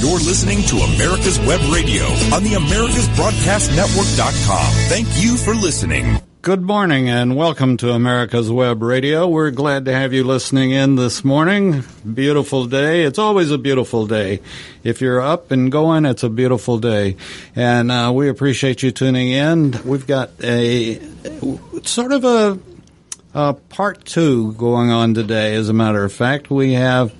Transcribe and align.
You're 0.00 0.20
listening 0.20 0.62
to 0.62 0.76
America's 0.76 1.40
Web 1.40 1.60
Radio 1.72 2.04
on 2.32 2.44
the 2.44 2.52
AmericasBroadcastNetwork.com. 2.52 4.72
Thank 4.88 5.08
you 5.20 5.36
for 5.36 5.56
listening. 5.56 6.20
Good 6.40 6.62
morning 6.62 7.08
and 7.08 7.34
welcome 7.34 7.76
to 7.78 7.90
America's 7.90 8.48
Web 8.48 8.80
Radio. 8.80 9.26
We're 9.26 9.50
glad 9.50 9.86
to 9.86 9.92
have 9.92 10.12
you 10.12 10.22
listening 10.22 10.70
in 10.70 10.94
this 10.94 11.24
morning. 11.24 11.82
Beautiful 12.14 12.66
day. 12.66 13.02
It's 13.02 13.18
always 13.18 13.50
a 13.50 13.58
beautiful 13.58 14.06
day. 14.06 14.40
If 14.84 15.00
you're 15.00 15.20
up 15.20 15.50
and 15.50 15.72
going, 15.72 16.06
it's 16.06 16.22
a 16.22 16.30
beautiful 16.30 16.78
day. 16.78 17.16
And 17.56 17.90
uh, 17.90 18.12
we 18.14 18.28
appreciate 18.28 18.84
you 18.84 18.92
tuning 18.92 19.30
in. 19.30 19.74
We've 19.84 20.06
got 20.06 20.30
a 20.44 21.00
sort 21.82 22.12
of 22.12 22.24
a, 22.24 22.56
a 23.34 23.54
part 23.54 24.04
two 24.04 24.52
going 24.52 24.92
on 24.92 25.14
today, 25.14 25.56
as 25.56 25.68
a 25.68 25.72
matter 25.72 26.04
of 26.04 26.12
fact. 26.12 26.52
We 26.52 26.74
have 26.74 27.12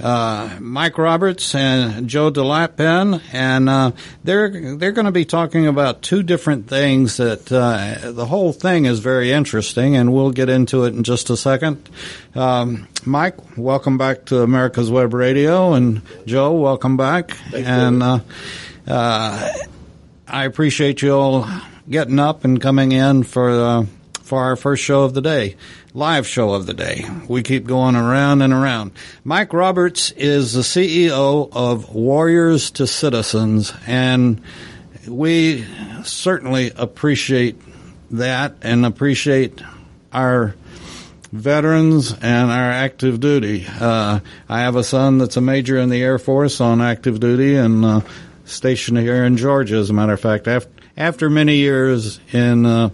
uh, 0.00 0.58
Mike 0.60 0.98
Roberts 0.98 1.54
and 1.54 2.08
Joe 2.08 2.30
DeLapin, 2.30 3.22
and 3.32 3.68
uh, 3.68 3.92
they're 4.22 4.76
they're 4.76 4.92
going 4.92 5.06
to 5.06 5.12
be 5.12 5.24
talking 5.24 5.66
about 5.66 6.02
two 6.02 6.22
different 6.22 6.68
things. 6.68 7.18
That 7.18 7.50
uh, 7.52 8.10
the 8.10 8.26
whole 8.26 8.52
thing 8.52 8.86
is 8.86 8.98
very 8.98 9.32
interesting, 9.32 9.96
and 9.96 10.12
we'll 10.12 10.32
get 10.32 10.48
into 10.48 10.84
it 10.84 10.94
in 10.94 11.04
just 11.04 11.30
a 11.30 11.36
second. 11.36 11.88
Um, 12.34 12.88
Mike, 13.04 13.56
welcome 13.56 13.98
back 13.98 14.26
to 14.26 14.42
America's 14.42 14.90
Web 14.90 15.14
Radio, 15.14 15.74
and 15.74 16.02
Joe, 16.26 16.52
welcome 16.54 16.96
back. 16.96 17.36
And 17.54 18.02
uh, 18.02 18.20
uh, 18.86 19.52
I 20.26 20.44
appreciate 20.44 21.02
you 21.02 21.12
all 21.12 21.48
getting 21.88 22.18
up 22.18 22.44
and 22.44 22.60
coming 22.60 22.92
in 22.92 23.22
for 23.22 23.50
uh, 23.50 23.86
for 24.22 24.42
our 24.42 24.56
first 24.56 24.82
show 24.82 25.02
of 25.02 25.14
the 25.14 25.22
day 25.22 25.56
live 25.96 26.26
show 26.26 26.50
of 26.50 26.66
the 26.66 26.74
day. 26.74 27.06
We 27.28 27.44
keep 27.44 27.66
going 27.66 27.94
around 27.94 28.42
and 28.42 28.52
around. 28.52 28.90
Mike 29.22 29.52
Roberts 29.52 30.10
is 30.10 30.52
the 30.52 30.62
CEO 30.62 31.48
of 31.52 31.94
Warriors 31.94 32.72
to 32.72 32.88
Citizens, 32.88 33.72
and 33.86 34.42
we 35.06 35.64
certainly 36.02 36.72
appreciate 36.74 37.60
that 38.10 38.56
and 38.62 38.84
appreciate 38.84 39.62
our 40.12 40.56
veterans 41.30 42.12
and 42.12 42.50
our 42.50 42.70
active 42.70 43.20
duty. 43.20 43.64
Uh, 43.68 44.18
I 44.48 44.60
have 44.62 44.74
a 44.74 44.82
son 44.82 45.18
that's 45.18 45.36
a 45.36 45.40
major 45.40 45.78
in 45.78 45.90
the 45.90 46.02
Air 46.02 46.18
Force 46.18 46.60
on 46.60 46.80
active 46.80 47.20
duty 47.20 47.54
and 47.54 47.84
uh, 47.84 48.00
stationed 48.44 48.98
here 48.98 49.24
in 49.24 49.36
Georgia, 49.36 49.76
as 49.76 49.90
a 49.90 49.92
matter 49.92 50.14
of 50.14 50.20
fact. 50.20 50.48
After, 50.48 50.70
after 50.96 51.30
many 51.30 51.56
years 51.56 52.18
in 52.32 52.66
uh, 52.66 52.90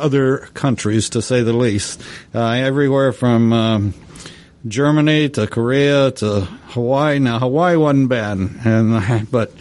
other 0.00 0.38
countries, 0.54 1.10
to 1.10 1.22
say 1.22 1.42
the 1.42 1.52
least. 1.52 2.02
Uh, 2.34 2.50
everywhere 2.50 3.12
from 3.12 3.52
um, 3.52 3.94
Germany 4.66 5.28
to 5.30 5.46
Korea 5.46 6.10
to 6.10 6.40
Hawaii. 6.40 7.18
Now 7.18 7.38
Hawaii 7.38 7.76
wasn't 7.76 8.08
bad, 8.08 8.38
and 8.38 9.30
but 9.30 9.52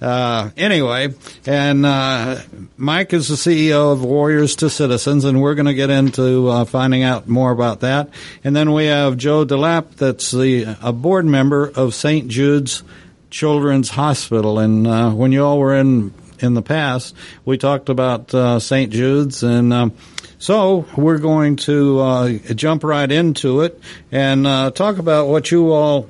uh, 0.00 0.50
anyway, 0.56 1.14
and 1.46 1.84
uh, 1.84 2.40
Mike 2.76 3.12
is 3.12 3.28
the 3.28 3.34
CEO 3.34 3.92
of 3.92 4.04
Warriors 4.04 4.56
to 4.56 4.70
Citizens, 4.70 5.24
and 5.24 5.40
we're 5.40 5.54
going 5.54 5.66
to 5.66 5.74
get 5.74 5.90
into 5.90 6.48
uh, 6.48 6.64
finding 6.64 7.02
out 7.02 7.28
more 7.28 7.50
about 7.50 7.80
that. 7.80 8.10
And 8.44 8.54
then 8.54 8.72
we 8.72 8.86
have 8.86 9.16
Joe 9.16 9.44
DeLap, 9.44 9.96
that's 9.96 10.30
the 10.30 10.76
a 10.82 10.92
board 10.92 11.26
member 11.26 11.68
of 11.68 11.94
St. 11.94 12.28
Jude's 12.28 12.82
Children's 13.30 13.90
Hospital. 13.90 14.58
And 14.58 14.86
uh, 14.86 15.10
when 15.10 15.32
you 15.32 15.44
all 15.44 15.58
were 15.58 15.76
in 15.76 16.12
in 16.40 16.54
the 16.54 16.62
past. 16.62 17.14
We 17.44 17.58
talked 17.58 17.88
about 17.88 18.34
uh, 18.34 18.58
St. 18.58 18.92
Jude's, 18.92 19.42
and 19.42 19.72
um, 19.72 19.92
so 20.38 20.86
we're 20.96 21.18
going 21.18 21.56
to 21.56 22.00
uh, 22.00 22.28
jump 22.54 22.84
right 22.84 23.10
into 23.10 23.62
it 23.62 23.80
and 24.12 24.46
uh, 24.46 24.70
talk 24.70 24.98
about 24.98 25.28
what 25.28 25.50
you 25.50 25.72
all 25.72 26.08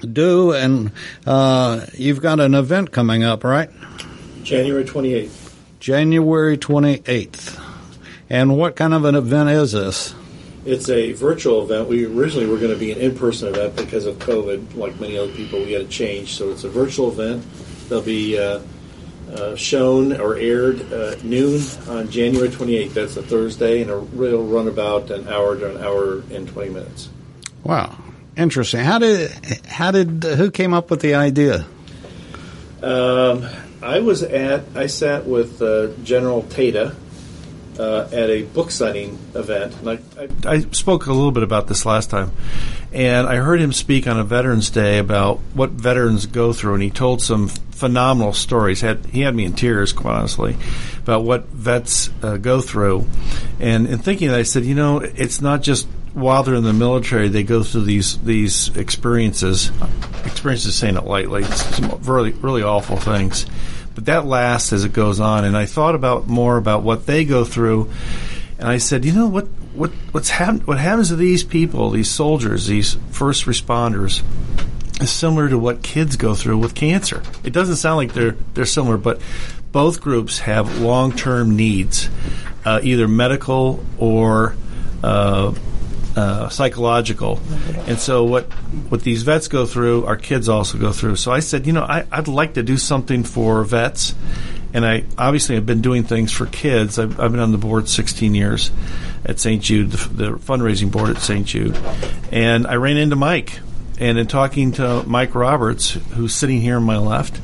do. 0.00 0.52
And 0.52 0.92
uh, 1.26 1.86
you've 1.94 2.20
got 2.20 2.40
an 2.40 2.54
event 2.54 2.90
coming 2.90 3.22
up, 3.22 3.44
right? 3.44 3.70
January 4.42 4.84
28th. 4.84 5.54
January 5.78 6.58
28th. 6.58 7.60
And 8.28 8.56
what 8.56 8.76
kind 8.76 8.94
of 8.94 9.04
an 9.04 9.14
event 9.14 9.50
is 9.50 9.72
this? 9.72 10.14
It's 10.64 10.88
a 10.88 11.12
virtual 11.12 11.64
event. 11.64 11.88
We 11.88 12.06
originally 12.06 12.46
were 12.46 12.56
going 12.56 12.72
to 12.72 12.78
be 12.78 12.92
an 12.92 12.98
in-person 12.98 13.48
event 13.48 13.76
because 13.76 14.06
of 14.06 14.16
COVID. 14.18 14.76
Like 14.76 14.98
many 15.00 15.18
other 15.18 15.32
people, 15.32 15.58
we 15.60 15.72
had 15.72 15.82
to 15.82 15.88
change. 15.88 16.34
So 16.34 16.50
it's 16.50 16.64
a 16.64 16.68
virtual 16.68 17.10
event. 17.10 17.44
There'll 17.88 18.04
be 18.04 18.38
uh, 18.38 18.60
uh, 19.32 19.56
shown 19.56 20.20
or 20.20 20.36
aired 20.36 20.92
uh, 20.92 21.16
noon 21.22 21.62
on 21.88 22.10
January 22.10 22.48
28th. 22.48 22.94
That's 22.94 23.16
a 23.16 23.22
Thursday, 23.22 23.82
and 23.82 23.90
it'll 23.90 24.46
run 24.46 24.68
about 24.68 25.10
an 25.10 25.28
hour 25.28 25.56
to 25.56 25.76
an 25.76 25.82
hour 25.82 26.22
and 26.30 26.48
20 26.48 26.70
minutes. 26.70 27.08
Wow, 27.64 27.96
interesting. 28.36 28.80
How 28.80 28.98
did 28.98 29.30
how 29.66 29.90
did 29.90 30.24
who 30.24 30.50
came 30.50 30.74
up 30.74 30.90
with 30.90 31.00
the 31.00 31.14
idea? 31.14 31.64
Um, 32.82 33.46
I 33.80 34.00
was 34.00 34.22
at 34.22 34.64
I 34.74 34.86
sat 34.86 35.26
with 35.26 35.62
uh, 35.62 35.88
General 36.02 36.42
Tata. 36.42 36.94
Uh, 37.78 38.06
at 38.12 38.28
a 38.28 38.42
book 38.42 38.70
signing 38.70 39.18
event. 39.34 39.74
I, 39.86 39.98
I, 40.18 40.28
I, 40.44 40.60
spoke 40.72 41.06
a 41.06 41.12
little 41.12 41.32
bit 41.32 41.42
about 41.42 41.68
this 41.68 41.86
last 41.86 42.10
time, 42.10 42.30
and 42.92 43.26
I 43.26 43.36
heard 43.36 43.62
him 43.62 43.72
speak 43.72 44.06
on 44.06 44.20
a 44.20 44.24
Veterans 44.24 44.68
Day 44.68 44.98
about 44.98 45.38
what 45.54 45.70
veterans 45.70 46.26
go 46.26 46.52
through, 46.52 46.74
and 46.74 46.82
he 46.82 46.90
told 46.90 47.22
some 47.22 47.48
phenomenal 47.48 48.34
stories. 48.34 48.82
Had 48.82 49.06
he 49.06 49.22
had 49.22 49.34
me 49.34 49.46
in 49.46 49.54
tears, 49.54 49.94
quite 49.94 50.14
honestly, 50.14 50.54
about 50.98 51.24
what 51.24 51.46
vets 51.46 52.10
uh, 52.22 52.36
go 52.36 52.60
through. 52.60 53.06
And 53.58 53.86
in 53.86 53.98
thinking 53.98 54.28
that, 54.28 54.38
I 54.38 54.42
said, 54.42 54.64
you 54.64 54.74
know, 54.74 54.98
it's 54.98 55.40
not 55.40 55.62
just 55.62 55.88
while 56.14 56.42
they're 56.42 56.54
in 56.54 56.62
the 56.62 56.74
military 56.74 57.28
they 57.28 57.42
go 57.42 57.62
through 57.62 57.84
these 57.84 58.18
these 58.18 58.68
experiences. 58.76 59.72
Experiences, 60.24 60.76
saying 60.76 60.96
it 60.96 61.04
lightly, 61.04 61.44
some 61.44 62.00
really 62.02 62.32
really 62.32 62.62
awful 62.62 62.96
things. 62.96 63.46
But 63.94 64.06
that 64.06 64.26
lasts 64.26 64.72
as 64.72 64.84
it 64.84 64.92
goes 64.92 65.20
on. 65.20 65.44
And 65.44 65.56
I 65.56 65.66
thought 65.66 65.94
about 65.94 66.26
more 66.26 66.56
about 66.56 66.82
what 66.82 67.06
they 67.06 67.24
go 67.24 67.44
through, 67.44 67.90
and 68.58 68.68
I 68.68 68.78
said, 68.78 69.04
you 69.04 69.12
know 69.12 69.26
what 69.26 69.46
what 69.74 69.90
what's 70.12 70.30
hap- 70.30 70.66
what 70.66 70.78
happens 70.78 71.08
to 71.08 71.16
these 71.16 71.44
people, 71.44 71.90
these 71.90 72.10
soldiers, 72.10 72.66
these 72.66 72.96
first 73.10 73.46
responders 73.46 74.22
is 75.00 75.10
similar 75.10 75.48
to 75.48 75.58
what 75.58 75.82
kids 75.82 76.16
go 76.16 76.34
through 76.34 76.58
with 76.58 76.74
cancer. 76.74 77.22
It 77.44 77.52
doesn't 77.52 77.76
sound 77.76 77.96
like 77.96 78.12
they're 78.12 78.36
they're 78.54 78.66
similar, 78.66 78.96
but 78.96 79.20
both 79.72 80.00
groups 80.00 80.40
have 80.40 80.80
long 80.80 81.12
term 81.12 81.56
needs, 81.56 82.08
uh, 82.64 82.80
either 82.82 83.08
medical 83.08 83.84
or 83.98 84.54
uh, 85.02 85.54
uh, 86.16 86.48
psychological. 86.48 87.40
And 87.86 87.98
so 87.98 88.24
what 88.24 88.44
what 88.90 89.02
these 89.02 89.22
vets 89.22 89.48
go 89.48 89.66
through, 89.66 90.06
our 90.06 90.16
kids 90.16 90.48
also 90.48 90.78
go 90.78 90.92
through. 90.92 91.16
So 91.16 91.32
I 91.32 91.40
said, 91.40 91.66
you 91.66 91.72
know, 91.72 91.82
I, 91.82 92.04
would 92.16 92.28
like 92.28 92.54
to 92.54 92.62
do 92.62 92.76
something 92.76 93.24
for 93.24 93.64
vets, 93.64 94.14
and 94.72 94.84
I 94.84 95.04
obviously 95.16 95.54
have 95.54 95.66
been 95.66 95.80
doing 95.80 96.04
things 96.04 96.32
for 96.32 96.46
kids. 96.46 96.98
I've, 96.98 97.18
I've 97.18 97.32
been 97.32 97.40
on 97.40 97.52
the 97.52 97.58
board 97.58 97.88
16 97.88 98.34
years 98.34 98.70
at 99.24 99.38
St. 99.38 99.62
Jude, 99.62 99.92
the, 99.92 100.08
the 100.08 100.30
fundraising 100.38 100.90
board 100.90 101.10
at 101.10 101.18
St. 101.18 101.46
Jude, 101.46 101.78
and 102.30 102.66
I 102.66 102.74
ran 102.74 102.96
into 102.96 103.16
Mike 103.16 103.60
and 104.02 104.18
in 104.18 104.26
talking 104.26 104.72
to 104.72 105.04
Mike 105.06 105.32
Roberts, 105.36 105.92
who's 105.92 106.34
sitting 106.34 106.60
here 106.60 106.78
on 106.78 106.82
my 106.82 106.98
left, 106.98 107.40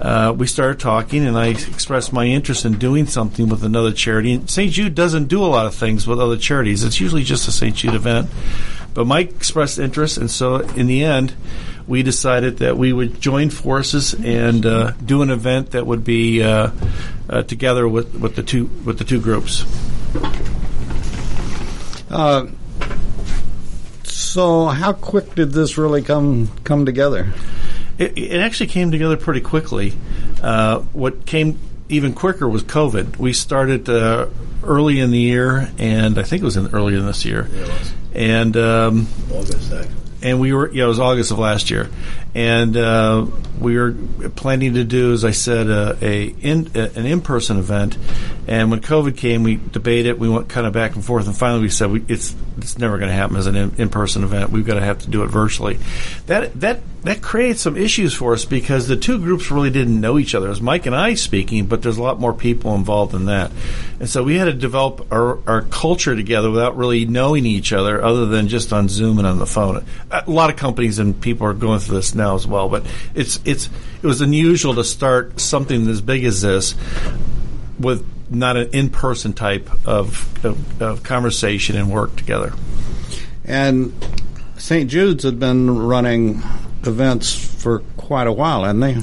uh, 0.00 0.34
we 0.34 0.46
started 0.46 0.80
talking, 0.80 1.26
and 1.26 1.36
I 1.36 1.48
expressed 1.48 2.10
my 2.10 2.24
interest 2.24 2.64
in 2.64 2.78
doing 2.78 3.04
something 3.04 3.50
with 3.50 3.62
another 3.62 3.92
charity. 3.92 4.32
And 4.32 4.48
St. 4.48 4.72
Jude 4.72 4.94
doesn't 4.94 5.26
do 5.26 5.44
a 5.44 5.46
lot 5.46 5.66
of 5.66 5.74
things 5.74 6.06
with 6.06 6.18
other 6.18 6.38
charities; 6.38 6.84
it's 6.84 7.02
usually 7.02 7.22
just 7.22 7.46
a 7.48 7.52
St. 7.52 7.76
Jude 7.76 7.94
event. 7.94 8.30
But 8.94 9.06
Mike 9.06 9.28
expressed 9.28 9.78
interest, 9.78 10.16
and 10.16 10.30
so 10.30 10.60
in 10.60 10.86
the 10.86 11.04
end, 11.04 11.34
we 11.86 12.02
decided 12.02 12.58
that 12.58 12.78
we 12.78 12.94
would 12.94 13.20
join 13.20 13.50
forces 13.50 14.14
and 14.14 14.64
uh, 14.64 14.92
do 15.04 15.20
an 15.20 15.28
event 15.28 15.72
that 15.72 15.86
would 15.86 16.02
be 16.02 16.42
uh, 16.42 16.70
uh 17.28 17.42
together 17.42 17.86
with, 17.86 18.14
with 18.14 18.36
the 18.36 18.42
two 18.42 18.64
with 18.86 18.96
the 18.96 19.04
two 19.04 19.20
groups. 19.20 19.66
So, 24.20 24.66
how 24.66 24.92
quick 24.92 25.34
did 25.34 25.52
this 25.52 25.78
really 25.78 26.02
come 26.02 26.50
come 26.62 26.84
together? 26.84 27.32
It, 27.96 28.18
it 28.18 28.40
actually 28.40 28.66
came 28.66 28.90
together 28.90 29.16
pretty 29.16 29.40
quickly. 29.40 29.94
Uh, 30.42 30.80
what 30.92 31.24
came 31.24 31.58
even 31.88 32.12
quicker 32.12 32.46
was 32.46 32.62
COVID. 32.62 33.16
We 33.16 33.32
started 33.32 33.88
uh, 33.88 34.26
early 34.62 35.00
in 35.00 35.10
the 35.10 35.18
year, 35.18 35.72
and 35.78 36.18
I 36.18 36.22
think 36.22 36.42
it 36.42 36.44
was 36.44 36.58
in 36.58 36.68
earlier 36.74 36.98
in 36.98 37.06
this 37.06 37.24
year. 37.24 37.48
Yeah, 37.50 37.78
and 38.12 38.56
um, 38.58 39.08
August, 39.32 39.72
and 40.22 40.40
we 40.40 40.52
were 40.52 40.70
yeah 40.72 40.84
it 40.84 40.88
was 40.88 41.00
August 41.00 41.30
of 41.30 41.38
last 41.38 41.70
year, 41.70 41.88
and 42.34 42.76
uh, 42.76 43.26
we 43.58 43.76
were 43.76 43.94
planning 44.36 44.74
to 44.74 44.84
do 44.84 45.12
as 45.12 45.24
I 45.24 45.30
said 45.30 45.70
uh, 45.70 45.96
a 46.00 46.26
in, 46.26 46.70
a, 46.74 46.90
an 46.98 47.06
in 47.06 47.20
person 47.20 47.58
event, 47.58 47.96
and 48.46 48.70
when 48.70 48.80
COVID 48.80 49.16
came, 49.16 49.42
we 49.42 49.56
debated, 49.56 50.18
we 50.18 50.28
went 50.28 50.48
kind 50.48 50.66
of 50.66 50.72
back 50.72 50.94
and 50.94 51.04
forth, 51.04 51.26
and 51.26 51.36
finally 51.36 51.62
we 51.62 51.68
said 51.68 51.90
we, 51.90 52.04
it's 52.08 52.34
it's 52.58 52.78
never 52.78 52.98
going 52.98 53.08
to 53.08 53.14
happen 53.14 53.36
as 53.36 53.46
an 53.46 53.56
in 53.56 53.88
person 53.88 54.24
event. 54.24 54.50
We've 54.50 54.66
got 54.66 54.74
to 54.74 54.80
have 54.80 54.98
to 55.00 55.10
do 55.10 55.22
it 55.22 55.28
virtually. 55.28 55.78
That 56.26 56.58
that 56.60 56.80
that 57.02 57.22
creates 57.22 57.62
some 57.62 57.76
issues 57.76 58.12
for 58.12 58.34
us 58.34 58.44
because 58.44 58.86
the 58.86 58.96
two 58.96 59.18
groups 59.18 59.50
really 59.50 59.70
didn't 59.70 59.98
know 59.98 60.18
each 60.18 60.34
other. 60.34 60.46
It 60.46 60.50
was 60.50 60.60
Mike 60.60 60.84
and 60.84 60.94
I 60.94 61.14
speaking, 61.14 61.64
but 61.66 61.80
there's 61.82 61.96
a 61.96 62.02
lot 62.02 62.20
more 62.20 62.34
people 62.34 62.74
involved 62.74 63.14
in 63.14 63.26
that. 63.26 63.50
And 63.98 64.08
so 64.08 64.22
we 64.22 64.36
had 64.36 64.44
to 64.44 64.52
develop 64.52 65.10
our, 65.10 65.38
our 65.48 65.62
culture 65.62 66.14
together 66.14 66.50
without 66.50 66.76
really 66.76 67.06
knowing 67.06 67.46
each 67.46 67.72
other 67.72 68.02
other 68.02 68.26
than 68.26 68.48
just 68.48 68.72
on 68.72 68.88
Zoom 68.88 69.18
and 69.18 69.26
on 69.26 69.38
the 69.38 69.46
phone. 69.46 69.84
A 70.10 70.30
lot 70.30 70.50
of 70.50 70.56
companies 70.56 70.98
and 70.98 71.18
people 71.18 71.46
are 71.46 71.54
going 71.54 71.78
through 71.78 71.96
this 71.96 72.14
now 72.14 72.34
as 72.34 72.46
well, 72.46 72.68
but 72.68 72.84
it's, 73.14 73.40
it's, 73.46 73.70
it 74.02 74.06
was 74.06 74.20
unusual 74.20 74.74
to 74.74 74.84
start 74.84 75.40
something 75.40 75.88
as 75.88 76.02
big 76.02 76.24
as 76.24 76.42
this 76.42 76.74
with 77.78 78.06
not 78.30 78.58
an 78.58 78.70
in-person 78.72 79.32
type 79.32 79.70
of, 79.86 80.44
of, 80.44 80.82
of 80.82 81.02
conversation 81.02 81.76
and 81.76 81.90
work 81.90 82.14
together. 82.16 82.52
And 83.46 83.94
St. 84.58 84.90
Jude's 84.90 85.24
had 85.24 85.40
been 85.40 85.78
running 85.78 86.42
events 86.84 87.34
for 87.34 87.80
quite 87.96 88.26
a 88.26 88.32
while, 88.32 88.64
hadn't 88.64 88.80
they? 88.80 88.96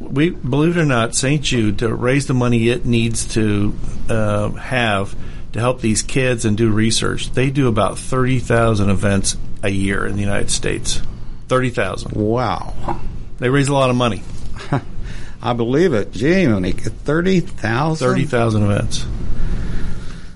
We 0.00 0.30
believe 0.30 0.76
it 0.76 0.80
or 0.80 0.86
not, 0.86 1.14
St. 1.14 1.42
Jude 1.42 1.80
to 1.80 1.94
raise 1.94 2.26
the 2.26 2.34
money 2.34 2.68
it 2.68 2.86
needs 2.86 3.26
to 3.34 3.74
uh, 4.08 4.50
have 4.52 5.14
to 5.52 5.60
help 5.60 5.80
these 5.80 6.02
kids 6.02 6.44
and 6.44 6.56
do 6.56 6.70
research. 6.70 7.30
They 7.32 7.50
do 7.50 7.68
about 7.68 7.98
thirty 7.98 8.38
thousand 8.38 8.90
events 8.90 9.36
a 9.62 9.68
year 9.68 10.06
in 10.06 10.14
the 10.14 10.22
United 10.22 10.50
States. 10.50 11.02
Thirty 11.48 11.70
thousand. 11.70 12.12
Wow. 12.12 13.00
They 13.38 13.50
raise 13.50 13.68
a 13.68 13.74
lot 13.74 13.90
of 13.90 13.96
money. 13.96 14.22
I 15.42 15.54
believe 15.54 15.94
it. 15.94 16.12
Gee, 16.12 16.46
Monique, 16.46 16.82
30,000? 16.82 18.06
30,000 18.06 18.62
events. 18.62 19.06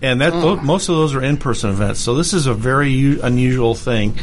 And 0.05 0.21
that 0.21 0.35
oh. 0.35 0.57
most 0.57 0.89
of 0.91 0.97
those 0.97 1.15
are 1.15 1.23
in-person 1.23 1.71
events. 1.71 2.01
So 2.01 2.15
this 2.15 2.35
is 2.35 2.47
a 2.47 2.53
very 2.53 2.91
u- 2.91 3.21
unusual 3.23 3.75
thing. 3.75 4.19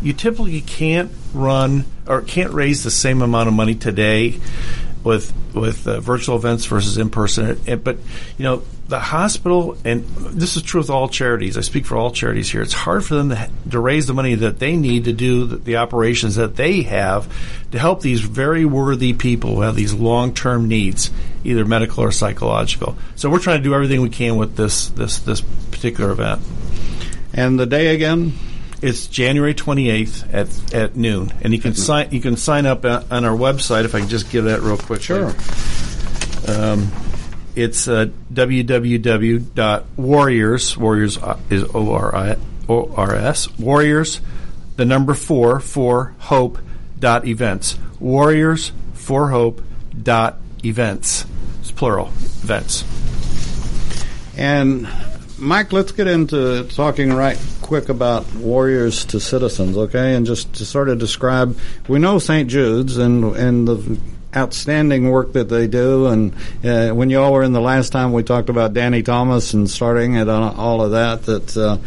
You 0.00 0.12
typically 0.12 0.60
can't 0.60 1.10
run 1.32 1.86
or 2.06 2.22
can't 2.22 2.52
raise 2.52 2.84
the 2.84 2.90
same 2.90 3.20
amount 3.20 3.48
of 3.48 3.54
money 3.54 3.74
today 3.74 4.40
with 5.04 5.32
with 5.54 5.86
uh, 5.86 6.00
virtual 6.00 6.36
events 6.36 6.64
versus 6.64 6.98
in 6.98 7.10
person. 7.10 7.60
But 7.84 7.98
you 8.38 8.44
know, 8.44 8.62
the 8.88 8.98
hospital, 8.98 9.76
and 9.84 10.04
this 10.06 10.56
is 10.56 10.62
true 10.62 10.80
with 10.80 10.90
all 10.90 11.08
charities. 11.08 11.56
I 11.56 11.60
speak 11.60 11.86
for 11.86 11.96
all 11.96 12.10
charities 12.10 12.50
here. 12.50 12.62
It's 12.62 12.72
hard 12.72 13.04
for 13.04 13.14
them 13.14 13.28
to, 13.30 13.50
to 13.70 13.78
raise 13.78 14.06
the 14.06 14.14
money 14.14 14.34
that 14.36 14.58
they 14.58 14.76
need 14.76 15.04
to 15.04 15.12
do 15.12 15.46
the, 15.46 15.56
the, 15.56 15.76
operations 15.76 16.36
that 16.36 16.56
they 16.56 16.82
have 16.82 17.32
to 17.70 17.78
help 17.78 18.00
these 18.00 18.20
very 18.20 18.64
worthy 18.64 19.12
people 19.12 19.56
who 19.56 19.60
have 19.62 19.76
these 19.76 19.94
long 19.94 20.34
term 20.34 20.68
needs, 20.68 21.10
either 21.44 21.64
medical 21.64 22.02
or 22.02 22.10
psychological. 22.10 22.96
So 23.16 23.30
we're 23.30 23.38
trying 23.38 23.58
to 23.58 23.64
do 23.64 23.74
everything 23.74 24.00
we 24.00 24.10
can 24.10 24.36
with 24.36 24.56
this 24.56 24.88
this 24.88 25.20
this 25.20 25.40
particular 25.70 26.10
event. 26.10 26.40
And 27.32 27.58
the 27.58 27.66
day 27.66 27.94
again? 27.94 28.32
It's 28.84 29.06
January 29.06 29.54
28th 29.54 30.34
at, 30.34 30.74
at 30.74 30.94
noon, 30.94 31.32
and 31.40 31.54
you 31.54 31.58
can 31.58 31.74
sign 31.74 32.10
you 32.10 32.20
can 32.20 32.36
sign 32.36 32.66
up 32.66 32.84
on 32.84 33.24
our 33.24 33.34
website. 33.34 33.86
If 33.86 33.94
I 33.94 34.00
can 34.00 34.10
just 34.10 34.30
give 34.30 34.44
that 34.44 34.60
real 34.60 34.76
quick. 34.76 35.00
Sure. 35.00 35.34
Um, 36.46 36.92
it's 37.56 37.88
uh, 37.88 38.10
www.warriors. 38.30 40.76
Warriors 40.76 41.16
uh, 41.16 41.38
is 41.48 41.64
O 41.74 41.94
R 41.94 42.14
I 42.14 42.36
O 42.68 42.94
R 42.94 43.14
S. 43.14 43.58
Warriors, 43.58 44.20
the 44.76 44.84
number 44.84 45.14
four 45.14 45.60
for 45.60 46.14
hope 46.18 46.58
dot 46.98 47.26
events. 47.26 47.78
Warriors 47.98 48.70
for 48.92 49.30
hope 49.30 49.62
dot 50.02 50.36
events. 50.62 51.24
It's 51.60 51.70
plural 51.70 52.08
events. 52.42 52.84
And 54.36 54.86
Mike, 55.38 55.72
let's 55.72 55.92
get 55.92 56.06
into 56.06 56.64
talking 56.64 57.14
right 57.14 57.38
quick 57.64 57.88
about 57.88 58.30
warriors 58.34 59.06
to 59.06 59.18
citizens, 59.18 59.76
okay? 59.76 60.14
And 60.14 60.26
just 60.26 60.52
to 60.56 60.66
sort 60.66 60.90
of 60.90 60.98
describe, 60.98 61.58
we 61.88 61.98
know 61.98 62.18
St. 62.18 62.48
Jude's 62.48 62.98
and 62.98 63.34
and 63.34 63.66
the 63.66 63.98
outstanding 64.36 65.10
work 65.10 65.32
that 65.32 65.48
they 65.48 65.66
do. 65.66 66.06
And 66.06 66.34
uh, 66.62 66.90
when 66.90 67.08
you 67.08 67.20
all 67.20 67.32
were 67.32 67.42
in 67.42 67.52
the 67.52 67.60
last 67.60 67.90
time, 67.90 68.12
we 68.12 68.22
talked 68.22 68.50
about 68.50 68.74
Danny 68.74 69.02
Thomas 69.02 69.54
and 69.54 69.68
starting 69.68 70.14
it 70.14 70.28
on 70.28 70.54
all 70.56 70.82
of 70.82 70.90
that. 70.90 71.22
That 71.22 71.56
uh, 71.56 71.78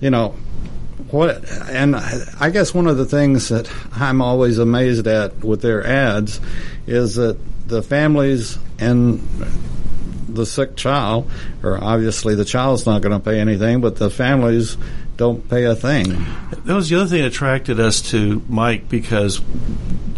you 0.00 0.10
know 0.10 0.36
what, 1.10 1.50
and 1.70 1.96
I 1.96 2.50
guess 2.50 2.74
one 2.74 2.86
of 2.86 2.98
the 2.98 3.06
things 3.06 3.48
that 3.48 3.70
I'm 3.92 4.20
always 4.20 4.58
amazed 4.58 5.06
at 5.06 5.42
with 5.42 5.62
their 5.62 5.86
ads 5.86 6.40
is 6.86 7.14
that 7.14 7.38
the 7.66 7.82
families 7.82 8.58
and 8.78 9.20
the 10.28 10.44
sick 10.44 10.76
child, 10.76 11.30
or 11.62 11.82
obviously 11.82 12.34
the 12.34 12.44
child's 12.44 12.84
not 12.84 13.00
going 13.00 13.18
to 13.18 13.24
pay 13.24 13.40
anything, 13.40 13.80
but 13.80 13.96
the 13.96 14.10
families 14.10 14.76
don't 15.16 15.48
pay 15.48 15.64
a 15.64 15.74
thing. 15.74 16.26
That 16.64 16.74
was 16.74 16.88
the 16.88 16.96
other 16.96 17.06
thing 17.06 17.22
that 17.22 17.28
attracted 17.28 17.80
us 17.80 18.02
to 18.10 18.42
Mike 18.48 18.88
because 18.88 19.40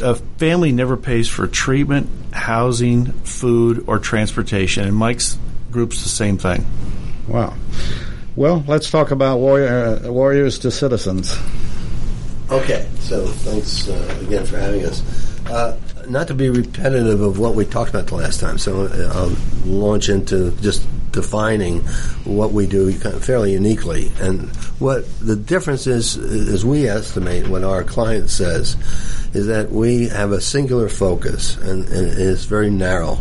a 0.02 0.14
family 0.14 0.72
never 0.72 0.96
pays 0.96 1.28
for 1.28 1.46
treatment, 1.46 2.08
housing, 2.32 3.12
food, 3.22 3.84
or 3.86 3.98
transportation, 3.98 4.84
and 4.84 4.96
Mike's 4.96 5.38
group's 5.70 6.02
the 6.02 6.08
same 6.08 6.38
thing. 6.38 6.66
Wow. 7.26 7.54
Well, 8.36 8.64
let's 8.66 8.90
talk 8.90 9.10
about 9.10 9.38
warrior, 9.38 10.00
uh, 10.04 10.12
warriors 10.12 10.60
to 10.60 10.70
citizens. 10.70 11.36
Okay, 12.50 12.88
so 13.00 13.26
thanks 13.26 13.88
uh, 13.88 14.18
again 14.22 14.46
for 14.46 14.56
having 14.56 14.84
us. 14.84 15.02
Uh, 15.46 15.78
not 16.08 16.28
to 16.28 16.34
be 16.34 16.48
repetitive 16.48 17.20
of 17.20 17.38
what 17.38 17.54
we 17.54 17.64
talked 17.64 17.90
about 17.90 18.06
the 18.06 18.14
last 18.14 18.40
time, 18.40 18.58
so 18.58 18.86
uh, 18.86 19.12
I'll 19.12 19.36
launch 19.66 20.08
into 20.08 20.52
just 20.60 20.86
defining 21.12 21.80
what 22.24 22.52
we 22.52 22.66
do 22.66 22.92
fairly 22.92 23.52
uniquely. 23.52 24.12
And 24.20 24.48
what 24.78 25.04
the 25.20 25.36
difference 25.36 25.86
is, 25.86 26.16
as 26.16 26.64
we 26.64 26.88
estimate, 26.88 27.48
what 27.48 27.64
our 27.64 27.84
client 27.84 28.30
says, 28.30 28.76
is 29.34 29.46
that 29.46 29.70
we 29.70 30.08
have 30.08 30.32
a 30.32 30.40
singular 30.40 30.88
focus, 30.88 31.56
and, 31.58 31.86
and 31.88 32.18
it's 32.18 32.44
very 32.44 32.70
narrow. 32.70 33.18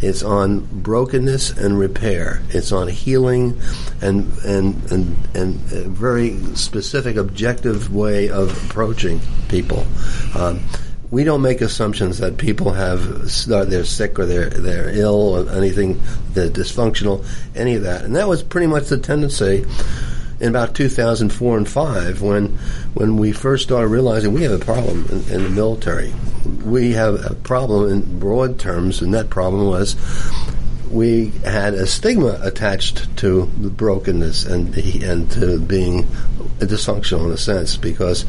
It's 0.00 0.22
on 0.22 0.60
brokenness 0.60 1.50
and 1.50 1.78
repair. 1.78 2.42
It's 2.48 2.72
on 2.72 2.88
healing, 2.88 3.60
and 4.00 4.32
and 4.44 4.90
and 4.90 5.16
and 5.34 5.72
a 5.72 5.88
very 5.88 6.36
specific, 6.54 7.16
objective 7.16 7.94
way 7.94 8.30
of 8.30 8.50
approaching 8.66 9.20
people. 9.48 9.86
Um, 10.34 10.60
we 11.10 11.24
don't 11.24 11.42
make 11.42 11.60
assumptions 11.60 12.18
that 12.18 12.36
people 12.38 12.72
have 12.72 13.02
they're 13.46 13.84
sick 13.84 14.18
or 14.18 14.26
they're 14.26 14.50
they're 14.50 14.90
ill 14.90 15.36
or 15.36 15.50
anything 15.50 16.00
they're 16.32 16.48
dysfunctional 16.48 17.24
any 17.54 17.74
of 17.74 17.82
that. 17.82 18.04
And 18.04 18.14
that 18.16 18.28
was 18.28 18.42
pretty 18.42 18.68
much 18.68 18.88
the 18.88 18.98
tendency 18.98 19.66
in 20.38 20.48
about 20.48 20.74
2004 20.74 21.58
and 21.58 21.68
5 21.68 22.22
when 22.22 22.46
when 22.94 23.16
we 23.16 23.32
first 23.32 23.64
started 23.64 23.88
realizing 23.88 24.32
we 24.32 24.42
have 24.44 24.52
a 24.52 24.64
problem 24.64 25.06
in, 25.10 25.34
in 25.34 25.42
the 25.44 25.50
military. 25.50 26.14
We 26.64 26.92
have 26.92 27.24
a 27.24 27.34
problem 27.34 27.90
in 27.90 28.18
broad 28.18 28.58
terms 28.58 29.02
and 29.02 29.12
that 29.14 29.30
problem 29.30 29.66
was 29.66 29.96
we 30.90 31.28
had 31.44 31.74
a 31.74 31.86
stigma 31.86 32.38
attached 32.42 33.16
to 33.18 33.48
the 33.58 33.70
brokenness 33.70 34.44
and 34.44 34.76
and 34.76 35.30
to 35.30 35.60
being 35.60 36.04
dysfunctional 36.58 37.26
in 37.26 37.32
a 37.32 37.36
sense 37.36 37.76
because 37.76 38.22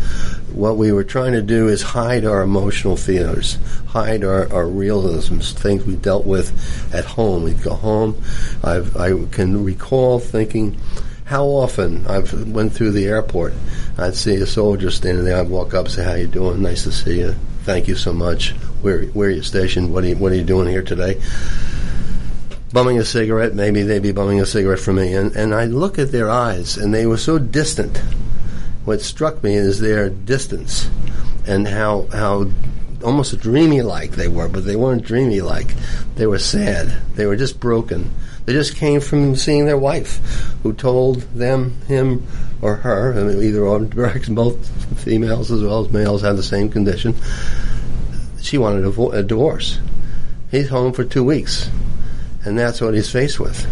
what 0.54 0.78
we 0.78 0.92
were 0.92 1.04
trying 1.04 1.34
to 1.34 1.42
do 1.42 1.68
is 1.68 1.81
hide 1.81 2.25
our 2.25 2.42
emotional 2.42 2.96
fears, 2.96 3.58
hide 3.88 4.24
our, 4.24 4.52
our 4.54 4.68
realisms, 4.68 5.53
things 5.53 5.86
we 5.86 5.96
dealt 5.96 6.25
with 6.25 6.94
at 6.94 7.06
home. 7.06 7.44
We'd 7.44 7.62
go 7.62 7.74
home. 7.74 8.22
I've, 8.63 8.96
I 8.96 9.12
can 9.32 9.63
recall 9.63 10.20
thinking 10.20 10.77
how 11.25 11.46
often 11.46 12.06
I've 12.08 12.48
went 12.50 12.74
through 12.74 12.91
the 12.91 13.08
airport. 13.08 13.53
I'd 13.98 14.15
see 14.15 14.36
a 14.36 14.46
soldier 14.46 14.91
standing 14.91 15.25
there. 15.25 15.38
I'd 15.38 15.50
walk 15.50 15.74
up, 15.74 15.88
say, 15.88 16.03
"How 16.03 16.13
you 16.13 16.27
doing? 16.27 16.62
Nice 16.62 16.84
to 16.84 16.91
see 16.91 17.20
you. 17.20 17.36
Thank 17.63 17.88
you 17.88 17.96
so 17.96 18.13
much. 18.13 18.51
Where 18.82 19.06
where 19.08 19.30
are 19.30 19.32
you 19.32 19.44
stationed? 19.44 19.94
What 19.94 20.03
are 20.03 20.08
you, 20.08 20.18
what 20.18 20.32
are 20.32 20.36
you 20.36 20.44
doing 20.44 20.68
here 20.68 20.84
today?" 20.84 21.22
Bumming 22.72 22.98
a 22.98 23.06
cigarette. 23.06 23.54
Maybe 23.54 23.84
they'd 23.84 24.01
be 24.01 24.12
bumming 24.12 24.42
a 24.42 24.46
cigarette 24.46 24.80
for 24.80 24.94
me. 24.94 25.13
And, 25.13 25.36
and 25.36 25.54
I 25.54 25.66
look 25.66 26.00
at 26.00 26.12
their 26.12 26.30
eyes, 26.30 26.78
and 26.78 26.94
they 26.94 27.06
were 27.06 27.18
so 27.18 27.38
distant. 27.38 27.98
What 28.86 29.01
struck 29.01 29.44
me 29.44 29.56
is 29.56 29.80
their 29.80 30.10
distance 30.10 30.90
and 31.46 31.68
how, 31.68 32.08
how 32.12 32.50
almost 33.04 33.40
dreamy 33.40 33.82
like 33.82 34.12
they 34.12 34.28
were, 34.28 34.48
but 34.48 34.66
they 34.66 34.75
weren't 34.75 35.04
dreamy 35.04 35.42
like. 35.42 35.74
They 36.16 36.25
were 36.25 36.40
sad. 36.40 37.01
They 37.16 37.25
were 37.25 37.36
just 37.36 37.60
broken. 37.60 38.12
They 38.46 38.54
just 38.54 38.75
came 38.75 39.01
from 39.01 39.36
seeing 39.36 39.66
their 39.66 39.78
wife, 39.78 40.18
who 40.63 40.74
told 40.74 41.22
them, 41.36 41.80
him, 41.88 42.25
or 42.62 42.78
her, 42.78 43.13
I 43.13 43.24
mean, 43.24 43.44
either 43.44 43.63
or, 43.63 43.80
both 44.30 45.00
females 45.04 45.51
as 45.51 45.62
well 45.62 45.86
as 45.86 45.92
males 45.92 46.22
had 46.22 46.38
the 46.38 46.44
same 46.44 46.70
condition. 46.70 47.16
She 48.42 48.58
wanted 48.58 48.86
a, 48.86 49.01
a 49.10 49.24
divorce. 49.24 49.80
He's 50.50 50.70
home 50.70 50.92
for 50.94 51.04
two 51.04 51.24
weeks 51.24 51.70
and 52.45 52.57
that's 52.57 52.81
what 52.81 52.93
he's 52.93 53.12
faced 53.12 53.39
with. 53.39 53.71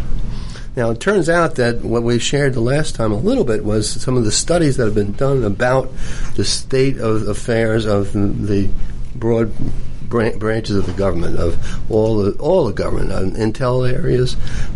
Now, 0.76 0.92
it 0.92 1.00
turns 1.00 1.30
out 1.30 1.56
that 1.56 1.82
what 1.82 2.04
we 2.04 2.20
shared 2.20 2.54
the 2.54 2.62
last 2.62 2.96
time 2.96 3.12
a 3.12 3.18
little 3.18 3.44
bit 3.44 3.66
was 3.66 3.90
some 3.90 4.16
of 4.16 4.24
the 4.24 4.32
studies 4.32 4.78
that 4.78 4.86
have 4.86 4.96
been 4.96 5.14
done 5.14 5.44
about 5.44 5.92
the 6.36 6.46
state 6.46 6.98
of 6.98 7.28
affairs 7.28 7.86
of 7.86 8.14
the 8.14 8.70
broad 9.16 9.52
branches 10.10 10.76
of 10.76 10.86
the 10.86 10.94
government, 10.94 11.38
of 11.38 11.92
all 11.92 12.18
the 12.18 12.32
all 12.40 12.66
the 12.66 12.74
government, 12.74 13.12
uh, 13.12 13.22
intel 13.38 13.92
areas, 13.92 14.36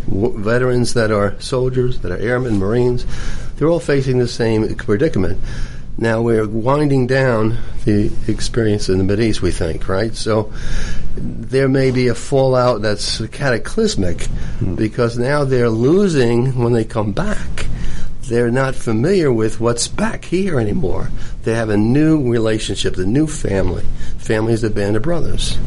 w- 0.10 0.38
veterans 0.38 0.94
that 0.94 1.12
are 1.12 1.40
soldiers, 1.40 2.00
that 2.00 2.12
are 2.12 2.18
airmen, 2.18 2.60
marines. 2.60 3.06
They're 3.56 3.70
all 3.70 3.80
facing 3.80 4.20
the 4.20 4.28
same 4.28 4.76
predicament. 4.76 5.40
Now 6.04 6.22
we're 6.22 6.46
winding 6.46 7.08
down 7.08 7.60
the 7.86 8.12
experience 8.28 8.90
in 8.90 8.98
the 8.98 9.06
Middle 9.06 9.24
East, 9.24 9.42
we 9.42 9.52
think, 9.52 9.88
right? 9.88 10.14
So 10.14 10.52
there 11.16 11.70
may 11.70 11.92
be 11.92 12.10
a 12.10 12.14
fallout 12.14 12.82
that's 12.82 13.26
cataclysmic 13.28 14.24
hmm. 14.24 14.76
because 14.76 15.18
now 15.18 15.46
they're 15.46 15.70
losing 15.70 16.62
when 16.62 16.74
they 16.74 16.84
come 16.84 17.14
back. 17.14 17.68
They're 18.24 18.52
not 18.52 18.76
familiar 18.76 19.32
with 19.32 19.62
what's 19.62 19.88
back 19.88 20.26
here 20.26 20.60
anymore. 20.60 21.10
They 21.44 21.54
have 21.54 21.70
a 21.70 21.78
new 21.78 22.30
relationship, 22.30 22.98
a 22.98 23.06
new 23.06 23.28
family. 23.28 23.86
Family 24.18 24.52
is 24.54 24.64
a 24.66 24.70
band 24.70 24.98
of 24.98 25.04
brothers. 25.04 25.58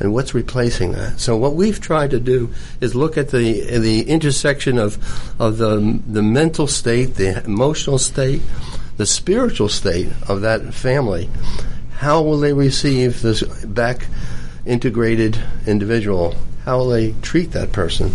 And 0.00 0.14
what's 0.14 0.34
replacing 0.34 0.92
that? 0.92 1.20
So 1.20 1.36
what 1.36 1.54
we've 1.54 1.80
tried 1.80 2.12
to 2.12 2.20
do 2.20 2.52
is 2.80 2.94
look 2.94 3.18
at 3.18 3.30
the 3.30 3.78
the 3.78 4.08
intersection 4.08 4.78
of 4.78 4.96
of 5.38 5.58
the 5.58 6.00
the 6.06 6.22
mental 6.22 6.66
state, 6.66 7.14
the 7.14 7.44
emotional 7.44 7.98
state, 7.98 8.42
the 8.96 9.06
spiritual 9.06 9.68
state 9.68 10.08
of 10.28 10.40
that 10.42 10.74
family. 10.74 11.28
How 11.98 12.22
will 12.22 12.38
they 12.38 12.52
receive 12.52 13.22
this 13.22 13.42
back 13.64 14.06
integrated 14.66 15.38
individual? 15.66 16.34
How 16.64 16.78
will 16.78 16.90
they 16.90 17.12
treat 17.22 17.52
that 17.52 17.72
person? 17.72 18.12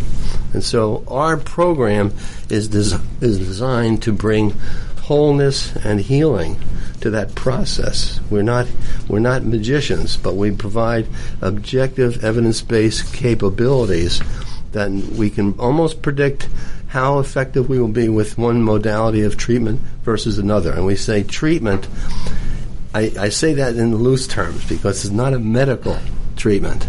And 0.53 0.63
so 0.63 1.03
our 1.07 1.37
program 1.37 2.13
is 2.49 2.69
des- 2.69 2.99
is 3.21 3.39
designed 3.39 4.03
to 4.03 4.13
bring 4.13 4.51
wholeness 5.01 5.75
and 5.85 6.01
healing 6.01 6.57
to 7.01 7.09
that 7.11 7.35
process. 7.35 8.19
We're 8.29 8.43
not 8.43 8.67
we're 9.07 9.19
not 9.19 9.43
magicians, 9.43 10.17
but 10.17 10.35
we 10.35 10.51
provide 10.51 11.07
objective 11.41 12.23
evidence-based 12.23 13.13
capabilities 13.13 14.21
that 14.71 14.91
we 14.91 15.29
can 15.29 15.53
almost 15.59 16.01
predict 16.01 16.49
how 16.87 17.19
effective 17.19 17.69
we 17.69 17.79
will 17.79 17.87
be 17.87 18.09
with 18.09 18.37
one 18.37 18.63
modality 18.63 19.23
of 19.23 19.37
treatment 19.37 19.81
versus 20.03 20.37
another. 20.37 20.71
And 20.71 20.85
we 20.85 20.95
say 20.95 21.23
treatment 21.23 21.87
I, 22.97 23.11
I 23.19 23.29
say 23.29 23.53
that 23.53 23.75
in 23.75 23.95
loose 23.95 24.25
terms 24.25 24.67
because 24.67 25.05
it's 25.05 25.13
not 25.13 25.33
a 25.33 25.39
medical 25.39 25.99
treatment. 26.35 26.87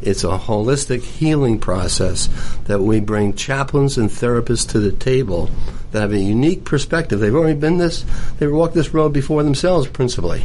It's 0.00 0.22
a 0.22 0.38
holistic 0.38 1.02
healing 1.02 1.58
process 1.58 2.28
that 2.66 2.80
we 2.80 3.00
bring 3.00 3.34
chaplains 3.34 3.98
and 3.98 4.08
therapists 4.08 4.68
to 4.70 4.78
the 4.78 4.92
table 4.92 5.50
that 5.90 6.00
have 6.00 6.12
a 6.12 6.18
unique 6.18 6.64
perspective. 6.64 7.18
They've 7.18 7.34
already 7.34 7.58
been 7.58 7.78
this, 7.78 8.04
they've 8.38 8.52
walked 8.52 8.74
this 8.74 8.94
road 8.94 9.12
before 9.12 9.42
themselves, 9.42 9.88
principally. 9.88 10.44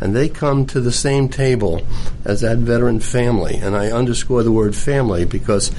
And 0.00 0.16
they 0.16 0.28
come 0.28 0.66
to 0.66 0.80
the 0.80 0.90
same 0.90 1.28
table 1.28 1.86
as 2.24 2.40
that 2.40 2.58
veteran 2.58 2.98
family. 2.98 3.54
And 3.54 3.76
I 3.76 3.92
underscore 3.92 4.42
the 4.42 4.50
word 4.50 4.74
family 4.74 5.26
because 5.26 5.70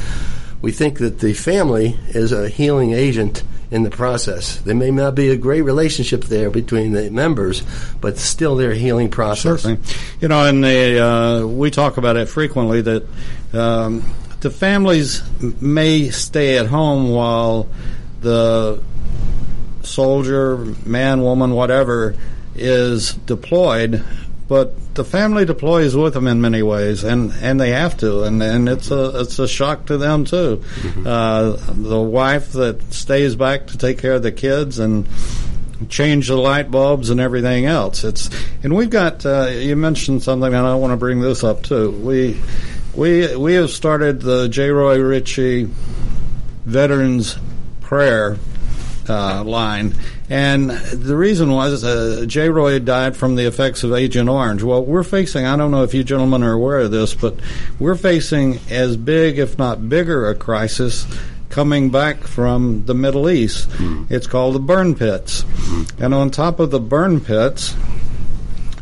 we 0.61 0.71
think 0.71 0.99
that 0.99 1.19
the 1.19 1.33
family 1.33 1.97
is 2.09 2.31
a 2.31 2.49
healing 2.49 2.93
agent 2.93 3.43
in 3.71 3.83
the 3.83 3.89
process. 3.89 4.57
There 4.57 4.75
may 4.75 4.91
not 4.91 5.15
be 5.15 5.29
a 5.29 5.37
great 5.37 5.61
relationship 5.61 6.25
there 6.25 6.49
between 6.49 6.91
the 6.91 7.09
members, 7.09 7.63
but 8.01 8.17
still 8.17 8.55
their 8.57 8.73
healing 8.73 9.09
process. 9.09 9.61
Certainly. 9.61 9.81
You 10.19 10.27
know, 10.27 10.45
and 10.45 10.63
the, 10.63 10.99
uh, 10.99 11.47
we 11.47 11.71
talk 11.71 11.97
about 11.97 12.17
it 12.17 12.27
frequently 12.27 12.81
that 12.81 13.07
um, 13.53 14.03
the 14.41 14.49
families 14.49 15.23
may 15.61 16.09
stay 16.09 16.57
at 16.57 16.67
home 16.67 17.11
while 17.11 17.69
the 18.19 18.83
soldier, 19.83 20.57
man, 20.85 21.21
woman, 21.21 21.51
whatever, 21.51 22.15
is 22.55 23.13
deployed, 23.13 24.03
but 24.47 24.75
the 24.93 25.05
family 25.05 25.45
deploys 25.45 25.95
with 25.95 26.13
them 26.13 26.27
in 26.27 26.41
many 26.41 26.61
ways, 26.61 27.03
and, 27.03 27.31
and 27.41 27.59
they 27.59 27.71
have 27.71 27.97
to, 27.97 28.23
and, 28.23 28.41
and 28.43 28.67
it's 28.67 28.91
a 28.91 29.21
it's 29.21 29.39
a 29.39 29.47
shock 29.47 29.85
to 29.85 29.97
them 29.97 30.25
too. 30.25 30.57
Mm-hmm. 30.57 31.07
Uh, 31.07 31.51
the 31.67 31.99
wife 31.99 32.51
that 32.53 32.93
stays 32.93 33.35
back 33.35 33.67
to 33.67 33.77
take 33.77 33.99
care 33.99 34.13
of 34.13 34.23
the 34.23 34.31
kids 34.31 34.79
and 34.79 35.07
change 35.89 36.27
the 36.27 36.35
light 36.35 36.69
bulbs 36.69 37.09
and 37.09 37.19
everything 37.19 37.65
else. 37.65 38.03
It's 38.03 38.29
and 38.63 38.75
we've 38.75 38.89
got 38.89 39.25
uh, 39.25 39.47
you 39.47 39.75
mentioned 39.75 40.23
something, 40.23 40.53
and 40.53 40.67
I 40.67 40.75
want 40.75 40.91
to 40.91 40.97
bring 40.97 41.21
this 41.21 41.43
up 41.43 41.63
too. 41.63 41.91
We 41.91 42.39
we 42.93 43.35
we 43.35 43.53
have 43.53 43.69
started 43.69 44.21
the 44.21 44.49
J. 44.49 44.69
Roy 44.69 44.99
Ritchie 44.99 45.69
Veterans 46.65 47.37
Prayer 47.81 48.37
uh, 49.07 49.43
line. 49.43 49.95
And 50.31 50.69
the 50.69 51.17
reason 51.17 51.51
was 51.51 51.83
uh, 51.83 52.23
J. 52.25 52.47
Roy 52.47 52.79
died 52.79 53.17
from 53.17 53.35
the 53.35 53.47
effects 53.47 53.83
of 53.83 53.91
Agent 53.91 54.29
Orange. 54.29 54.63
Well, 54.63 54.85
we're 54.85 55.03
facing, 55.03 55.45
I 55.45 55.57
don't 55.57 55.71
know 55.71 55.83
if 55.83 55.93
you 55.93 56.05
gentlemen 56.05 56.41
are 56.41 56.53
aware 56.53 56.79
of 56.79 56.91
this, 56.91 57.13
but 57.13 57.35
we're 57.79 57.95
facing 57.95 58.59
as 58.69 58.95
big, 58.95 59.39
if 59.39 59.57
not 59.57 59.89
bigger, 59.89 60.29
a 60.29 60.35
crisis 60.35 61.05
coming 61.49 61.89
back 61.89 62.19
from 62.23 62.85
the 62.85 62.93
Middle 62.93 63.29
East. 63.29 63.67
It's 64.09 64.25
called 64.25 64.55
the 64.55 64.59
burn 64.59 64.95
pits. 64.95 65.43
And 65.99 66.13
on 66.13 66.31
top 66.31 66.61
of 66.61 66.71
the 66.71 66.79
burn 66.79 67.19
pits, 67.19 67.75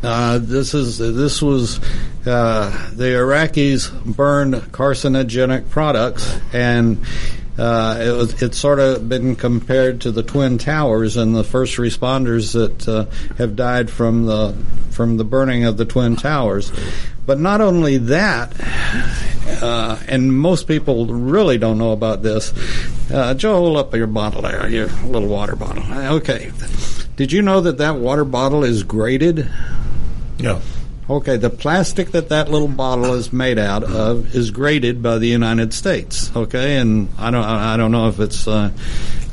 uh, 0.04 0.38
this 0.38 0.72
is 0.72 0.98
this 0.98 1.42
was 1.42 1.80
uh, 2.26 2.90
the 2.94 3.04
Iraqis 3.04 4.04
burned 4.04 4.54
carcinogenic 4.54 5.68
products, 5.68 6.38
and 6.52 7.04
uh, 7.60 7.98
it 8.00 8.10
was 8.12 8.42
it's 8.42 8.56
sort 8.56 8.78
of 8.78 9.06
been 9.06 9.36
compared 9.36 10.00
to 10.00 10.10
the 10.10 10.22
twin 10.22 10.56
towers 10.56 11.18
and 11.18 11.36
the 11.36 11.44
first 11.44 11.76
responders 11.76 12.54
that 12.54 12.88
uh, 12.88 13.04
have 13.36 13.54
died 13.54 13.90
from 13.90 14.24
the 14.24 14.56
from 14.90 15.18
the 15.18 15.24
burning 15.24 15.64
of 15.64 15.76
the 15.76 15.84
twin 15.84 16.16
towers. 16.16 16.72
But 17.26 17.38
not 17.38 17.60
only 17.60 17.98
that, 17.98 18.54
uh, 19.62 19.98
and 20.08 20.34
most 20.34 20.66
people 20.66 21.04
really 21.06 21.58
don't 21.58 21.76
know 21.76 21.92
about 21.92 22.22
this. 22.22 22.54
Uh, 23.10 23.34
Joe, 23.34 23.56
hold 23.56 23.76
up 23.76 23.94
your 23.94 24.06
bottle 24.06 24.40
there, 24.40 24.66
your 24.66 24.86
little 25.04 25.28
water 25.28 25.54
bottle. 25.54 25.84
Okay. 26.16 26.50
Did 27.16 27.30
you 27.30 27.42
know 27.42 27.60
that 27.60 27.76
that 27.76 27.96
water 27.96 28.24
bottle 28.24 28.64
is 28.64 28.84
graded? 28.84 29.50
No. 30.38 30.62
Okay, 31.10 31.38
the 31.38 31.50
plastic 31.50 32.12
that 32.12 32.28
that 32.28 32.52
little 32.52 32.68
bottle 32.68 33.14
is 33.14 33.32
made 33.32 33.58
out 33.58 33.82
of 33.82 34.32
is 34.32 34.52
graded 34.52 35.02
by 35.02 35.18
the 35.18 35.26
United 35.26 35.74
States. 35.74 36.30
Okay, 36.36 36.76
and 36.76 37.08
I 37.18 37.32
don't 37.32 37.44
I 37.44 37.76
don't 37.76 37.90
know 37.90 38.06
if 38.06 38.20
it's 38.20 38.46
uh, 38.46 38.70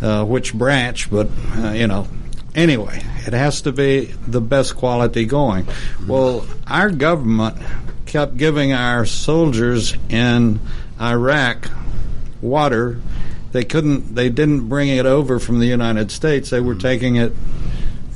uh, 0.01 0.25
which 0.25 0.55
branch, 0.55 1.11
but 1.11 1.29
uh, 1.55 1.73
you 1.73 1.85
know. 1.85 2.07
Anyway, 2.55 2.99
it 3.27 3.33
has 3.33 3.61
to 3.61 3.71
be 3.71 4.05
the 4.27 4.41
best 4.41 4.75
quality 4.75 5.25
going. 5.25 5.67
Well, 6.07 6.47
our 6.65 6.89
government 6.89 7.57
kept 8.07 8.37
giving 8.37 8.73
our 8.73 9.05
soldiers 9.05 9.95
in 10.09 10.59
Iraq 10.99 11.69
water. 12.41 12.99
They 13.51 13.63
couldn't. 13.63 14.15
They 14.15 14.29
didn't 14.29 14.67
bring 14.67 14.89
it 14.89 15.05
over 15.05 15.37
from 15.37 15.59
the 15.59 15.67
United 15.67 16.09
States. 16.09 16.49
They 16.49 16.59
were 16.59 16.73
taking 16.73 17.17
it 17.17 17.33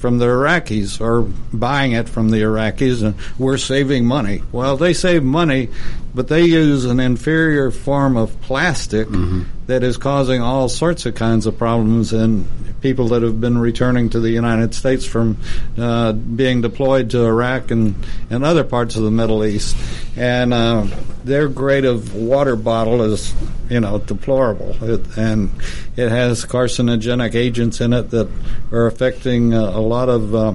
from 0.01 0.17
the 0.17 0.25
Iraqis 0.25 0.99
or 0.99 1.21
buying 1.53 1.91
it 1.91 2.09
from 2.09 2.31
the 2.31 2.37
Iraqis, 2.37 3.03
and 3.03 3.15
we're 3.37 3.57
saving 3.57 4.05
money. 4.05 4.41
Well, 4.51 4.75
they 4.75 4.93
save 4.93 5.23
money, 5.23 5.69
but 6.13 6.27
they 6.27 6.43
use 6.43 6.85
an 6.85 6.99
inferior 6.99 7.71
form 7.71 8.17
of 8.17 8.39
plastic 8.41 9.07
that 9.67 9.83
is 9.83 9.97
causing 9.97 10.41
all 10.41 10.67
sorts 10.67 11.05
of 11.05 11.15
kinds 11.15 11.45
of 11.45 11.57
problems 11.57 12.11
in 12.11 12.45
people 12.81 13.09
that 13.09 13.21
have 13.21 13.39
been 13.39 13.57
returning 13.57 14.09
to 14.09 14.19
the 14.19 14.29
United 14.29 14.73
States 14.73 15.05
from 15.05 15.37
uh, 15.77 16.11
being 16.11 16.61
deployed 16.61 17.11
to 17.11 17.25
Iraq 17.25 17.71
and, 17.71 17.95
and 18.29 18.43
other 18.43 18.63
parts 18.63 18.95
of 18.95 19.03
the 19.03 19.11
Middle 19.11 19.45
East. 19.45 19.77
And 20.17 20.53
uh, 20.53 20.87
their 21.23 21.47
grade 21.47 21.85
of 21.85 22.15
water 22.15 22.55
bottle 22.55 23.01
is, 23.03 23.33
you 23.69 23.79
know, 23.79 23.99
deplorable. 23.99 24.75
It, 24.83 25.17
and 25.17 25.51
it 25.95 26.09
has 26.09 26.43
carcinogenic 26.45 27.35
agents 27.35 27.79
in 27.81 27.93
it 27.93 28.09
that 28.09 28.29
are 28.71 28.87
affecting 28.87 29.53
uh, 29.53 29.61
a 29.61 29.79
lot 29.81 30.09
of 30.09 30.35
uh, 30.35 30.53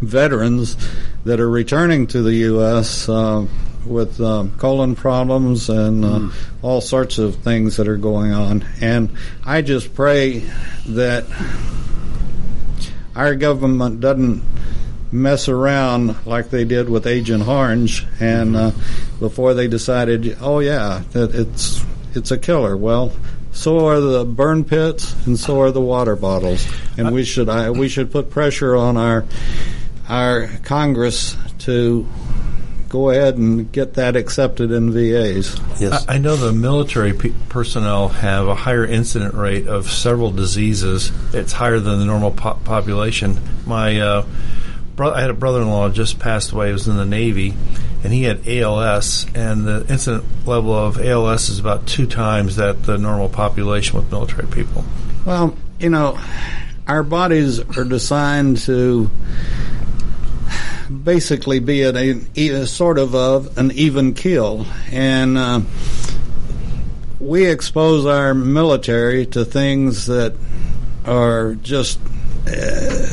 veterans 0.00 0.76
that 1.24 1.38
are 1.38 1.50
returning 1.50 2.06
to 2.08 2.22
the 2.22 2.34
U.S. 2.34 3.08
With 3.86 4.20
um, 4.20 4.56
colon 4.58 4.94
problems 4.94 5.70
and 5.70 6.04
uh, 6.04 6.28
all 6.60 6.80
sorts 6.80 7.18
of 7.18 7.36
things 7.36 7.78
that 7.78 7.88
are 7.88 7.96
going 7.96 8.32
on. 8.32 8.64
And 8.80 9.10
I 9.44 9.62
just 9.62 9.94
pray 9.94 10.44
that 10.86 11.24
our 13.16 13.34
government 13.34 14.00
doesn't 14.00 14.42
mess 15.12 15.48
around 15.48 16.14
like 16.26 16.50
they 16.50 16.64
did 16.64 16.88
with 16.88 17.06
Agent 17.06 17.46
Orange, 17.46 18.06
and 18.20 18.56
uh, 18.56 18.70
before 19.18 19.54
they 19.54 19.68
decided, 19.68 20.36
oh 20.40 20.60
yeah, 20.60 21.02
that 21.12 21.34
it's 21.34 21.84
it's 22.14 22.30
a 22.30 22.38
killer. 22.38 22.76
Well, 22.76 23.12
so 23.52 23.86
are 23.88 24.00
the 24.00 24.24
burn 24.24 24.64
pits, 24.64 25.14
and 25.26 25.38
so 25.38 25.60
are 25.60 25.72
the 25.72 25.80
water 25.80 26.16
bottles, 26.16 26.66
and 26.96 27.12
we 27.12 27.24
should 27.24 27.48
I, 27.48 27.70
we 27.70 27.88
should 27.88 28.12
put 28.12 28.30
pressure 28.30 28.76
on 28.76 28.96
our 28.96 29.24
our 30.08 30.48
Congress 30.64 31.36
to 31.60 32.06
go 32.90 33.08
ahead 33.08 33.38
and 33.38 33.70
get 33.72 33.94
that 33.94 34.16
accepted 34.16 34.70
in 34.72 34.92
VAs. 34.92 35.58
Yes. 35.80 36.04
I 36.06 36.16
I 36.16 36.18
know 36.18 36.36
the 36.36 36.52
military 36.52 37.14
pe- 37.14 37.32
personnel 37.48 38.08
have 38.08 38.46
a 38.48 38.54
higher 38.54 38.84
incident 38.84 39.32
rate 39.34 39.66
of 39.68 39.90
several 39.90 40.32
diseases. 40.32 41.10
It's 41.32 41.52
higher 41.52 41.78
than 41.78 42.00
the 42.00 42.04
normal 42.04 42.32
po- 42.32 42.58
population. 42.64 43.38
My 43.64 43.98
uh, 44.00 44.26
bro- 44.96 45.14
I 45.14 45.22
had 45.22 45.30
a 45.30 45.34
brother-in-law 45.34 45.90
just 45.90 46.18
passed 46.18 46.52
away. 46.52 46.66
He 46.66 46.72
was 46.72 46.88
in 46.88 46.96
the 46.96 47.06
Navy, 47.06 47.54
and 48.04 48.12
he 48.12 48.24
had 48.24 48.46
ALS, 48.46 49.24
and 49.34 49.64
the 49.64 49.86
incident 49.88 50.24
level 50.44 50.74
of 50.74 51.00
ALS 51.00 51.48
is 51.48 51.60
about 51.60 51.86
two 51.86 52.06
times 52.06 52.56
that 52.56 52.82
the 52.82 52.98
normal 52.98 53.28
population 53.28 53.96
with 53.96 54.10
military 54.10 54.48
people. 54.48 54.84
Well, 55.24 55.56
you 55.78 55.90
know, 55.90 56.18
our 56.88 57.04
bodies 57.04 57.60
are 57.78 57.84
designed 57.84 58.58
to 58.58 59.10
basically 60.90 61.60
be 61.60 61.84
at 61.84 61.96
a, 61.96 62.20
a 62.36 62.66
sort 62.66 62.98
of 62.98 63.14
a, 63.14 63.48
an 63.56 63.70
even 63.72 64.14
keel, 64.14 64.66
and 64.90 65.38
uh, 65.38 65.60
we 67.20 67.46
expose 67.46 68.06
our 68.06 68.34
military 68.34 69.26
to 69.26 69.44
things 69.44 70.06
that 70.06 70.34
are 71.04 71.54
just 71.54 71.98
uh, 72.46 73.10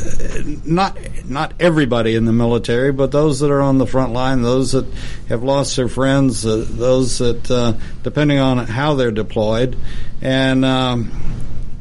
not 0.65 0.97
not 1.25 1.53
everybody 1.59 2.15
in 2.15 2.25
the 2.25 2.33
military, 2.33 2.91
but 2.91 3.11
those 3.11 3.39
that 3.41 3.51
are 3.51 3.61
on 3.61 3.77
the 3.77 3.85
front 3.85 4.13
line, 4.13 4.41
those 4.41 4.71
that 4.71 4.85
have 5.27 5.43
lost 5.43 5.75
their 5.75 5.89
friends, 5.89 6.45
uh, 6.45 6.65
those 6.67 7.17
that, 7.17 7.51
uh, 7.51 7.73
depending 8.03 8.39
on 8.39 8.59
how 8.59 8.93
they're 8.93 9.11
deployed, 9.11 9.77
and 10.21 10.63
um, 10.63 11.11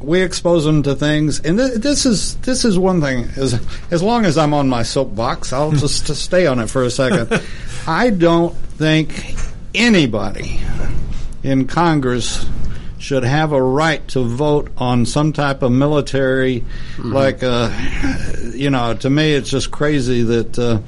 we 0.01 0.23
expose 0.23 0.65
them 0.65 0.83
to 0.85 0.95
things. 0.95 1.41
And 1.41 1.59
th- 1.59 1.75
this 1.75 2.07
is 2.07 2.37
this 2.37 2.65
is 2.65 2.79
one 2.79 3.01
thing. 3.01 3.29
As 3.37 3.61
as 3.91 4.03
long 4.03 4.25
as 4.25 4.39
I'm 4.39 4.55
on 4.55 4.69
my 4.69 4.83
soapbox, 4.83 5.53
I'll 5.53 5.71
hmm. 5.71 5.77
just 5.77 6.15
stay 6.17 6.47
on 6.47 6.59
it 6.59 6.69
for 6.69 6.83
a 6.83 6.91
second. 6.91 7.43
I 7.87 8.11
don't 8.11 8.55
think 8.55 9.35
anybody 9.75 10.61
in 11.43 11.67
Congress 11.67 12.47
should 13.07 13.23
have 13.23 13.53
a 13.53 13.63
right 13.63 14.07
to 14.09 14.21
vote 14.25 14.69
on 14.77 15.07
some 15.07 15.33
type 15.33 15.63
of 15.63 15.71
military, 15.71 16.63
mm-hmm. 16.97 17.13
like, 17.13 17.41
uh, 17.41 17.71
you 18.53 18.69
know, 18.69 18.95
to 18.95 19.09
me 19.09 19.33
it's 19.33 19.49
just 19.49 19.71
crazy 19.71 20.25
that 20.25 20.59
uh, 20.59 20.81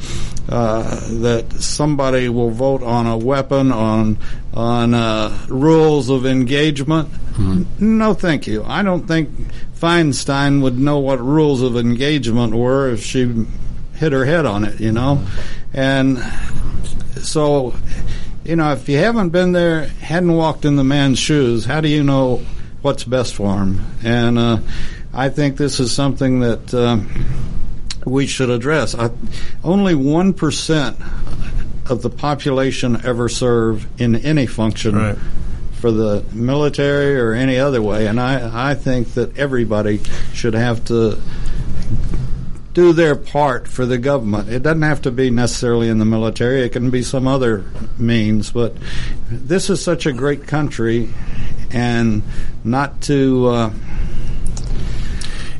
uh, 0.52 0.82
that 1.20 1.52
somebody 1.60 2.28
will 2.28 2.50
vote 2.50 2.82
on 2.82 3.06
a 3.06 3.16
weapon 3.16 3.70
on 3.70 4.18
on 4.52 4.94
uh, 4.94 5.46
rules 5.48 6.10
of 6.10 6.26
engagement. 6.26 7.08
Mm-hmm. 7.08 7.98
No, 7.98 8.14
thank 8.14 8.48
you. 8.48 8.64
I 8.64 8.82
don't 8.82 9.06
think 9.06 9.30
Feinstein 9.76 10.60
would 10.62 10.76
know 10.76 10.98
what 10.98 11.20
rules 11.20 11.62
of 11.62 11.76
engagement 11.76 12.52
were 12.52 12.90
if 12.90 13.04
she 13.04 13.46
hit 13.94 14.10
her 14.10 14.24
head 14.24 14.44
on 14.44 14.64
it, 14.64 14.80
you 14.80 14.90
know, 14.90 15.24
and 15.72 16.18
so 17.22 17.74
you 18.48 18.56
know, 18.56 18.72
if 18.72 18.88
you 18.88 18.96
haven't 18.96 19.28
been 19.28 19.52
there, 19.52 19.88
hadn't 20.00 20.32
walked 20.32 20.64
in 20.64 20.76
the 20.76 20.84
man's 20.84 21.18
shoes, 21.18 21.66
how 21.66 21.82
do 21.82 21.88
you 21.88 22.02
know 22.02 22.42
what's 22.80 23.04
best 23.04 23.34
for 23.34 23.54
him? 23.58 23.84
And 24.02 24.38
uh, 24.38 24.60
I 25.12 25.28
think 25.28 25.58
this 25.58 25.80
is 25.80 25.92
something 25.92 26.40
that 26.40 26.72
uh, 26.72 26.98
we 28.06 28.26
should 28.26 28.48
address. 28.48 28.94
I, 28.94 29.10
only 29.62 29.94
one 29.94 30.32
percent 30.32 30.96
of 31.90 32.00
the 32.00 32.08
population 32.08 33.04
ever 33.04 33.28
serve 33.28 33.86
in 34.00 34.16
any 34.16 34.46
function. 34.46 34.96
Right. 34.96 35.18
For 35.72 35.92
the 35.92 36.24
military 36.32 37.20
or 37.20 37.34
any 37.34 37.58
other 37.58 37.80
way, 37.80 38.08
and 38.08 38.18
I, 38.18 38.70
I 38.70 38.74
think 38.74 39.14
that 39.14 39.38
everybody 39.38 40.00
should 40.32 40.54
have 40.54 40.84
to 40.86 41.20
do 42.78 42.92
their 42.92 43.16
part 43.16 43.66
for 43.66 43.84
the 43.84 43.98
government. 43.98 44.48
It 44.48 44.62
doesn't 44.62 44.82
have 44.82 45.02
to 45.02 45.10
be 45.10 45.30
necessarily 45.30 45.88
in 45.88 45.98
the 45.98 46.04
military, 46.04 46.62
it 46.62 46.68
can 46.68 46.90
be 46.90 47.02
some 47.02 47.26
other 47.26 47.64
means, 47.98 48.52
but 48.52 48.72
this 49.28 49.68
is 49.68 49.82
such 49.82 50.06
a 50.06 50.12
great 50.12 50.46
country, 50.46 51.12
and 51.72 52.22
not 52.62 53.00
to. 53.02 53.48
Uh, 53.48 53.72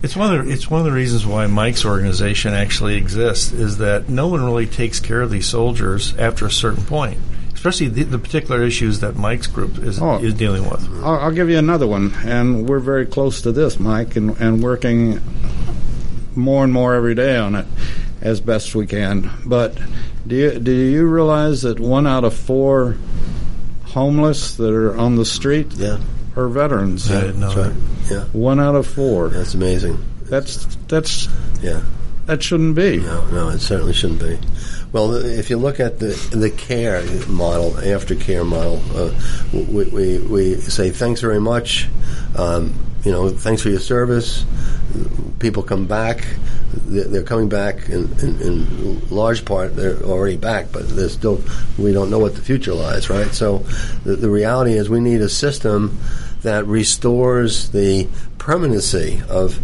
it's 0.01 0.15
one 0.15 0.33
of 0.33 0.47
the 0.47 0.53
it's 0.53 0.71
one 0.71 0.79
of 0.79 0.85
the 0.85 0.93
reasons 0.93 1.27
why 1.27 1.49
Mike's 1.49 1.85
organization 1.85 2.55
actually 2.55 2.95
exists 2.95 3.51
is 3.51 3.79
that 3.79 4.09
no 4.09 4.29
one 4.29 4.45
really 4.45 4.69
takes 4.69 5.01
care 5.01 5.21
of 5.21 5.33
these 5.33 5.47
soldiers 5.47 6.17
after 6.19 6.47
a 6.47 6.53
certain 6.53 6.85
point 6.85 7.19
especially 7.53 7.89
the, 7.89 8.05
the, 8.05 8.19
particular 8.21 8.63
issues 8.63 9.01
that 9.01 9.17
Mike's 9.17 9.49
group 9.49 9.79
is 9.79 10.01
oh, 10.01 10.19
is 10.19 10.33
dealing 10.35 10.63
with. 10.71 10.89
I'll, 11.03 11.19
I'll, 11.19 11.33
give 11.33 11.51
you 11.51 11.59
another 11.59 11.89
one, 11.89 12.15
and 12.25 12.69
we're 12.69 12.79
very 12.79 13.05
close 13.05 13.41
to 13.43 13.51
this, 13.51 13.81
Mike, 13.81 14.15
and, 14.15 14.41
and 14.41 14.63
working 14.63 15.21
more 16.39 16.65
and 16.65 16.73
more 16.73 16.95
every 16.95 17.15
day 17.15 17.37
on 17.37 17.55
it 17.55 17.67
as 18.21 18.41
best 18.41 18.75
we 18.75 18.87
can. 18.87 19.31
But 19.45 19.77
do 20.27 20.37
you, 20.37 20.59
do 20.59 20.73
you 20.73 21.07
realize 21.07 21.63
that 21.63 21.79
one 21.81 22.07
out 22.07 22.25
of 22.25 22.35
four 22.35 22.97
homeless 23.85 24.57
that 24.57 24.73
are 24.73 24.97
on 24.97 25.17
the 25.17 25.25
street 25.25 25.73
yeah. 25.75 25.99
are 26.37 26.49
veterans? 26.49 27.11
I 27.11 27.21
didn't 27.21 27.41
know 27.41 27.55
Right. 27.55 27.73
Yeah. 28.11 28.25
One 28.33 28.61
out 28.61 28.75
of 28.75 28.87
four. 28.87 29.29
That's 29.29 29.55
amazing. 29.55 30.03
That's 30.23 30.65
that's 30.87 31.29
yeah. 31.61 31.83
That 32.27 32.43
shouldn't 32.43 32.75
be. 32.75 32.99
No, 32.99 33.27
no, 33.31 33.49
it 33.49 33.61
certainly 33.61 33.95
shouldn't 33.95 34.21
be. 34.21 34.39
Well, 34.93 35.15
if 35.15 35.49
you 35.49 35.57
look 35.57 35.81
at 35.81 35.99
the 35.99 36.09
the 36.31 36.51
care 36.51 37.03
model, 37.27 37.73
aftercare 37.73 38.47
model, 38.47 38.83
uh, 38.95 39.15
we, 39.53 39.85
we, 39.85 40.19
we 40.19 40.55
say 40.57 40.91
thanks 40.91 41.21
very 41.21 41.41
much. 41.41 41.89
Um, 42.37 42.75
you 43.09 43.15
know, 43.15 43.31
thanks 43.31 43.63
for 43.63 43.71
your 43.71 43.81
service. 43.81 44.45
People 45.39 45.63
come 45.63 45.87
back. 45.87 46.27
They're 46.75 47.23
coming 47.23 47.49
back 47.49 47.89
in, 47.89 48.13
in, 48.21 48.43
in, 48.43 49.09
large 49.09 49.47
part. 49.47 49.75
They're 49.77 49.97
already 50.03 50.37
back, 50.37 50.73
but 50.73 50.91
there's 50.91 51.15
still 51.15 51.43
we 51.79 51.95
don't 51.95 52.11
know 52.11 52.19
what 52.19 52.35
the 52.35 52.43
future 52.43 52.75
lies, 52.75 53.09
right? 53.09 53.33
So 53.33 53.61
the, 54.05 54.15
the 54.17 54.29
reality 54.29 54.75
is 54.75 54.91
we 54.91 55.01
need 55.01 55.23
a 55.23 55.29
system 55.31 55.99
that 56.43 56.67
restores 56.67 57.71
the 57.71 58.07
permanency 58.37 59.23
of 59.31 59.59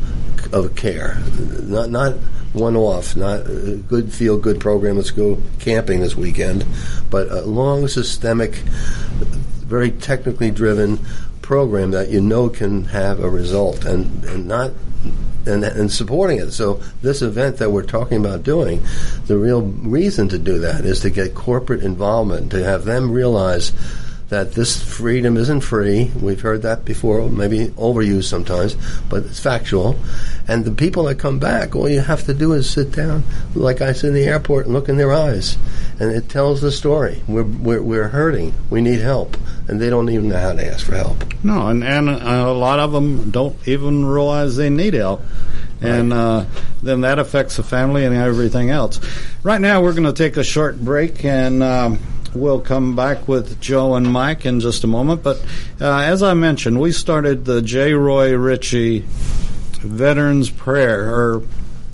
of 0.55 0.75
care, 0.75 1.19
not 1.65 1.91
not 1.91 2.15
one 2.55 2.77
off, 2.77 3.15
not 3.15 3.41
a 3.47 3.77
good 3.77 4.11
feel 4.11 4.39
good 4.39 4.59
program. 4.59 4.97
Let's 4.97 5.11
go 5.11 5.37
camping 5.59 6.01
this 6.01 6.17
weekend, 6.17 6.65
but 7.11 7.31
a 7.31 7.43
long 7.43 7.89
systemic, 7.89 8.55
very 8.55 9.91
technically 9.91 10.51
driven 10.51 10.99
program 11.45 11.91
that 11.91 12.09
you 12.09 12.23
know 12.23 12.49
can 12.49 12.85
have 12.87 13.21
a 13.21 13.29
result 13.29 13.85
and, 13.85 14.25
and 14.25 14.49
not 14.49 14.73
and, 15.45 15.63
and 15.63 15.93
supporting 15.93 16.39
it. 16.39 16.53
So 16.53 16.81
this 17.03 17.21
event 17.21 17.59
that 17.59 17.71
we're 17.71 17.83
talking 17.85 18.19
about 18.19 18.43
doing, 18.43 18.83
the 19.27 19.37
real 19.37 19.61
reason 19.61 20.31
to 20.31 20.39
do 20.39 20.61
that 20.61 20.87
is 20.87 21.01
to 21.01 21.11
get 21.11 21.35
corporate 21.35 21.83
involvement, 21.83 22.51
to 22.53 22.65
have 22.65 22.87
them 22.87 23.13
realize 23.13 23.73
that 24.31 24.53
this 24.53 24.83
freedom 24.83 25.37
isn't 25.37 25.61
free. 25.61 26.11
We've 26.19 26.41
heard 26.41 26.63
that 26.63 26.87
before, 26.87 27.29
maybe 27.29 27.69
overused 27.77 28.25
sometimes, 28.25 28.75
but 29.11 29.25
it's 29.25 29.39
factual. 29.39 29.97
And 30.49 30.65
the 30.65 30.73
people 30.73 31.05
that 31.05 31.17
come 31.19 31.39
back, 31.39 31.77
all 31.77 31.91
you 31.91 32.01
have 32.01 32.25
to 32.25 32.33
do 32.33 32.55
is 32.55 32.69
sit 32.69 32.91
down, 32.91 33.23
like 33.55 33.83
I 33.83 33.93
said 33.93 34.09
in 34.09 34.15
the 34.15 34.25
airport, 34.25 34.65
and 34.65 34.75
look 34.75 34.89
in 34.89 34.97
their 34.97 35.13
eyes. 35.13 35.59
And 36.01 36.11
it 36.11 36.31
tells 36.31 36.63
the 36.63 36.73
story. 36.73 37.23
We're, 37.29 37.43
we're, 37.43 37.83
we're 37.83 38.09
hurting. 38.09 38.55
We 38.71 38.81
need 38.81 39.01
help. 39.01 39.37
And 39.67 39.81
they 39.81 39.89
don't 39.89 40.11
even 40.11 40.29
know 40.29 40.39
how 40.39 40.53
to 40.53 40.67
ask 40.67 40.85
for 40.85 40.95
help. 40.95 41.25
No, 41.43 41.69
and, 41.69 41.83
and 41.83 42.09
a 42.09 42.53
lot 42.53 42.81
of 42.81 42.93
them 42.93 43.31
don't 43.31 43.57
even 43.67 44.05
realize 44.05 44.57
they 44.57 44.71
need 44.71 44.95
help 44.95 45.23
and 45.81 46.13
uh, 46.13 46.47
then 46.83 47.03
that 47.03 47.19
affects 47.19 47.57
the 47.57 47.63
family 47.63 48.05
and 48.07 48.15
everything 48.15 48.71
else. 48.71 49.01
Right 49.43 49.61
now, 49.61 49.83
we're 49.83 49.93
going 49.93 50.05
to 50.05 50.15
take 50.15 50.39
a 50.39 50.45
short 50.45 50.81
break, 50.81 51.25
and 51.27 51.63
um, 51.63 51.99
We'll 52.35 52.61
come 52.61 52.97
back 52.97 53.29
with 53.29 53.61
Joe 53.61 53.95
and 53.95 54.11
Mike 54.11 54.45
in 54.45 54.59
just 54.59 54.83
a 54.83 54.89
moment. 54.89 55.23
But 55.23 55.41
uh, 55.81 55.99
as 55.99 56.21
I 56.21 56.35
mentioned, 56.35 56.81
we 56.81 56.91
started 56.91 57.45
the 57.45 57.63
J. 57.63 57.93
Roy 57.93 58.37
Ritchie 58.37 59.05
Veterans 59.79 60.51
Prayer, 60.51 61.15
or 61.15 61.45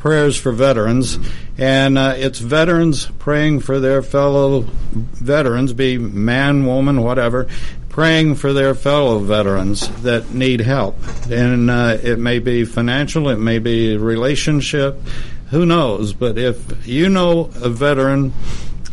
Prayers 0.00 0.36
for 0.36 0.50
Veterans. 0.50 1.18
And 1.56 1.96
uh, 1.96 2.14
it's 2.16 2.38
veterans 2.38 3.06
praying 3.18 3.60
for 3.60 3.78
their 3.78 4.02
fellow 4.02 4.62
veterans, 4.62 5.72
be 5.74 5.98
man, 5.98 6.66
woman, 6.66 7.02
whatever, 7.02 7.46
praying 7.90 8.36
for 8.36 8.54
their 8.54 8.74
fellow 8.74 9.18
veterans 9.18 9.88
that 10.02 10.30
need 10.32 10.60
help. 10.60 10.96
And 11.30 11.70
uh, 11.70 11.98
it 12.02 12.18
may 12.18 12.38
be 12.38 12.64
financial, 12.64 13.28
it 13.28 13.38
may 13.38 13.58
be 13.58 13.96
relationship, 13.98 14.98
who 15.50 15.66
knows. 15.66 16.14
But 16.14 16.38
if 16.38 16.86
you 16.88 17.10
know 17.10 17.50
a 17.56 17.68
veteran, 17.68 18.32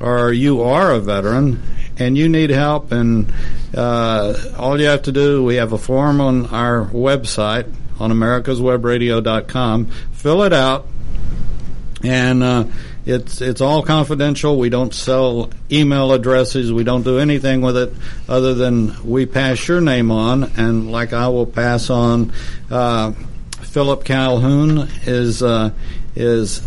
or 0.02 0.34
you 0.34 0.62
are 0.62 0.92
a 0.92 1.00
veteran 1.00 1.62
and 1.98 2.18
you 2.18 2.28
need 2.28 2.50
help, 2.50 2.92
and 2.92 3.32
uh, 3.74 4.34
all 4.58 4.80
you 4.80 4.88
have 4.88 5.04
to 5.04 5.12
do, 5.12 5.44
we 5.44 5.56
have 5.56 5.72
a 5.72 5.78
form 5.78 6.20
on 6.20 6.48
our 6.48 6.86
website 6.88 7.74
on 8.00 8.12
americaswebradio.com. 8.12 9.86
Fill 10.12 10.44
it 10.44 10.54
out, 10.54 10.88
and 12.04 12.44
uh, 12.44 12.66
it's 13.06 13.42
it's 13.42 13.62
all 13.62 13.82
confidential. 13.82 14.58
We 14.58 14.70
don't 14.70 14.94
sell 14.94 15.50
email 15.72 16.12
addresses. 16.12 16.72
We 16.72 16.84
don't 16.84 17.04
do 17.04 17.20
anything 17.20 17.62
with 17.62 17.78
it 17.78 17.94
other 18.28 18.54
than 18.54 18.96
we 19.04 19.26
pass 19.26 19.68
your 19.68 19.82
name 19.82 20.12
on, 20.12 20.44
and 20.58 20.92
like 20.92 21.14
I 21.14 21.28
will 21.30 21.48
pass 21.48 21.90
on. 21.90 22.34
Uh, 22.70 23.14
Philip 23.62 24.04
Calhoun 24.04 24.88
is 25.06 25.44
uh, 25.44 25.72
is 26.16 26.62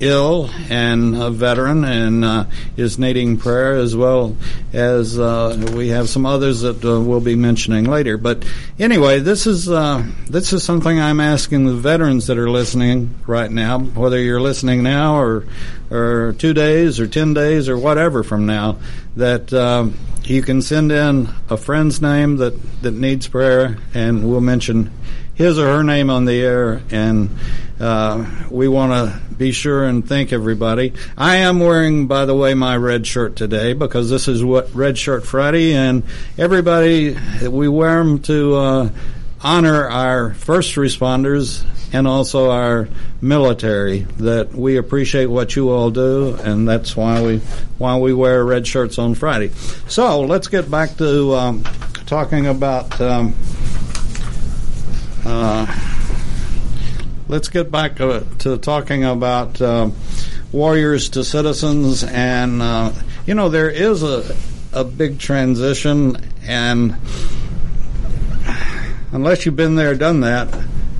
ill 0.00 0.50
and 0.68 1.16
a 1.16 1.30
veteran 1.30 1.84
and 1.84 2.24
uh, 2.24 2.44
is 2.76 2.98
needing 2.98 3.36
prayer 3.36 3.74
as 3.74 3.96
well 3.96 4.36
as 4.72 5.18
uh, 5.18 5.72
we 5.74 5.88
have 5.88 6.08
some 6.08 6.26
others 6.26 6.60
that 6.60 6.84
uh, 6.84 7.00
we'll 7.00 7.20
be 7.20 7.34
mentioning 7.34 7.84
later. 7.84 8.16
But 8.16 8.44
anyway, 8.78 9.20
this 9.20 9.46
is 9.46 9.68
uh, 9.68 10.04
this 10.28 10.52
is 10.52 10.62
something 10.62 11.00
I'm 11.00 11.20
asking 11.20 11.66
the 11.66 11.74
veterans 11.74 12.26
that 12.26 12.38
are 12.38 12.50
listening 12.50 13.14
right 13.26 13.50
now, 13.50 13.78
whether 13.78 14.20
you're 14.20 14.40
listening 14.40 14.82
now 14.82 15.16
or 15.16 15.46
or 15.90 16.34
two 16.38 16.52
days 16.52 17.00
or 17.00 17.06
ten 17.06 17.32
days 17.34 17.68
or 17.68 17.78
whatever 17.78 18.22
from 18.22 18.46
now, 18.46 18.78
that 19.16 19.52
uh, 19.52 19.88
you 20.24 20.42
can 20.42 20.60
send 20.60 20.92
in 20.92 21.28
a 21.48 21.56
friend's 21.56 22.02
name 22.02 22.36
that 22.36 22.82
that 22.82 22.94
needs 22.94 23.28
prayer, 23.28 23.78
and 23.94 24.28
we'll 24.28 24.40
mention 24.40 24.90
his 25.36 25.58
or 25.58 25.66
her 25.66 25.84
name 25.84 26.08
on 26.10 26.24
the 26.24 26.40
air, 26.40 26.80
and 26.90 27.30
uh, 27.78 28.26
we 28.50 28.68
want 28.68 28.92
to 28.92 29.20
be 29.36 29.52
sure 29.52 29.84
and 29.84 30.08
thank 30.08 30.32
everybody. 30.32 30.94
I 31.16 31.36
am 31.36 31.60
wearing, 31.60 32.06
by 32.06 32.24
the 32.24 32.34
way, 32.34 32.54
my 32.54 32.76
red 32.76 33.06
shirt 33.06 33.36
today 33.36 33.74
because 33.74 34.08
this 34.08 34.28
is 34.28 34.42
what 34.42 34.74
Red 34.74 34.96
Shirt 34.96 35.26
Friday, 35.26 35.74
and 35.74 36.04
everybody 36.38 37.16
we 37.46 37.68
wear 37.68 38.02
them 38.02 38.20
to 38.20 38.54
uh, 38.56 38.90
honor 39.42 39.86
our 39.88 40.32
first 40.32 40.74
responders 40.76 41.64
and 41.92 42.08
also 42.08 42.50
our 42.50 42.88
military. 43.20 44.00
That 44.18 44.54
we 44.54 44.78
appreciate 44.78 45.26
what 45.26 45.54
you 45.54 45.68
all 45.68 45.90
do, 45.90 46.34
and 46.36 46.66
that's 46.66 46.96
why 46.96 47.22
we 47.22 47.38
why 47.76 47.98
we 47.98 48.14
wear 48.14 48.42
red 48.42 48.66
shirts 48.66 48.98
on 48.98 49.14
Friday. 49.14 49.50
So 49.86 50.22
let's 50.22 50.48
get 50.48 50.70
back 50.70 50.96
to 50.96 51.34
um, 51.34 51.64
talking 52.06 52.46
about. 52.46 52.98
Um, 53.02 53.34
uh, 55.26 55.66
let's 57.28 57.48
get 57.48 57.70
back 57.70 58.00
uh, 58.00 58.20
to 58.38 58.58
talking 58.58 59.04
about 59.04 59.60
uh, 59.60 59.90
warriors 60.52 61.08
to 61.10 61.24
citizens, 61.24 62.04
and 62.04 62.62
uh, 62.62 62.92
you 63.26 63.34
know 63.34 63.48
there 63.48 63.68
is 63.70 64.02
a 64.02 64.36
a 64.72 64.84
big 64.84 65.18
transition, 65.18 66.16
and 66.42 66.94
unless 69.12 69.44
you've 69.44 69.56
been 69.56 69.74
there, 69.74 69.94
done 69.94 70.20
that, 70.20 70.48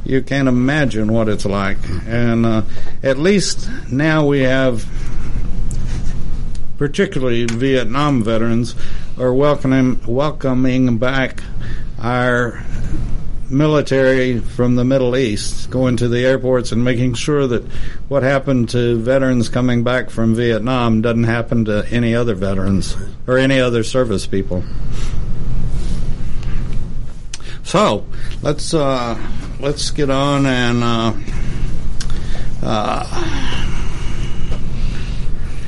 you 0.05 0.23
can't 0.23 0.49
imagine 0.49 1.13
what 1.13 1.29
it's 1.29 1.45
like. 1.45 1.79
And 2.07 2.47
uh, 2.47 2.63
at 3.03 3.19
least 3.19 3.69
now 3.93 4.27
we 4.27 4.41
have, 4.41 4.85
particularly 6.79 7.45
Vietnam 7.45 8.23
veterans, 8.25 8.75
are 9.19 9.33
welcoming 9.33 10.01
welcoming 10.07 10.99
back 10.99 11.43
our 11.99 12.65
military 13.51 14.41
from 14.41 14.77
the 14.77 14.85
Middle 14.85 15.17
East 15.17 15.71
going 15.71 15.97
to 15.99 16.09
the 16.09 16.25
airports 16.25 16.73
and 16.73 16.85
making 16.85 17.15
sure 17.15 17.47
that 17.47 17.63
what 18.09 18.23
happened 18.23 18.69
to 18.71 18.97
veterans 18.99 19.49
coming 19.49 19.85
back 19.85 20.11
from 20.11 20.35
Vietnam 20.35 21.03
doesn't 21.03 21.25
happen 21.25 21.65
to 21.67 21.87
any 21.91 22.15
other 22.15 22.35
veterans 22.35 22.97
or 23.27 23.39
any 23.39 23.61
other 23.61 23.83
service 23.83 24.27
people. 24.27 24.65
So 27.63 28.07
let's 28.43 28.75
uh, 28.75 29.19
let's 29.61 29.91
get 29.91 30.09
on 30.09 30.47
and 30.47 30.85
uh, 30.85 31.13
uh, 32.63 33.46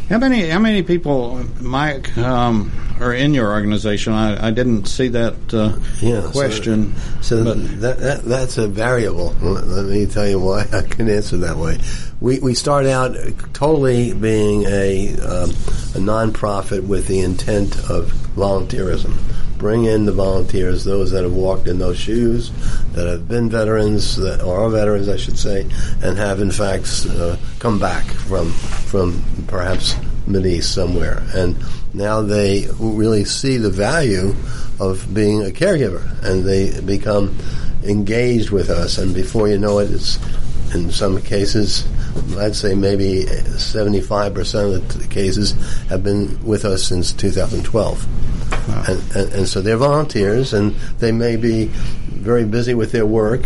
how 0.09 0.19
many 0.19 0.49
how 0.49 0.59
many 0.59 0.83
people, 0.83 1.45
Mike, 1.61 2.17
um, 2.19 2.73
are 3.01 3.13
in 3.13 3.35
your 3.35 3.51
organization? 3.53 4.13
I, 4.13 4.49
I 4.49 4.51
didn't 4.51 4.87
see 4.87 5.09
that 5.09 5.55
uh, 5.55 5.79
Yeah, 6.01 6.23
question. 6.33 6.95
So 7.21 7.45
but- 7.45 7.81
that, 7.81 7.99
that 7.99 8.25
that's 8.25 8.59
a 8.59 8.69
variable. 8.69 9.35
Let 9.41 9.67
let 9.67 9.87
me 9.87 10.07
tell 10.07 10.29
you 10.29 10.41
why 10.41 10.67
I 10.73 10.83
can 10.83 11.09
answer 11.09 11.37
that 11.39 11.57
way. 11.57 11.79
We 12.21 12.41
we 12.41 12.55
start 12.55 12.87
out 12.87 13.17
totally 13.53 14.13
being 14.15 14.65
a 14.67 15.13
um, 15.21 15.51
a 15.51 16.01
nonprofit 16.01 16.87
with 16.87 17.07
the 17.07 17.21
intent 17.21 17.77
of 17.91 18.11
volunteerism. 18.37 19.15
Bring 19.59 19.85
in 19.85 20.05
the 20.05 20.13
volunteers, 20.13 20.85
those 20.85 21.11
that 21.11 21.25
have 21.25 21.33
walked 21.33 21.67
in 21.67 21.79
those 21.79 21.99
shoes, 21.99 22.51
that 22.93 23.09
have 23.09 23.29
been 23.29 23.51
veterans, 23.51 24.17
that 24.17 24.41
are 24.41 24.71
veterans, 24.71 25.09
I 25.09 25.17
should 25.17 25.39
say, 25.39 25.67
and 26.03 26.17
have 26.17 26.41
in 26.41 26.53
fact 26.53 27.07
uh, 27.11 27.37
come 27.59 27.79
back 27.79 28.05
from 28.07 28.53
from 28.53 29.23
perhaps 29.49 29.97
East 30.29 30.75
somewhere, 30.75 31.23
and 31.35 31.57
now 31.95 32.21
they 32.23 32.69
really 32.79 33.25
see 33.25 33.57
the 33.57 33.71
value 33.71 34.35
of 34.79 35.13
being 35.13 35.43
a 35.43 35.51
caregiver, 35.51 36.05
and 36.23 36.45
they 36.45 36.81
become 36.83 37.37
engaged 37.83 38.51
with 38.51 38.71
us. 38.71 38.99
And 38.99 39.15
before 39.15 39.49
you 39.49 39.59
know 39.59 39.79
it, 39.79 39.91
it's 39.91 40.19
in 40.75 40.91
some 40.91 41.21
cases, 41.23 41.89
I'd 42.37 42.55
say 42.55 42.75
maybe 42.75 43.25
75% 43.25 44.77
of 44.77 44.99
the 44.99 45.09
cases 45.09 45.53
have 45.89 46.05
been 46.05 46.45
with 46.45 46.65
us 46.65 46.85
since 46.85 47.13
2012. 47.13 48.07
And, 48.87 49.03
and, 49.15 49.33
and 49.33 49.49
so 49.49 49.61
they're 49.61 49.77
volunteers, 49.77 50.53
and 50.53 50.75
they 50.99 51.13
may 51.13 51.37
be 51.37 51.67
very 51.67 52.45
busy 52.45 52.75
with 52.75 52.93
their 52.93 53.07
work, 53.07 53.43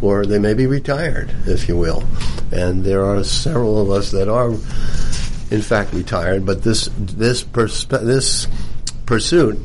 or 0.00 0.26
they 0.26 0.38
may 0.38 0.54
be 0.54 0.66
retired, 0.66 1.34
if 1.46 1.68
you 1.68 1.76
will. 1.76 2.04
And 2.50 2.84
there 2.84 3.04
are 3.04 3.24
several 3.24 3.80
of 3.80 3.90
us 3.90 4.10
that 4.10 4.28
are, 4.28 4.50
in 4.50 5.62
fact, 5.62 5.92
retired. 5.92 6.44
But 6.44 6.62
this 6.62 6.88
this 6.96 7.42
perspe- 7.42 8.04
this 8.04 8.48
pursuit 9.06 9.58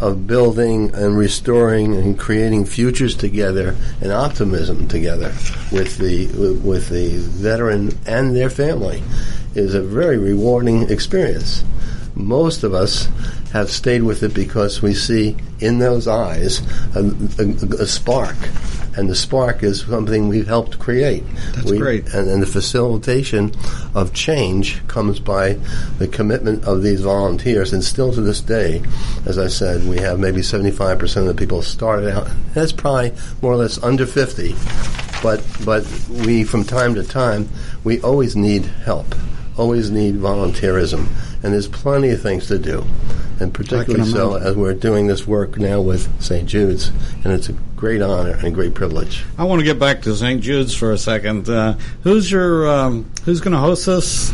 of 0.00 0.26
building 0.26 0.94
and 0.94 1.16
restoring 1.16 1.94
and 1.94 2.18
creating 2.18 2.66
futures 2.66 3.14
together 3.14 3.74
and 4.00 4.12
optimism 4.12 4.86
together 4.88 5.32
with 5.72 5.96
the 5.98 6.26
with 6.62 6.88
the 6.90 7.16
veteran 7.16 7.98
and 8.06 8.36
their 8.36 8.50
family 8.50 9.02
is 9.54 9.74
a 9.74 9.82
very 9.82 10.18
rewarding 10.18 10.90
experience. 10.90 11.64
Most 12.16 12.64
of 12.64 12.72
us 12.74 13.08
have 13.52 13.70
stayed 13.70 14.02
with 14.02 14.22
it 14.22 14.32
because 14.34 14.80
we 14.82 14.94
see 14.94 15.36
in 15.60 15.78
those 15.78 16.08
eyes 16.08 16.60
a, 16.96 17.00
a, 17.38 17.82
a 17.82 17.86
spark, 17.86 18.36
and 18.96 19.08
the 19.10 19.14
spark 19.14 19.62
is 19.62 19.82
something 19.82 20.26
we've 20.28 20.46
helped 20.46 20.78
create. 20.78 21.22
That's 21.54 21.70
We- 21.70 21.78
great. 21.78 22.06
and, 22.14 22.28
and 22.30 22.42
the 22.42 22.46
facilitation 22.46 23.52
of 23.94 24.14
change 24.14 24.86
comes 24.88 25.20
by 25.20 25.58
the 25.98 26.08
commitment 26.08 26.64
of 26.64 26.82
these 26.82 27.02
volunteers. 27.02 27.74
And 27.74 27.84
still 27.84 28.12
to 28.14 28.20
this 28.22 28.40
day, 28.40 28.82
as 29.26 29.36
I 29.38 29.48
said, 29.48 29.86
we 29.86 29.98
have 29.98 30.18
maybe 30.18 30.40
75% 30.40 31.16
of 31.18 31.26
the 31.26 31.34
people 31.34 31.60
started 31.60 32.14
out. 32.14 32.28
That's 32.54 32.72
probably 32.72 33.12
more 33.42 33.52
or 33.52 33.56
less 33.56 33.82
under 33.82 34.06
50. 34.06 34.54
But, 35.22 35.44
but 35.64 35.86
we, 36.08 36.44
from 36.44 36.64
time 36.64 36.94
to 36.94 37.02
time, 37.04 37.48
we 37.84 38.00
always 38.00 38.36
need 38.36 38.64
help, 38.64 39.14
always 39.58 39.90
need 39.90 40.14
volunteerism. 40.16 41.06
And 41.46 41.54
there's 41.54 41.68
plenty 41.68 42.10
of 42.10 42.20
things 42.20 42.48
to 42.48 42.58
do. 42.58 42.84
And 43.38 43.54
particularly 43.54 44.10
so 44.10 44.34
as 44.34 44.56
we're 44.56 44.74
doing 44.74 45.06
this 45.06 45.28
work 45.28 45.56
now 45.58 45.80
with 45.80 46.20
St. 46.20 46.48
Jude's. 46.48 46.88
And 47.22 47.32
it's 47.32 47.48
a 47.48 47.52
great 47.76 48.02
honor 48.02 48.32
and 48.32 48.46
a 48.46 48.50
great 48.50 48.74
privilege. 48.74 49.24
I 49.38 49.44
want 49.44 49.60
to 49.60 49.64
get 49.64 49.78
back 49.78 50.02
to 50.02 50.16
St. 50.16 50.42
Jude's 50.42 50.74
for 50.74 50.90
a 50.90 50.98
second. 50.98 51.48
Uh, 51.48 51.74
who's 52.02 52.32
your 52.32 52.68
um, 52.68 53.08
who's 53.24 53.40
going 53.40 53.52
to 53.52 53.60
host 53.60 53.86
this? 53.86 54.32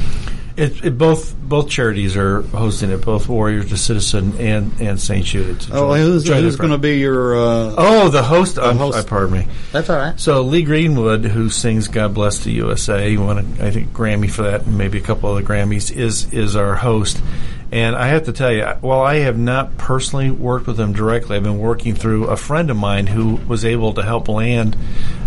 It, 0.56 0.84
it 0.84 0.98
both 0.98 1.34
both 1.36 1.68
charities 1.68 2.16
are 2.16 2.42
hosting 2.42 2.90
it, 2.90 2.98
both 3.04 3.28
Warriors 3.28 3.70
to 3.70 3.76
Citizen 3.76 4.34
and 4.38 4.72
and 4.80 5.00
St. 5.00 5.24
Jude. 5.24 5.56
It's 5.56 5.70
Oh, 5.70 5.94
who's, 5.94 6.26
who's 6.28 6.56
going 6.56 6.72
to 6.72 6.78
be 6.78 6.98
your? 6.98 7.34
Uh, 7.36 7.74
Oh, 7.78 8.08
the 8.10 8.22
host. 8.22 8.58
I'm, 8.58 8.76
host. 8.76 8.98
I- 8.98 9.02
pardon 9.08 9.32
me. 9.38 9.48
That's 9.72 9.88
all 9.88 9.96
right. 9.96 10.18
So 10.20 10.42
Lee 10.42 10.62
Greenwood, 10.62 11.24
who 11.24 11.48
sings 11.48 11.88
"God 11.88 12.14
Bless 12.14 12.44
the 12.44 12.52
USA," 12.52 13.08
he 13.10 13.16
won, 13.16 13.38
a, 13.38 13.66
I 13.66 13.70
think, 13.70 13.92
Grammy 13.92 14.30
for 14.30 14.42
that, 14.42 14.66
and 14.66 14.76
maybe 14.76 14.98
a 14.98 15.02
couple 15.02 15.30
of 15.30 15.36
other 15.36 15.46
Grammys, 15.46 15.90
is 15.94 16.32
is 16.32 16.54
our 16.56 16.74
host. 16.74 17.22
And 17.70 17.96
I 17.96 18.08
have 18.08 18.24
to 18.24 18.34
tell 18.34 18.52
you, 18.52 18.66
while 18.82 19.00
I 19.00 19.20
have 19.20 19.38
not 19.38 19.78
personally 19.78 20.30
worked 20.30 20.66
with 20.66 20.78
him 20.78 20.92
directly, 20.92 21.38
I've 21.38 21.42
been 21.42 21.58
working 21.58 21.94
through 21.94 22.26
a 22.26 22.36
friend 22.36 22.70
of 22.70 22.76
mine 22.76 23.06
who 23.06 23.36
was 23.48 23.64
able 23.64 23.94
to 23.94 24.02
help 24.02 24.28
land 24.28 24.76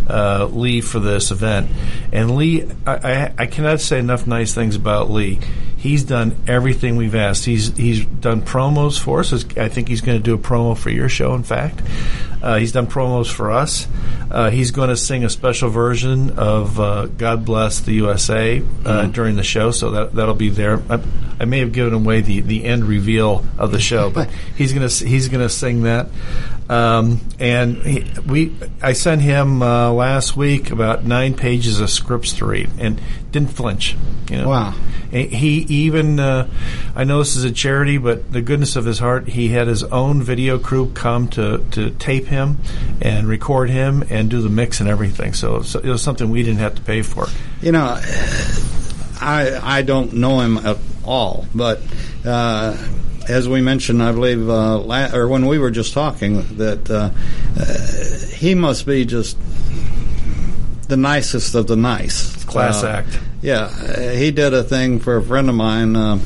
uh, 0.09 0.45
Lee 0.51 0.81
for 0.81 0.99
this 0.99 1.31
event. 1.31 1.69
And 2.11 2.35
Lee, 2.35 2.63
I, 2.85 2.93
I, 2.95 3.33
I 3.37 3.45
cannot 3.47 3.81
say 3.81 3.99
enough 3.99 4.27
nice 4.27 4.53
things 4.53 4.75
about 4.75 5.09
Lee. 5.09 5.39
He's 5.77 6.03
done 6.03 6.35
everything 6.47 6.95
we've 6.95 7.13
asked. 7.13 7.45
He's 7.45 7.75
he's 7.77 8.05
done 8.05 8.41
promos 8.41 8.99
for 8.99 9.19
us. 9.19 9.33
I 9.55 9.69
think 9.69 9.87
he's 9.87 10.01
going 10.01 10.17
to 10.17 10.23
do 10.23 10.33
a 10.33 10.37
promo 10.37 10.75
for 10.75 10.89
your 10.89 11.09
show. 11.09 11.35
In 11.35 11.43
fact, 11.43 11.79
uh, 12.41 12.57
he's 12.57 12.71
done 12.71 12.87
promos 12.87 13.31
for 13.31 13.51
us. 13.51 13.87
Uh, 14.31 14.49
he's 14.49 14.71
going 14.71 14.89
to 14.89 14.97
sing 14.97 15.23
a 15.23 15.29
special 15.29 15.69
version 15.69 16.39
of 16.39 16.79
uh, 16.79 17.05
"God 17.05 17.45
Bless 17.45 17.81
the 17.81 17.93
USA" 17.93 18.63
uh, 18.83 19.05
during 19.07 19.35
the 19.35 19.43
show, 19.43 19.69
so 19.69 19.91
that 19.91 20.15
that'll 20.15 20.33
be 20.33 20.49
there. 20.49 20.81
I, 20.89 20.99
I 21.39 21.45
may 21.45 21.59
have 21.59 21.71
given 21.71 21.93
away 21.93 22.21
the, 22.21 22.41
the 22.41 22.65
end 22.65 22.85
reveal 22.85 23.45
of 23.57 23.71
the 23.71 23.79
show, 23.79 24.09
but 24.09 24.29
he's 24.55 24.73
going 24.73 24.87
to 24.87 25.05
he's 25.05 25.29
to 25.29 25.49
sing 25.49 25.83
that. 25.83 26.07
Um, 26.67 27.21
and 27.39 27.77
he, 27.77 28.11
we 28.25 28.55
I 28.81 28.93
sent 28.93 29.21
him 29.21 29.61
uh, 29.61 29.91
last 29.91 30.35
week 30.35 30.71
about 30.71 31.03
nine 31.03 31.35
pages 31.35 31.79
of 31.79 31.89
scripts 31.91 32.33
to 32.33 32.45
read, 32.45 32.69
and 32.79 32.99
didn't 33.31 33.51
flinch. 33.51 33.95
You 34.29 34.37
know, 34.37 34.49
Wow. 34.49 34.73
and 35.11 35.29
He 35.29 35.57
even, 35.59 36.19
uh, 36.19 36.49
I 36.95 37.03
know 37.03 37.19
this 37.19 37.35
is 37.35 37.43
a 37.43 37.51
charity, 37.51 37.97
but 37.99 38.31
the 38.31 38.41
goodness 38.41 38.75
of 38.75 38.85
his 38.85 38.97
heart, 38.97 39.27
he 39.27 39.49
had 39.49 39.67
his 39.67 39.83
own 39.83 40.23
video 40.23 40.57
crew 40.57 40.89
come 40.93 41.27
to, 41.29 41.63
to 41.71 41.91
tape 41.91 42.25
him 42.25 42.57
and 43.01 43.27
record 43.27 43.69
him 43.69 44.03
and 44.09 44.29
do 44.31 44.41
the 44.41 44.49
mix 44.49 44.79
and 44.79 44.89
everything. 44.89 45.33
So, 45.33 45.61
so 45.61 45.79
it 45.79 45.89
was 45.89 46.01
something 46.01 46.31
we 46.31 46.41
didn't 46.41 46.59
have 46.59 46.73
to 46.75 46.81
pay 46.81 47.03
for. 47.03 47.27
You 47.61 47.73
know, 47.73 47.99
I 49.25 49.77
I 49.79 49.81
don't 49.81 50.13
know 50.13 50.39
him 50.39 50.57
at 50.57 50.77
all, 51.03 51.45
but 51.53 51.81
uh, 52.25 52.77
as 53.27 53.47
we 53.49 53.61
mentioned, 53.61 54.01
I 54.03 54.11
believe, 54.11 54.47
uh, 54.49 54.77
la- 54.79 55.13
or 55.13 55.27
when 55.27 55.47
we 55.47 55.57
were 55.59 55.71
just 55.71 55.93
talking, 55.93 56.43
that 56.57 56.89
uh, 56.89 57.09
uh, 57.59 58.35
he 58.35 58.53
must 58.55 58.85
be 58.85 59.03
just 59.05 59.37
the 60.87 60.97
nicest 60.97 61.55
of 61.55 61.65
the 61.67 61.75
nice. 61.75 62.43
Class 62.45 62.83
Uh, 62.83 62.87
act. 62.87 63.19
Yeah, 63.41 63.63
uh, 63.65 64.11
he 64.11 64.31
did 64.31 64.53
a 64.53 64.63
thing 64.63 64.99
for 64.99 65.17
a 65.17 65.23
friend 65.23 65.49
of 65.49 65.55
mine, 65.55 65.95
uh, 65.95 66.19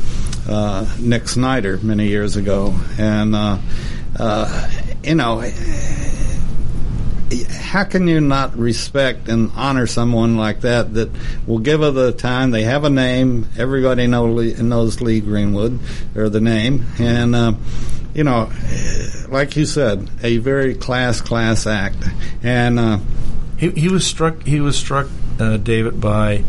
uh, 0.49 0.85
Nick 0.99 1.27
Snyder, 1.29 1.79
many 1.81 2.07
years 2.07 2.35
ago, 2.35 2.75
and 2.97 3.33
uh, 3.35 3.57
uh, 4.17 4.69
you 5.03 5.15
know, 5.15 5.39
how 7.31 7.83
can 7.83 8.07
you 8.07 8.21
not 8.21 8.57
respect 8.57 9.29
and 9.29 9.51
honor 9.55 9.87
someone 9.87 10.37
like 10.37 10.61
that 10.61 10.93
that 10.95 11.09
will 11.45 11.59
give 11.59 11.81
of 11.81 11.95
the 11.95 12.11
time? 12.11 12.51
They 12.51 12.63
have 12.63 12.83
a 12.83 12.89
name. 12.89 13.47
Everybody 13.57 14.07
know, 14.07 14.27
knows 14.27 15.01
Lee 15.01 15.21
Greenwood 15.21 15.79
or 16.15 16.29
the 16.29 16.41
name, 16.41 16.85
and 16.97 17.35
uh, 17.35 17.53
you 18.13 18.23
know, 18.23 18.51
like 19.29 19.55
you 19.55 19.65
said, 19.65 20.09
a 20.23 20.37
very 20.37 20.75
class 20.75 21.21
class 21.21 21.67
act, 21.67 22.03
and 22.41 22.79
uh, 22.79 22.99
he 23.57 23.69
he 23.71 23.89
was 23.89 24.05
struck 24.05 24.43
he 24.43 24.59
was 24.59 24.77
struck 24.77 25.07
uh, 25.39 25.57
David 25.57 25.99
by. 25.99 26.43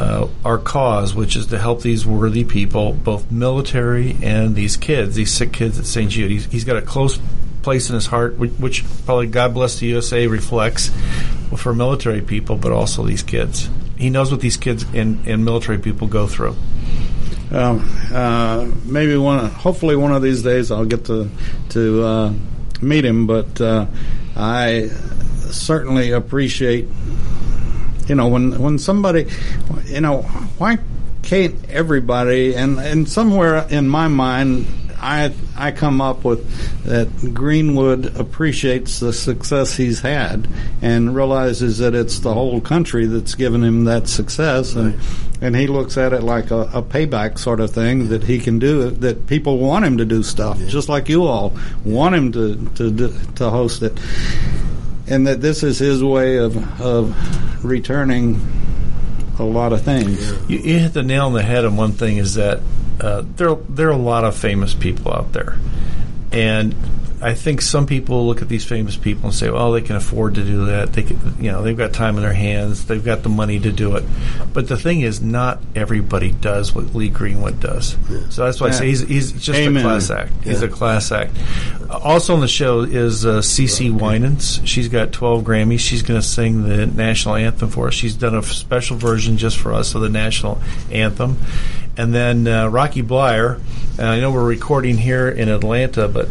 Uh, 0.00 0.28
our 0.44 0.58
cause, 0.58 1.12
which 1.12 1.34
is 1.34 1.46
to 1.46 1.58
help 1.58 1.82
these 1.82 2.06
worthy 2.06 2.44
people, 2.44 2.92
both 2.92 3.32
military 3.32 4.16
and 4.22 4.54
these 4.54 4.76
kids, 4.76 5.16
these 5.16 5.32
sick 5.32 5.52
kids 5.52 5.76
at 5.76 5.86
St. 5.86 6.08
Jude. 6.08 6.30
He's, 6.30 6.44
he's 6.44 6.62
got 6.62 6.76
a 6.76 6.82
close 6.82 7.18
place 7.68 7.90
in 7.90 7.94
his 7.96 8.06
heart, 8.06 8.38
which, 8.38 8.52
which 8.52 8.82
probably 9.04 9.26
God 9.26 9.52
bless 9.52 9.78
the 9.78 9.84
USA 9.88 10.26
reflects 10.26 10.90
for 11.54 11.74
military 11.74 12.22
people, 12.22 12.56
but 12.56 12.72
also 12.72 13.04
these 13.04 13.22
kids. 13.22 13.68
He 13.98 14.08
knows 14.08 14.30
what 14.30 14.40
these 14.40 14.56
kids 14.56 14.86
and, 14.94 15.28
and 15.28 15.44
military 15.44 15.76
people 15.76 16.06
go 16.06 16.26
through. 16.26 16.56
Um, 17.52 17.86
uh, 18.10 18.66
maybe 18.86 19.18
one, 19.18 19.50
hopefully 19.50 19.96
one 19.96 20.12
of 20.12 20.22
these 20.22 20.42
days 20.42 20.70
I'll 20.70 20.86
get 20.86 21.04
to 21.06 21.28
to 21.70 22.04
uh, 22.04 22.32
meet 22.80 23.04
him. 23.04 23.26
But 23.26 23.60
uh, 23.60 23.84
I 24.34 24.88
certainly 25.50 26.12
appreciate, 26.12 26.88
you 28.06 28.14
know, 28.14 28.28
when 28.28 28.58
when 28.58 28.78
somebody, 28.78 29.26
you 29.84 30.00
know, 30.00 30.22
why 30.56 30.78
can't 31.22 31.54
everybody 31.68 32.54
and 32.54 32.78
and 32.78 33.06
somewhere 33.06 33.66
in 33.68 33.90
my 33.90 34.08
mind 34.08 34.66
I 35.00 35.34
I 35.58 35.72
come 35.72 36.00
up 36.00 36.24
with 36.24 36.84
that 36.84 37.34
Greenwood 37.34 38.16
appreciates 38.16 39.00
the 39.00 39.12
success 39.12 39.76
he's 39.76 40.00
had 40.00 40.48
and 40.80 41.14
realizes 41.14 41.78
that 41.78 41.94
it's 41.94 42.20
the 42.20 42.32
whole 42.32 42.60
country 42.60 43.06
that's 43.06 43.34
given 43.34 43.64
him 43.64 43.84
that 43.84 44.08
success 44.08 44.74
and 44.74 44.94
right. 44.94 45.04
and 45.40 45.56
he 45.56 45.66
looks 45.66 45.96
at 45.96 46.12
it 46.12 46.22
like 46.22 46.50
a, 46.50 46.62
a, 46.72 46.82
payback 46.82 47.38
sort 47.38 47.60
of 47.60 47.70
thing 47.70 48.08
that 48.08 48.22
he 48.24 48.38
can 48.38 48.58
do 48.58 48.90
that 48.90 49.26
people 49.26 49.58
want 49.58 49.84
him 49.84 49.98
to 49.98 50.04
do 50.04 50.22
stuff 50.22 50.58
yeah. 50.60 50.68
just 50.68 50.88
like 50.88 51.08
you 51.08 51.24
all 51.24 51.56
want 51.84 52.14
him 52.14 52.32
to 52.32 52.56
to 52.76 53.08
to 53.34 53.50
host 53.50 53.82
it 53.82 53.98
and 55.08 55.26
that 55.26 55.40
this 55.40 55.62
is 55.62 55.78
his 55.78 56.02
way 56.02 56.36
of 56.36 56.80
of 56.80 57.64
returning 57.64 58.40
a 59.38 59.44
lot 59.44 59.72
of 59.72 59.82
things. 59.82 60.30
You, 60.50 60.58
you 60.58 60.78
hit 60.78 60.94
the 60.94 61.02
nail 61.02 61.26
on 61.26 61.32
the 61.32 61.42
head 61.42 61.64
on 61.64 61.76
one 61.76 61.92
thing 61.92 62.16
is 62.16 62.34
that 62.34 62.60
uh, 63.00 63.22
there 63.36 63.54
there 63.54 63.88
are 63.88 63.92
a 63.92 63.96
lot 63.96 64.24
of 64.24 64.36
famous 64.36 64.74
people 64.74 65.12
out 65.12 65.32
there, 65.32 65.58
and 66.32 66.74
I 67.20 67.34
think 67.34 67.62
some 67.62 67.86
people 67.86 68.26
look 68.26 68.42
at 68.42 68.48
these 68.48 68.64
famous 68.64 68.96
people 68.96 69.26
and 69.26 69.34
say, 69.34 69.50
"Well, 69.50 69.72
they 69.72 69.80
can 69.80 69.96
afford 69.96 70.36
to 70.36 70.44
do 70.44 70.66
that. 70.66 70.92
They 70.92 71.02
can, 71.02 71.36
you 71.40 71.50
know, 71.50 71.62
they've 71.62 71.76
got 71.76 71.92
time 71.92 72.16
in 72.16 72.22
their 72.22 72.32
hands. 72.32 72.86
They've 72.86 73.04
got 73.04 73.22
the 73.22 73.28
money 73.28 73.58
to 73.58 73.72
do 73.72 73.96
it." 73.96 74.04
But 74.52 74.68
the 74.68 74.76
thing 74.76 75.00
is, 75.00 75.20
not 75.20 75.60
everybody 75.74 76.30
does 76.30 76.74
what 76.74 76.94
Lee 76.94 77.08
Greenwood 77.08 77.60
does. 77.60 77.96
So 78.30 78.44
that's 78.44 78.60
why 78.60 78.68
yeah. 78.68 78.74
I 78.74 78.76
say 78.76 78.86
he's, 78.86 79.00
he's 79.00 79.32
just 79.32 79.58
Amen. 79.58 79.84
a 79.84 79.88
class 79.88 80.10
act. 80.10 80.32
Yeah. 80.44 80.52
He's 80.52 80.62
a 80.62 80.68
class 80.68 81.10
act. 81.10 81.32
Also 81.90 82.34
on 82.34 82.40
the 82.40 82.48
show 82.48 82.82
is 82.82 83.26
uh, 83.26 83.38
CeCe 83.38 83.90
Winans. 83.90 84.60
She's 84.64 84.88
got 84.88 85.12
12 85.12 85.42
Grammys. 85.42 85.80
She's 85.80 86.02
going 86.02 86.20
to 86.20 86.26
sing 86.26 86.68
the 86.68 86.86
national 86.86 87.34
anthem 87.34 87.70
for 87.70 87.88
us. 87.88 87.94
She's 87.94 88.14
done 88.14 88.36
a 88.36 88.42
special 88.42 88.96
version 88.96 89.38
just 89.38 89.58
for 89.58 89.72
us 89.72 89.94
of 89.94 90.02
the 90.02 90.08
national 90.08 90.60
anthem. 90.92 91.38
And 91.98 92.14
then 92.14 92.46
uh, 92.46 92.68
Rocky 92.68 93.02
Bleier. 93.02 93.60
I 93.98 94.20
know 94.20 94.30
we're 94.30 94.46
recording 94.46 94.96
here 94.96 95.28
in 95.28 95.48
Atlanta, 95.48 96.06
but 96.06 96.28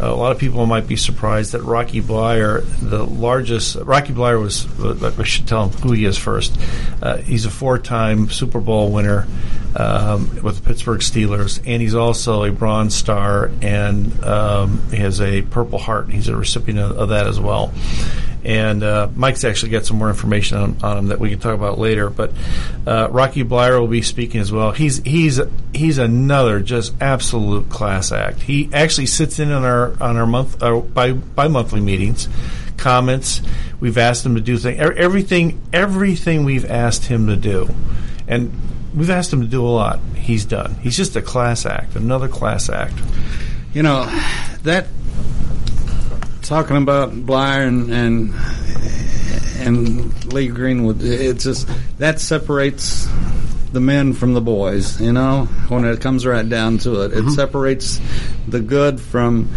a 0.00 0.12
lot 0.12 0.32
of 0.32 0.38
people 0.38 0.66
might 0.66 0.88
be 0.88 0.96
surprised 0.96 1.52
that 1.52 1.62
Rocky 1.62 2.02
Bleier, 2.02 2.64
the 2.80 3.04
largest, 3.04 3.76
Rocky 3.76 4.12
Bleier 4.12 4.40
was, 4.40 4.66
I 4.80 5.22
should 5.22 5.46
tell 5.46 5.68
him 5.68 5.80
who 5.80 5.92
he 5.92 6.04
is 6.04 6.18
first. 6.18 6.58
Uh, 7.00 7.18
he's 7.18 7.46
a 7.46 7.50
four 7.50 7.78
time 7.78 8.28
Super 8.28 8.60
Bowl 8.60 8.90
winner 8.92 9.26
um, 9.76 10.42
with 10.42 10.56
the 10.56 10.62
Pittsburgh 10.62 11.00
Steelers, 11.00 11.58
and 11.66 11.82
he's 11.82 11.94
also 11.94 12.44
a 12.44 12.52
Bronze 12.52 12.94
Star 12.94 13.50
and 13.60 14.24
um, 14.24 14.82
he 14.90 14.96
has 14.96 15.20
a 15.20 15.42
Purple 15.42 15.78
Heart. 15.78 16.10
He's 16.10 16.28
a 16.28 16.36
recipient 16.36 16.78
of, 16.78 16.96
of 16.98 17.08
that 17.10 17.26
as 17.26 17.38
well. 17.38 17.72
And 18.44 18.82
uh, 18.82 19.08
Mike's 19.14 19.44
actually 19.44 19.72
got 19.72 19.84
some 19.84 19.98
more 19.98 20.08
information 20.08 20.58
on, 20.58 20.76
on, 20.82 20.98
him 20.98 21.06
that 21.08 21.18
we 21.18 21.30
can 21.30 21.40
talk 21.40 21.54
about 21.54 21.78
later. 21.78 22.08
But 22.08 22.32
uh, 22.86 23.08
Rocky 23.10 23.42
Bleier 23.42 23.80
will 23.80 23.88
be 23.88 24.02
speaking 24.02 24.40
as 24.40 24.52
well. 24.52 24.70
He's 24.70 24.98
he's 24.98 25.40
he's 25.74 25.98
another 25.98 26.60
just 26.60 26.94
absolute 27.00 27.68
class 27.68 28.12
act. 28.12 28.42
He 28.42 28.70
actually 28.72 29.06
sits 29.06 29.40
in 29.40 29.50
on 29.50 29.64
our 29.64 30.00
on 30.00 30.16
our 30.16 30.26
month 30.26 30.62
uh, 30.62 30.78
by 30.78 31.12
by 31.12 31.48
monthly 31.48 31.80
meetings, 31.80 32.28
comments. 32.76 33.42
We've 33.80 33.98
asked 33.98 34.24
him 34.24 34.36
to 34.36 34.40
do 34.40 34.58
things. 34.58 34.78
Everything 34.80 35.60
everything 35.72 36.44
we've 36.44 36.70
asked 36.70 37.06
him 37.06 37.26
to 37.26 37.36
do, 37.36 37.68
and 38.28 38.52
we've 38.96 39.10
asked 39.10 39.32
him 39.32 39.42
to 39.42 39.46
do 39.46 39.64
a 39.64 39.68
lot. 39.68 40.00
He's 40.16 40.44
done. 40.44 40.74
He's 40.76 40.96
just 40.96 41.14
a 41.14 41.22
class 41.22 41.66
act, 41.66 41.94
another 41.94 42.28
class 42.28 42.68
act. 42.68 42.94
You 43.72 43.82
know 43.82 44.06
that 44.62 44.86
talking 46.42 46.76
about 46.76 47.12
Bleier 47.12 47.68
and, 47.68 47.92
and 47.92 48.34
and 49.58 50.32
Lee 50.32 50.48
Greenwood, 50.48 51.02
it's 51.02 51.44
just 51.44 51.68
that 51.98 52.20
separates 52.20 53.08
the 53.72 53.80
men 53.80 54.14
from 54.14 54.32
the 54.32 54.40
boys. 54.40 55.00
You 55.00 55.12
know, 55.12 55.44
when 55.68 55.84
it 55.84 56.00
comes 56.00 56.24
right 56.24 56.48
down 56.48 56.78
to 56.78 57.02
it, 57.02 57.12
mm-hmm. 57.12 57.28
it 57.28 57.32
separates 57.32 58.00
the 58.48 58.60
good 58.60 59.00
from 59.00 59.50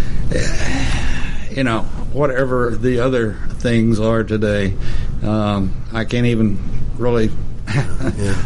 you 1.52 1.63
know 1.63 1.84
whatever 2.12 2.75
the 2.75 2.99
other 2.99 3.34
things 3.60 3.99
are 3.99 4.23
today. 4.23 4.75
Um, 5.23 5.73
I 5.93 6.06
can't 6.06 6.28
even 6.28 6.58
really 6.97 7.30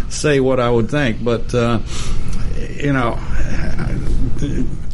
say 0.10 0.40
what 0.40 0.60
I 0.60 0.70
would 0.70 0.90
think, 0.90 1.24
but 1.24 1.54
uh, 1.54 1.80
you 2.76 2.94
know 2.94 3.20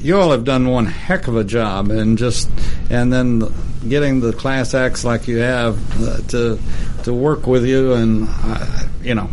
you 0.02 0.18
all 0.18 0.32
have 0.32 0.44
done 0.44 0.70
one 0.70 0.86
heck 0.86 1.28
of 1.28 1.36
a 1.36 1.44
job, 1.44 1.92
and 1.92 2.18
just 2.18 2.50
and 2.90 3.12
then 3.12 3.44
getting 3.88 4.20
the 4.20 4.34
class 4.34 4.74
acts 4.74 5.04
like 5.04 5.28
you 5.28 5.38
have 5.38 5.78
uh, 6.02 6.18
to 6.30 6.60
to 7.04 7.14
work 7.14 7.48
with 7.48 7.66
you, 7.66 7.94
and 7.94 8.28
uh, 8.30 8.84
you 9.02 9.16
know. 9.16 9.30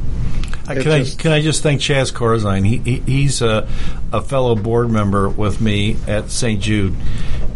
Can 0.74 0.82
just, 0.82 1.18
I 1.18 1.22
can 1.22 1.32
I 1.32 1.42
just 1.42 1.62
thank 1.62 1.80
Chaz 1.80 2.12
Corzine? 2.12 2.66
He, 2.66 2.78
he 2.78 3.00
he's 3.00 3.42
a, 3.42 3.68
a 4.12 4.20
fellow 4.20 4.54
board 4.54 4.90
member 4.90 5.28
with 5.28 5.60
me 5.60 5.96
at 6.06 6.30
St. 6.30 6.60
Jude, 6.60 6.94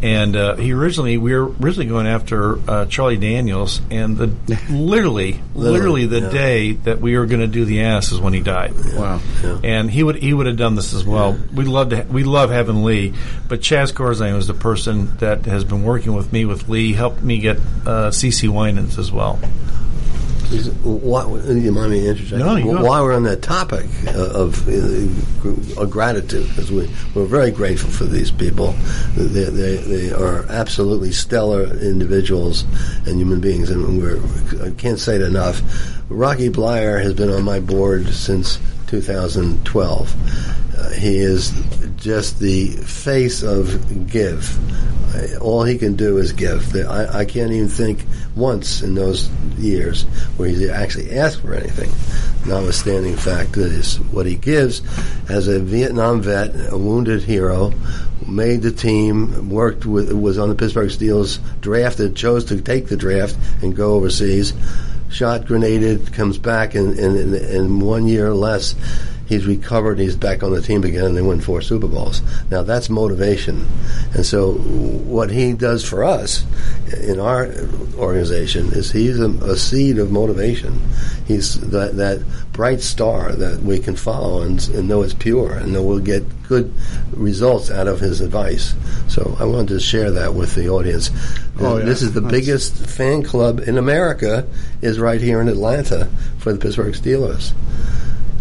and 0.02 0.36
uh, 0.36 0.56
he 0.56 0.72
originally 0.72 1.18
we 1.18 1.34
were 1.34 1.46
originally 1.60 1.86
going 1.86 2.06
after 2.06 2.58
uh, 2.70 2.86
Charlie 2.86 3.16
Daniels, 3.16 3.80
and 3.90 4.16
the 4.16 4.26
literally, 4.70 5.40
literally 5.54 6.06
the 6.06 6.20
yeah. 6.20 6.30
day 6.30 6.72
that 6.72 7.00
we 7.00 7.18
were 7.18 7.26
going 7.26 7.40
to 7.40 7.48
do 7.48 7.64
the 7.64 7.82
ass 7.82 8.12
is 8.12 8.20
when 8.20 8.32
he 8.32 8.40
died. 8.40 8.74
Wow! 8.94 9.20
Yeah. 9.42 9.60
And 9.64 9.90
he 9.90 10.02
would 10.02 10.16
he 10.16 10.32
would 10.32 10.46
have 10.46 10.56
done 10.56 10.74
this 10.74 10.94
as 10.94 11.04
well. 11.04 11.32
Yeah. 11.34 11.56
We 11.56 11.64
love 11.64 11.90
to 11.90 12.02
we 12.10 12.24
love 12.24 12.50
having 12.50 12.84
Lee, 12.84 13.12
but 13.48 13.60
Chaz 13.60 13.92
Corzine 13.92 14.34
was 14.34 14.46
the 14.46 14.54
person 14.54 15.16
that 15.18 15.46
has 15.46 15.64
been 15.64 15.82
working 15.82 16.14
with 16.14 16.32
me 16.32 16.44
with 16.44 16.68
Lee, 16.68 16.92
helped 16.92 17.22
me 17.22 17.38
get 17.38 17.56
uh, 17.56 18.10
CeCe 18.10 18.48
Winans 18.48 18.98
as 18.98 19.10
well. 19.10 19.40
Why, 20.82 21.24
you 21.48 21.70
mind 21.70 21.92
me 21.92 22.08
interjecting? 22.08 22.38
No, 22.40 22.56
you 22.56 22.72
While 22.72 23.04
we're 23.04 23.14
on 23.14 23.22
that 23.22 23.40
topic 23.40 23.86
of 24.08 24.68
uh, 24.68 25.84
gratitude, 25.84 26.48
because 26.48 26.72
we, 26.72 26.90
we're 27.14 27.26
very 27.26 27.52
grateful 27.52 27.90
for 27.90 28.04
these 28.04 28.32
people. 28.32 28.72
They, 29.14 29.44
they, 29.44 29.76
they, 29.76 30.12
are 30.12 30.46
absolutely 30.50 31.12
stellar 31.12 31.64
individuals 31.76 32.64
and 33.06 33.16
human 33.18 33.40
beings, 33.40 33.70
and 33.70 33.98
we're, 33.98 34.20
I 34.66 34.72
can't 34.72 34.98
say 34.98 35.16
it 35.16 35.22
enough. 35.22 35.62
Rocky 36.08 36.50
Bleier 36.50 37.00
has 37.00 37.14
been 37.14 37.30
on 37.30 37.44
my 37.44 37.60
board 37.60 38.08
since 38.08 38.58
2012. 38.88 40.76
Uh, 40.76 40.90
he 40.90 41.18
is 41.18 41.52
just 42.00 42.40
the 42.40 42.68
face 42.70 43.42
of 43.42 44.10
give. 44.10 44.58
All 45.40 45.64
he 45.64 45.76
can 45.76 45.96
do 45.96 46.16
is 46.16 46.32
give. 46.32 46.74
I, 46.74 47.20
I 47.20 47.24
can't 47.24 47.52
even 47.52 47.68
think 47.68 48.04
once 48.34 48.82
in 48.82 48.94
those 48.94 49.28
years 49.58 50.04
where 50.36 50.48
he 50.48 50.70
actually 50.70 51.12
asked 51.18 51.42
for 51.42 51.54
anything. 51.54 51.90
Notwithstanding 52.48 53.12
the 53.12 53.20
fact 53.20 53.52
that 53.52 53.70
is 53.70 54.00
what 54.00 54.24
he 54.24 54.36
gives 54.36 54.82
as 55.28 55.46
a 55.46 55.60
Vietnam 55.60 56.22
vet, 56.22 56.72
a 56.72 56.78
wounded 56.78 57.22
hero, 57.22 57.72
made 58.26 58.62
the 58.62 58.72
team, 58.72 59.50
worked 59.50 59.84
with, 59.84 60.10
was 60.12 60.38
on 60.38 60.48
the 60.48 60.54
Pittsburgh 60.54 60.90
Steelers, 60.90 61.38
drafted, 61.60 62.16
chose 62.16 62.46
to 62.46 62.60
take 62.60 62.86
the 62.86 62.96
draft 62.96 63.36
and 63.62 63.76
go 63.76 63.94
overseas, 63.94 64.54
shot, 65.10 65.44
grenaded, 65.44 66.12
comes 66.12 66.38
back 66.38 66.74
in, 66.74 66.98
in, 66.98 67.16
in, 67.16 67.34
in 67.34 67.80
one 67.80 68.06
year 68.06 68.32
less 68.32 68.74
he's 69.30 69.46
recovered, 69.46 69.98
he's 69.98 70.16
back 70.16 70.42
on 70.42 70.52
the 70.52 70.60
team 70.60 70.84
again, 70.84 71.06
and 71.06 71.16
they 71.16 71.22
win 71.22 71.40
four 71.40 71.62
Super 71.62 71.86
Bowls. 71.86 72.20
Now 72.50 72.62
that's 72.62 72.90
motivation, 72.90 73.66
and 74.12 74.26
so 74.26 74.52
what 74.52 75.30
he 75.30 75.54
does 75.54 75.88
for 75.88 76.04
us 76.04 76.44
in 77.02 77.18
our 77.18 77.46
organization 77.96 78.66
is 78.72 78.90
he's 78.90 79.18
a, 79.18 79.30
a 79.30 79.56
seed 79.56 79.98
of 79.98 80.10
motivation. 80.10 80.78
He's 81.26 81.58
that 81.70 81.96
that 81.96 82.22
bright 82.52 82.80
star 82.82 83.32
that 83.32 83.62
we 83.62 83.78
can 83.78 83.96
follow 83.96 84.42
and, 84.42 84.68
and 84.74 84.88
know 84.88 85.02
it's 85.02 85.14
pure, 85.14 85.54
and 85.54 85.72
know 85.72 85.82
we'll 85.82 86.00
get 86.00 86.24
good 86.48 86.74
results 87.12 87.70
out 87.70 87.86
of 87.86 88.00
his 88.00 88.20
advice. 88.20 88.74
So 89.06 89.36
I 89.38 89.44
wanted 89.44 89.68
to 89.68 89.80
share 89.80 90.10
that 90.10 90.34
with 90.34 90.56
the 90.56 90.68
audience. 90.68 91.10
Oh, 91.60 91.76
yeah. 91.78 91.84
This 91.84 92.02
is 92.02 92.12
the 92.12 92.20
That's- 92.20 92.40
biggest 92.40 92.74
fan 92.74 93.22
club 93.22 93.60
in 93.60 93.78
America 93.78 94.46
is 94.82 94.98
right 94.98 95.20
here 95.20 95.40
in 95.40 95.48
Atlanta 95.48 96.08
for 96.38 96.52
the 96.52 96.58
Pittsburgh 96.58 96.94
Steelers. 96.94 97.52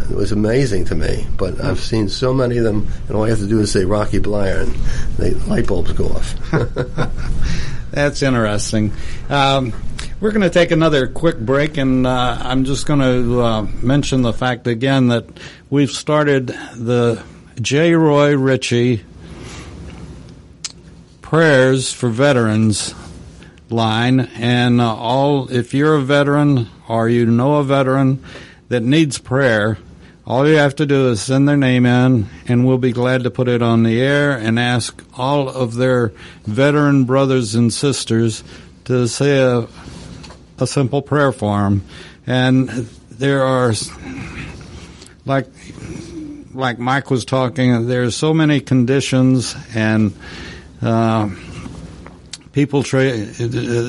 It 0.10 0.16
was 0.16 0.32
amazing 0.32 0.86
to 0.86 0.96
me, 0.96 1.28
but 1.38 1.64
I've 1.64 1.80
seen 1.80 2.10
so 2.10 2.34
many 2.34 2.58
of 2.58 2.64
them, 2.64 2.88
and 3.08 3.16
all 3.16 3.26
I 3.26 3.30
have 3.30 3.40
to 3.40 3.48
do 3.48 3.60
is 3.60 3.72
say 3.72 3.86
Rocky 3.86 4.20
Bleier, 4.20 4.64
and 4.64 4.74
the 5.18 5.36
light 5.48 5.68
bulbs 5.68 5.94
go 5.94 6.08
off. 6.08 6.36
That's 7.92 8.22
interesting. 8.22 8.92
Um, 9.30 9.74
we're 10.20 10.32
going 10.32 10.42
to 10.42 10.50
take 10.50 10.72
another 10.72 11.08
quick 11.08 11.40
break, 11.40 11.78
and 11.78 12.06
uh, 12.06 12.38
I'm 12.42 12.66
just 12.66 12.86
going 12.86 13.00
to 13.00 13.42
uh, 13.42 13.62
mention 13.82 14.22
the 14.22 14.34
fact 14.34 14.68
again 14.68 15.08
that 15.08 15.26
we've 15.70 15.92
started 15.92 16.48
the 16.48 17.24
J. 17.62 17.94
Roy 17.94 18.36
Ritchie 18.36 19.06
Prayers 21.22 21.94
for 21.94 22.10
Veterans 22.10 22.96
line, 23.70 24.22
and 24.36 24.82
uh, 24.82 24.96
all 24.96 25.52
if 25.52 25.74
you're 25.74 25.96
a 25.96 26.02
veteran 26.02 26.68
or 26.88 27.08
you 27.08 27.26
know 27.26 27.56
a 27.56 27.64
veteran 27.64 28.24
that 28.70 28.82
needs 28.84 29.18
prayer. 29.18 29.78
All 30.30 30.48
you 30.48 30.58
have 30.58 30.76
to 30.76 30.86
do 30.86 31.10
is 31.10 31.24
send 31.24 31.50
their 31.50 31.58
name 31.58 31.88
in, 31.88 32.30
and 32.48 32.64
we'll 32.64 32.78
be 32.78 32.92
glad 32.92 33.24
to 33.24 33.32
put 33.32 33.48
it 33.48 33.64
on 33.64 33.82
the 33.82 34.00
air 34.00 34.38
and 34.38 34.60
ask 34.60 35.04
all 35.18 35.50
of 35.50 35.74
their 35.74 36.14
veteran 36.46 37.06
brothers 37.06 37.56
and 37.56 37.74
sisters 37.74 38.44
to 38.86 39.08
say 39.08 39.40
a, 39.40 39.66
a 40.60 40.68
simple 40.68 41.02
prayer 41.02 41.32
for 41.32 41.64
them. 41.64 41.84
And 42.28 42.70
there 43.10 43.42
are, 43.42 43.74
like, 45.26 45.48
like 46.54 46.78
Mike 46.78 47.10
was 47.10 47.26
talking, 47.26 47.88
there's 47.88 48.16
so 48.16 48.32
many 48.32 48.60
conditions 48.60 49.56
and 49.74 50.14
uh, 50.84 51.28
people 52.52 52.84
tra- 52.84 53.26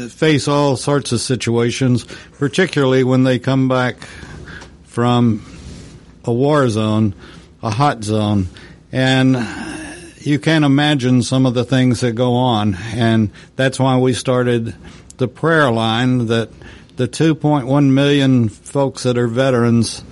face 0.08 0.48
all 0.48 0.78
sorts 0.78 1.12
of 1.12 1.20
situations, 1.20 2.06
particularly 2.38 3.04
when 3.04 3.24
they 3.24 3.38
come 3.38 3.68
back 3.68 3.96
from 4.84 5.44
a 6.30 6.32
war 6.32 6.68
zone, 6.68 7.12
a 7.60 7.70
hot 7.70 8.04
zone, 8.04 8.46
and 8.92 9.36
you 10.18 10.38
can't 10.38 10.64
imagine 10.64 11.22
some 11.22 11.44
of 11.44 11.54
the 11.54 11.64
things 11.64 12.00
that 12.00 12.12
go 12.12 12.34
on. 12.34 12.74
And 12.94 13.30
that's 13.56 13.80
why 13.80 13.98
we 13.98 14.12
started 14.12 14.76
the 15.16 15.26
prayer 15.26 15.72
line 15.72 16.26
that 16.26 16.50
the 16.96 17.08
2.1 17.08 17.90
million 17.90 18.48
folks 18.48 19.02
that 19.02 19.18
are 19.18 19.26
veterans 19.26 20.04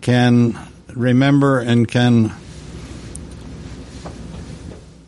can 0.00 0.58
remember 0.92 1.60
and 1.60 1.86
can 1.86 2.32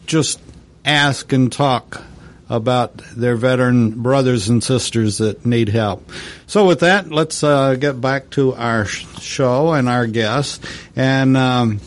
just 0.07 0.40
ask 0.85 1.33
and 1.33 1.51
talk 1.51 2.05
about 2.52 2.98
their 3.16 3.34
veteran 3.34 4.02
brothers 4.02 4.50
and 4.50 4.62
sisters 4.62 5.16
that 5.18 5.46
need 5.46 5.70
help. 5.70 6.06
So, 6.46 6.66
with 6.66 6.80
that, 6.80 7.10
let's 7.10 7.42
uh, 7.42 7.76
get 7.76 7.98
back 7.98 8.28
to 8.30 8.52
our 8.54 8.84
show 8.84 9.72
and 9.72 9.88
our 9.88 10.06
guest. 10.06 10.62
And 10.94 11.34
um, 11.34 11.80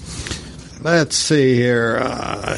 let's 0.81 1.15
see 1.15 1.53
here. 1.53 1.99
Uh, 2.01 2.57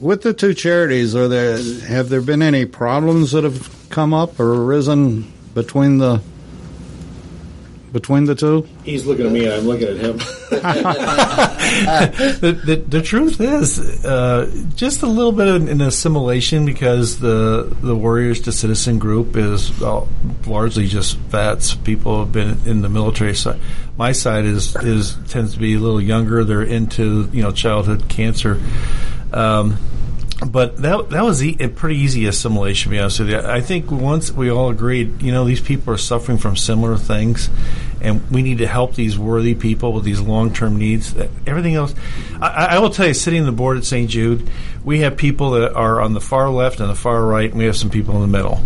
with 0.00 0.22
the 0.22 0.34
two 0.34 0.54
charities, 0.54 1.14
are 1.14 1.28
there 1.28 1.56
have 1.86 2.08
there 2.08 2.20
been 2.20 2.42
any 2.42 2.66
problems 2.66 3.30
that 3.30 3.44
have 3.44 3.88
come 3.88 4.12
up 4.12 4.40
or 4.40 4.64
arisen 4.64 5.32
between 5.54 5.98
the 5.98 6.20
between 7.96 8.24
the 8.24 8.34
two? 8.34 8.68
He's 8.84 9.06
looking 9.06 9.24
at 9.24 9.32
me, 9.32 9.46
and 9.46 9.54
I'm 9.54 9.62
looking 9.64 9.88
at 9.88 9.96
him. 9.96 10.18
the, 12.40 12.60
the, 12.66 12.76
the 12.76 13.00
truth 13.00 13.40
is, 13.40 14.04
uh, 14.04 14.52
just 14.74 15.00
a 15.00 15.06
little 15.06 15.32
bit 15.32 15.48
of 15.48 15.66
an 15.66 15.80
assimilation 15.80 16.66
because 16.66 17.20
the 17.20 17.74
the 17.80 17.96
Warriors 17.96 18.42
to 18.42 18.52
Citizen 18.52 18.98
group 18.98 19.34
is 19.34 19.80
well, 19.80 20.10
largely 20.46 20.86
just 20.86 21.16
vets. 21.16 21.74
People 21.74 22.18
have 22.18 22.32
been 22.32 22.58
in 22.66 22.82
the 22.82 22.90
military 22.90 23.34
side. 23.34 23.58
My 23.96 24.12
side 24.12 24.44
is 24.44 24.76
is 24.76 25.16
tends 25.28 25.54
to 25.54 25.58
be 25.58 25.74
a 25.74 25.78
little 25.78 26.02
younger. 26.02 26.44
They're 26.44 26.62
into 26.62 27.30
you 27.32 27.42
know 27.42 27.50
childhood 27.50 28.10
cancer. 28.10 28.60
Um, 29.32 29.78
but 30.46 30.76
that 30.78 31.10
that 31.10 31.24
was 31.24 31.42
e- 31.42 31.56
a 31.60 31.68
pretty 31.68 31.96
easy 31.96 32.26
assimilation. 32.26 32.90
To 32.90 32.96
be 32.96 33.00
honest 33.00 33.18
with 33.20 33.30
you, 33.30 33.38
I 33.40 33.60
think 33.60 33.90
once 33.90 34.30
we 34.32 34.50
all 34.50 34.70
agreed, 34.70 35.22
you 35.22 35.32
know, 35.32 35.44
these 35.44 35.60
people 35.60 35.92
are 35.92 35.98
suffering 35.98 36.38
from 36.38 36.56
similar 36.56 36.96
things, 36.96 37.50
and 38.00 38.28
we 38.30 38.42
need 38.42 38.58
to 38.58 38.66
help 38.66 38.94
these 38.94 39.18
worthy 39.18 39.54
people 39.54 39.92
with 39.92 40.04
these 40.04 40.20
long 40.20 40.52
term 40.52 40.76
needs. 40.76 41.14
That- 41.14 41.30
Everything 41.46 41.74
else, 41.74 41.94
I, 42.40 42.66
I 42.76 42.78
will 42.78 42.90
tell 42.90 43.06
you, 43.06 43.14
sitting 43.14 43.40
on 43.40 43.46
the 43.46 43.52
board 43.52 43.76
at 43.78 43.84
St. 43.84 44.08
Jude, 44.08 44.48
we 44.84 45.00
have 45.00 45.16
people 45.16 45.50
that 45.52 45.74
are 45.74 46.00
on 46.00 46.12
the 46.14 46.20
far 46.20 46.48
left 46.50 46.80
and 46.80 46.88
the 46.88 46.94
far 46.94 47.24
right, 47.24 47.48
and 47.50 47.58
we 47.58 47.64
have 47.66 47.76
some 47.76 47.90
people 47.90 48.14
in 48.16 48.20
the 48.22 48.26
middle. 48.38 48.60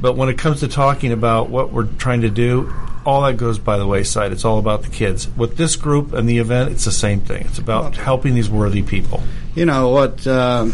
But 0.00 0.16
when 0.16 0.28
it 0.28 0.36
comes 0.36 0.60
to 0.60 0.68
talking 0.68 1.12
about 1.12 1.48
what 1.48 1.72
we're 1.72 1.86
trying 1.86 2.20
to 2.22 2.30
do, 2.30 2.72
all 3.06 3.22
that 3.22 3.36
goes 3.36 3.58
by 3.58 3.76
the 3.78 3.86
wayside. 3.86 4.32
It's 4.32 4.44
all 4.44 4.58
about 4.58 4.82
the 4.82 4.88
kids. 4.90 5.28
With 5.36 5.56
this 5.56 5.76
group 5.76 6.12
and 6.12 6.28
the 6.28 6.38
event, 6.38 6.72
it's 6.72 6.84
the 6.84 6.92
same 6.92 7.20
thing. 7.20 7.46
It's 7.46 7.58
about 7.58 7.96
helping 7.96 8.34
these 8.34 8.48
worthy 8.50 8.82
people. 8.82 9.22
You 9.54 9.66
know 9.66 9.90
what 9.90 10.26
uh, 10.26 10.68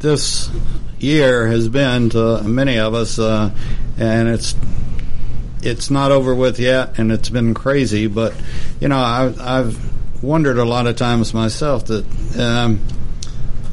this 0.00 0.50
year 0.98 1.46
has 1.48 1.68
been 1.68 2.10
to 2.10 2.42
many 2.42 2.78
of 2.78 2.94
us, 2.94 3.18
uh, 3.18 3.50
and 3.98 4.28
it's 4.28 4.54
it's 5.62 5.90
not 5.90 6.12
over 6.12 6.34
with 6.34 6.58
yet, 6.58 6.98
and 6.98 7.10
it's 7.10 7.28
been 7.28 7.54
crazy. 7.54 8.06
But 8.06 8.34
you 8.80 8.88
know, 8.88 8.98
I've, 8.98 9.40
I've 9.40 10.22
wondered 10.22 10.58
a 10.58 10.64
lot 10.64 10.86
of 10.86 10.96
times 10.96 11.34
myself 11.34 11.86
that. 11.86 12.38
Um, 12.38 12.80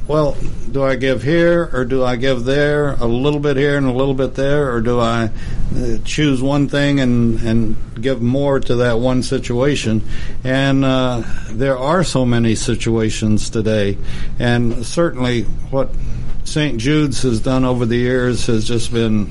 well, 0.08 0.38
do 0.72 0.84
I 0.84 0.98
give 0.98 1.24
here 1.24 1.68
or 1.74 1.84
do 1.84 2.04
I 2.04 2.16
give 2.16 2.44
there? 2.44 2.92
A 2.92 3.06
little 3.06 3.40
bit 3.40 3.58
here 3.58 3.76
and 3.76 3.88
a 3.88 3.92
little 3.92 4.14
bit 4.14 4.36
there, 4.36 4.72
or 4.72 4.80
do 4.80 5.00
I 5.00 5.32
uh, 5.76 5.98
choose 6.04 6.44
one 6.44 6.68
thing 6.68 7.00
and 7.00 7.40
and 7.40 7.76
give 8.00 8.22
more 8.22 8.60
to 8.60 8.76
that 8.76 9.00
one 9.00 9.24
situation? 9.24 10.04
And 10.44 10.86
uh, 10.86 11.24
there 11.50 11.78
are 11.78 12.04
so 12.04 12.24
many 12.24 12.54
situations 12.54 13.50
today, 13.50 13.98
and 14.38 14.86
certainly 14.86 15.44
what 15.72 15.90
St. 16.46 16.78
Jude's 16.80 17.24
has 17.24 17.42
done 17.42 17.66
over 17.66 17.86
the 17.86 17.98
years 17.98 18.46
has 18.48 18.66
just 18.66 18.94
been 18.94 19.30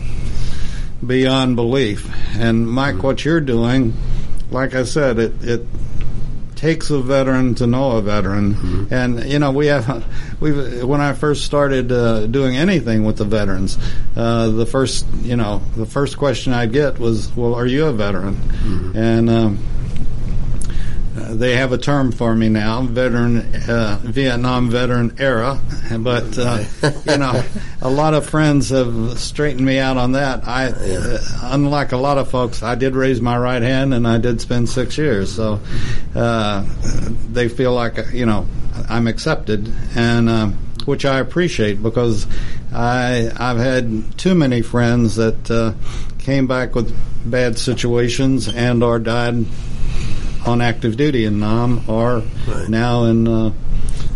beyond 1.05 1.57
belief. 1.57 2.11
And 2.37 2.69
Mike, 2.69 3.03
what 3.03 3.25
you're 3.25 3.41
doing, 3.41 3.95
like 4.51 4.75
I 4.75 4.85
said, 4.85 5.19
it 5.19 5.43
it 5.43 5.67
takes 6.57 6.89
a 6.91 6.99
veteran 7.01 7.55
to 7.57 7.67
know 7.67 7.93
a 7.93 8.03
veteran. 8.03 8.89
And 8.91 9.25
you 9.25 9.39
know, 9.39 9.53
we 9.53 9.67
have 9.67 10.05
we 10.41 10.83
when 10.85 11.01
I 11.01 11.13
first 11.13 11.45
started 11.45 11.93
uh, 11.93 12.27
doing 12.27 12.57
anything 12.57 13.05
with 13.05 13.19
the 13.19 13.25
veterans, 13.25 13.79
uh, 14.17 14.49
the 14.49 14.67
first 14.67 15.07
you 15.23 15.37
know 15.37 15.63
the 15.77 15.87
first 15.87 16.19
question 16.19 16.53
I'd 16.53 16.73
get 16.73 16.99
was, 16.99 17.35
"Well, 17.37 17.55
are 17.55 17.67
you 17.67 17.87
a 17.87 17.93
veteran?" 17.93 18.39
And 18.97 19.31
um, 19.31 19.59
uh, 21.25 21.35
they 21.35 21.57
have 21.57 21.73
a 21.73 21.79
term 21.79 22.13
for 22.13 22.35
me 22.35 22.49
now, 22.49 22.83
veteran, 22.83 23.39
uh, 23.69 23.99
Vietnam 24.03 24.71
veteran 24.71 25.17
era. 25.19 25.59
But 25.99 26.39
uh, 26.39 26.65
you 27.07 27.19
know, 27.19 27.43
a 27.81 27.91
lot 27.91 28.15
of 28.15 28.29
friends 28.29 28.71
have 28.71 29.19
straightened 29.19 29.65
me 29.65 29.79
out 29.79 29.97
on 29.97 30.13
that. 30.13 30.47
I, 30.47 30.67
uh, 30.67 31.19
unlike 31.43 31.93
a 31.93 31.97
lot 31.97 32.19
of 32.19 32.31
folks, 32.31 32.63
I 32.63 32.75
did 32.75 32.95
raise 32.95 33.21
my 33.21 33.39
right 33.39 33.63
hand 33.63 33.95
and 33.95 34.07
I 34.07 34.19
did 34.19 34.41
spend 34.41 34.69
six 34.69 34.99
years, 34.99 35.35
so 35.35 35.61
uh, 36.15 36.65
they 37.31 37.49
feel 37.49 37.73
like 37.73 37.99
uh, 37.99 38.05
you 38.13 38.27
know 38.27 38.47
I'm 38.89 39.07
accepted, 39.07 39.73
and 39.95 40.55
which 40.87 41.05
I 41.05 41.21
appreciate 41.21 41.83
because 41.83 42.27
I 42.73 43.31
I've 43.37 43.59
had 43.59 44.19
too 44.19 44.35
many 44.35 44.63
friends 44.63 45.17
that 45.17 45.51
uh, 45.51 45.73
came 46.19 46.47
back 46.47 46.75
with 46.75 46.95
bad 47.25 47.59
situations 47.59 48.49
and 48.49 48.83
or 48.83 48.99
died 48.99 49.47
on 50.47 50.61
active 50.61 50.97
duty 50.97 51.25
in 51.25 51.41
Nam 51.41 51.83
or 51.89 52.23
Right. 52.47 52.69
now 52.69 53.05
in 53.05 53.27
uh, 53.29 53.53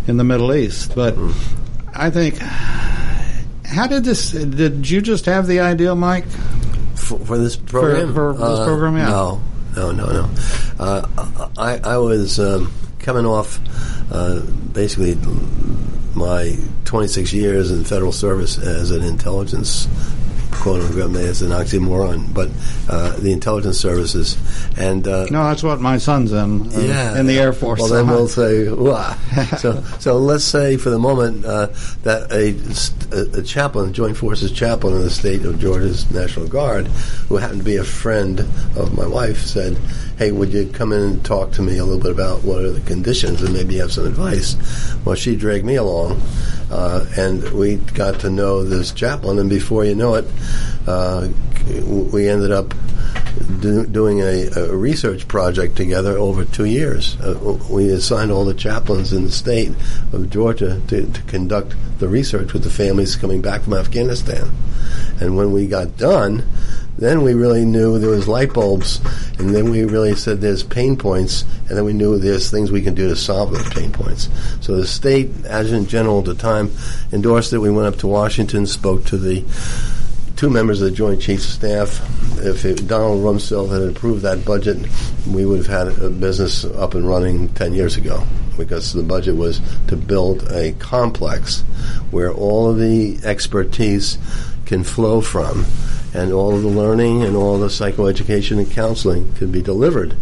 in 0.07 0.17
the 0.17 0.25
Middle 0.25 0.55
East. 0.55 0.95
But 0.95 1.17
I 1.95 2.11
think, 2.11 2.37
how 3.65 3.87
did 3.87 4.05
this? 4.05 4.33
Did 4.33 4.89
you 4.89 5.01
just 5.01 5.27
have 5.27 5.47
the 5.47 5.61
idea, 5.61 5.95
Mike? 5.95 6.27
for, 6.95 7.19
for 7.21 7.39
this 7.39 7.57
program. 7.57 8.13
for 8.15 8.33
this 8.35 8.65
program, 8.67 8.97
yeah. 8.97 9.09
No, 9.09 9.41
no, 9.77 9.93
no, 9.93 10.07
no. 10.07 10.31
Uh, 10.79 11.49
I, 11.57 11.79
I 11.79 11.97
was 11.99 12.39
um, 12.39 12.71
coming 12.99 13.25
off 13.25 13.59
uh, 14.13 14.41
basically 14.73 15.17
my 16.15 16.57
26 16.85 17.33
years 17.33 17.71
in 17.71 17.85
federal 17.85 18.13
service 18.13 18.59
as 18.59 18.91
an 18.91 19.03
intelligence 19.05 19.87
quote 20.51 20.81
unquote 20.83 21.17
as 21.17 21.43
an 21.43 21.51
oxymoron, 21.51 22.33
but 22.35 22.49
uh, 22.89 23.17
the 23.19 23.33
intelligence 23.33 23.79
services 23.79 24.37
and 24.77 25.07
uh, 25.07 25.27
No, 25.31 25.45
that's 25.45 25.63
what 25.63 25.81
my 25.81 25.99
son's 25.99 26.33
in. 26.33 26.73
uh, 26.73 26.81
yeah, 26.81 27.19
in 27.21 27.27
the 27.27 27.39
Air 27.39 27.53
Force. 27.53 27.81
Well, 27.81 27.89
then 27.91 28.09
we'll 28.09 28.29
say, 28.29 28.69
Wah. 28.71 29.15
so 29.59 29.83
so 29.99 30.19
let's 30.19 30.45
say 30.45 30.77
for 30.77 30.91
the 30.91 30.99
moment 30.99 31.45
uh, 31.45 31.69
that 32.03 32.31
a, 32.33 32.55
a, 33.17 33.41
a 33.41 33.43
chaplain, 33.43 33.93
Joint 33.93 34.17
Forces 34.17 34.51
chaplain 34.53 34.95
in 34.95 35.03
the 35.03 35.11
state 35.11 35.45
of 35.45 35.59
Georgia's 35.59 36.11
National 36.11 36.47
Guard, 36.49 36.87
who 37.29 37.37
happened 37.37 37.61
to 37.61 37.65
be 37.65 37.77
a 37.77 37.85
friend 37.85 38.41
of 38.77 38.97
my 38.97 39.07
wife, 39.07 39.43
said, 39.43 39.77
"Hey, 40.19 40.33
would 40.33 40.53
you 40.53 40.67
come 40.69 40.93
in 40.93 41.01
and 41.01 41.25
talk 41.25 41.53
to 41.53 41.63
me 41.63 41.79
a 41.79 41.85
little 41.85 42.03
bit 42.03 42.11
about 42.13 42.43
what 42.45 42.63
are 42.65 42.71
the 42.71 42.81
conditions 42.81 43.43
and 43.43 43.53
maybe 43.53 43.77
have 43.79 43.93
some 43.93 44.07
advice?" 44.07 44.57
Well, 45.05 45.15
she 45.15 45.37
dragged 45.37 45.65
me 45.65 45.77
along, 45.77 46.21
uh, 46.71 47.07
and 47.17 47.43
we 47.53 47.77
got 47.77 48.21
to 48.21 48.31
know 48.31 48.63
this 48.63 48.93
chaplain, 48.93 49.39
and 49.39 49.49
before 49.49 49.85
you 49.85 49.95
know 49.95 50.15
it, 50.15 50.27
uh, 50.87 51.29
we 52.13 52.29
ended 52.29 52.51
up 52.51 52.75
do, 53.61 53.87
doing 53.87 54.21
a, 54.21 54.49
a, 54.57 54.77
research 54.77 55.29
project 55.29 55.77
together 55.77 56.17
over 56.19 56.45
two 56.45 56.65
years. 56.65 57.17
Uh, 57.21 57.59
we 57.71 57.91
assigned 57.91 58.31
all 58.31 58.45
the 58.45 58.55
chaplains 58.55 59.13
in 59.13 59.25
the 59.25 59.31
state 59.31 59.73
of 60.13 60.31
Georgia 60.31 60.81
to, 60.89 61.07
to, 61.11 61.23
conduct 61.23 61.75
the 61.99 62.09
research 62.09 62.53
with 62.53 62.63
the 62.63 62.71
families 62.71 63.17
coming 63.17 63.43
back 63.43 63.63
from 63.63 63.75
Afghanistan. 63.75 64.51
And 65.21 65.37
when 65.37 65.53
we 65.53 65.67
got 65.67 65.97
done, 65.97 66.45
then 66.99 67.23
we 67.23 67.35
really 67.35 67.65
knew 67.65 67.99
there 67.99 68.11
was 68.11 68.27
light 68.27 68.53
bulbs, 68.53 69.01
and 69.39 69.55
then 69.55 69.71
we 69.71 69.85
really 69.85 70.17
said 70.17 70.41
there's 70.41 70.65
pain 70.65 70.97
points, 70.97 71.45
and 71.69 71.77
then 71.77 71.85
we 71.85 71.93
knew 71.93 72.19
there's 72.19 72.51
things 72.51 72.73
we 72.73 72.83
can 72.83 72.95
do 72.95 73.09
to 73.09 73.17
solve 73.17 73.53
those 73.53 73.69
pain 73.71 73.93
points. 73.93 74.29
So 74.61 74.77
the 74.77 74.87
state 74.87 75.31
adjutant 75.47 75.89
general 75.89 76.19
at 76.19 76.25
the 76.25 76.35
time 76.35 76.73
endorsed 77.13 77.53
it. 77.53 77.59
We 77.59 77.71
went 77.71 77.87
up 77.87 78.01
to 78.01 78.09
Washington, 78.09 78.67
spoke 78.67 79.05
to 79.07 79.17
the 79.17 79.45
two 80.35 80.51
members 80.51 80.81
of 80.83 80.91
the 80.91 80.97
Joint 80.97 81.21
Chiefs 81.21 81.47
of 81.47 81.53
Staff. 81.53 82.45
If 82.45 82.65
it, 82.65 82.87
Donald 82.87 83.23
Rumsfeld 83.25 83.71
had 83.71 83.97
approved 83.97 84.23
that 84.23 84.45
budget, 84.45 84.79
we 85.29 85.45
would 85.45 85.65
have 85.65 85.67
had 85.67 86.03
a 86.03 86.11
business 86.11 86.65
up 86.65 86.95
and 86.95 87.09
running 87.09 87.49
10 87.51 87.75
years 87.75 87.97
ago 87.97 88.25
because 88.57 88.93
the 88.93 89.03
budget 89.05 89.37
was 89.37 89.61
to 89.87 89.97
build 89.97 90.51
a 90.51 90.73
complex 90.73 91.61
where 92.11 92.33
all 92.33 92.69
of 92.69 92.79
the 92.79 93.19
expertise 93.25 94.19
can 94.67 94.83
flow 94.83 95.21
from 95.21 95.65
and 96.15 96.33
all 96.33 96.55
of 96.55 96.63
the 96.63 96.69
learning 96.69 97.23
and 97.23 97.37
all 97.37 97.59
the 97.59 97.67
psychoeducation 97.67 98.59
and 98.59 98.71
counseling 98.71 99.33
can 99.35 99.51
be 99.51 99.63
delivered. 99.63 100.17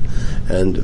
And 0.49 0.79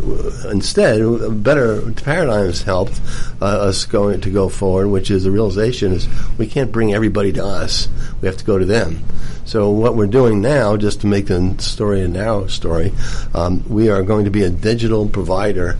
instead, 0.44 1.42
better 1.42 1.92
paradigms 1.92 2.62
helped 2.62 3.00
uh, 3.40 3.46
us 3.46 3.84
going 3.84 4.20
to 4.22 4.30
go 4.30 4.48
forward, 4.48 4.88
which 4.88 5.10
is 5.10 5.24
the 5.24 5.30
realization 5.30 5.92
is 5.92 6.08
we 6.38 6.46
can't 6.46 6.72
bring 6.72 6.94
everybody 6.94 7.32
to 7.32 7.44
us. 7.44 7.88
We 8.20 8.26
have 8.26 8.36
to 8.38 8.44
go 8.44 8.58
to 8.58 8.64
them. 8.64 9.04
So 9.44 9.70
what 9.70 9.96
we're 9.96 10.06
doing 10.06 10.40
now, 10.40 10.76
just 10.76 11.00
to 11.00 11.08
make 11.08 11.26
the 11.26 11.56
story 11.58 12.02
a 12.02 12.08
narrow 12.08 12.46
story, 12.46 12.92
um, 13.34 13.64
we 13.68 13.90
are 13.90 14.02
going 14.02 14.24
to 14.24 14.30
be 14.30 14.44
a 14.44 14.50
digital 14.50 15.08
provider 15.08 15.78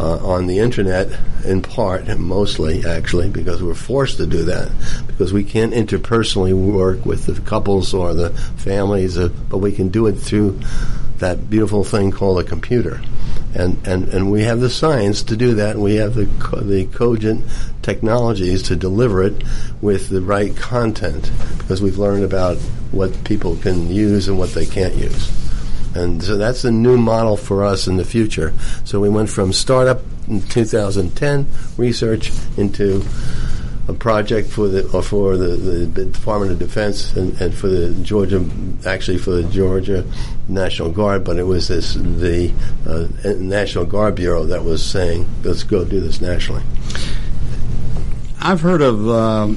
uh, 0.00 0.26
on 0.26 0.48
the 0.48 0.58
internet, 0.58 1.08
in 1.44 1.62
part, 1.62 2.08
and 2.08 2.20
mostly 2.20 2.84
actually, 2.84 3.30
because 3.30 3.62
we're 3.62 3.74
forced 3.74 4.16
to 4.16 4.26
do 4.26 4.42
that 4.44 4.70
because 5.16 5.32
we 5.32 5.44
can't 5.44 5.72
interpersonally 5.72 6.52
work 6.52 7.06
with 7.06 7.24
the 7.24 7.40
couples 7.40 7.94
or 7.94 8.12
the 8.12 8.30
families, 8.56 9.18
uh, 9.18 9.28
but 9.48 9.58
we 9.58 9.72
can 9.72 9.88
do 9.88 10.06
it 10.06 10.14
through 10.14 10.60
that 11.18 11.48
beautiful 11.48 11.84
thing 11.84 12.10
called 12.10 12.38
a 12.38 12.44
computer. 12.44 13.00
And, 13.54 13.86
and, 13.86 14.08
and 14.08 14.30
we 14.30 14.42
have 14.42 14.60
the 14.60 14.68
science 14.68 15.22
to 15.24 15.36
do 15.36 15.54
that, 15.54 15.76
we 15.76 15.96
have 15.96 16.14
the, 16.14 16.28
co- 16.38 16.60
the 16.60 16.86
cogent 16.86 17.44
technologies 17.82 18.62
to 18.64 18.76
deliver 18.76 19.22
it 19.22 19.42
with 19.80 20.08
the 20.10 20.20
right 20.20 20.54
content 20.56 21.30
because 21.58 21.80
we've 21.80 21.98
learned 21.98 22.24
about 22.24 22.58
what 22.90 23.24
people 23.24 23.56
can 23.56 23.90
use 23.90 24.28
and 24.28 24.38
what 24.38 24.50
they 24.50 24.66
can't 24.66 24.94
use. 24.94 25.32
And 25.96 26.22
so 26.22 26.36
that's 26.36 26.62
the 26.62 26.70
new 26.70 26.98
model 26.98 27.38
for 27.38 27.64
us 27.64 27.86
in 27.86 27.96
the 27.96 28.04
future. 28.04 28.52
So 28.84 29.00
we 29.00 29.08
went 29.08 29.30
from 29.30 29.54
startup 29.54 30.02
in 30.28 30.42
2010 30.42 31.46
research 31.78 32.32
into 32.58 33.02
a 33.88 33.94
project 33.94 34.48
for 34.48 34.66
the 34.68 34.88
or 34.90 35.02
for 35.02 35.36
the, 35.36 35.56
the 35.86 36.06
Department 36.06 36.52
of 36.52 36.58
Defense 36.58 37.14
and, 37.14 37.40
and, 37.40 37.54
for 37.54 37.68
the 37.68 37.94
Georgia, 38.02 38.44
actually 38.84 39.18
for 39.18 39.30
the 39.30 39.44
Georgia 39.44 40.04
National 40.48 40.90
Guard, 40.90 41.24
but 41.24 41.38
it 41.38 41.44
was 41.44 41.68
this 41.68 41.94
the 41.94 42.52
uh, 42.86 43.06
National 43.38 43.84
Guard 43.84 44.16
Bureau 44.16 44.44
that 44.44 44.64
was 44.64 44.84
saying, 44.84 45.26
"Let's 45.44 45.62
go 45.62 45.84
do 45.84 46.00
this 46.00 46.20
nationally." 46.20 46.62
I've 48.40 48.60
heard 48.60 48.82
of 48.82 49.08
uh, 49.08 49.54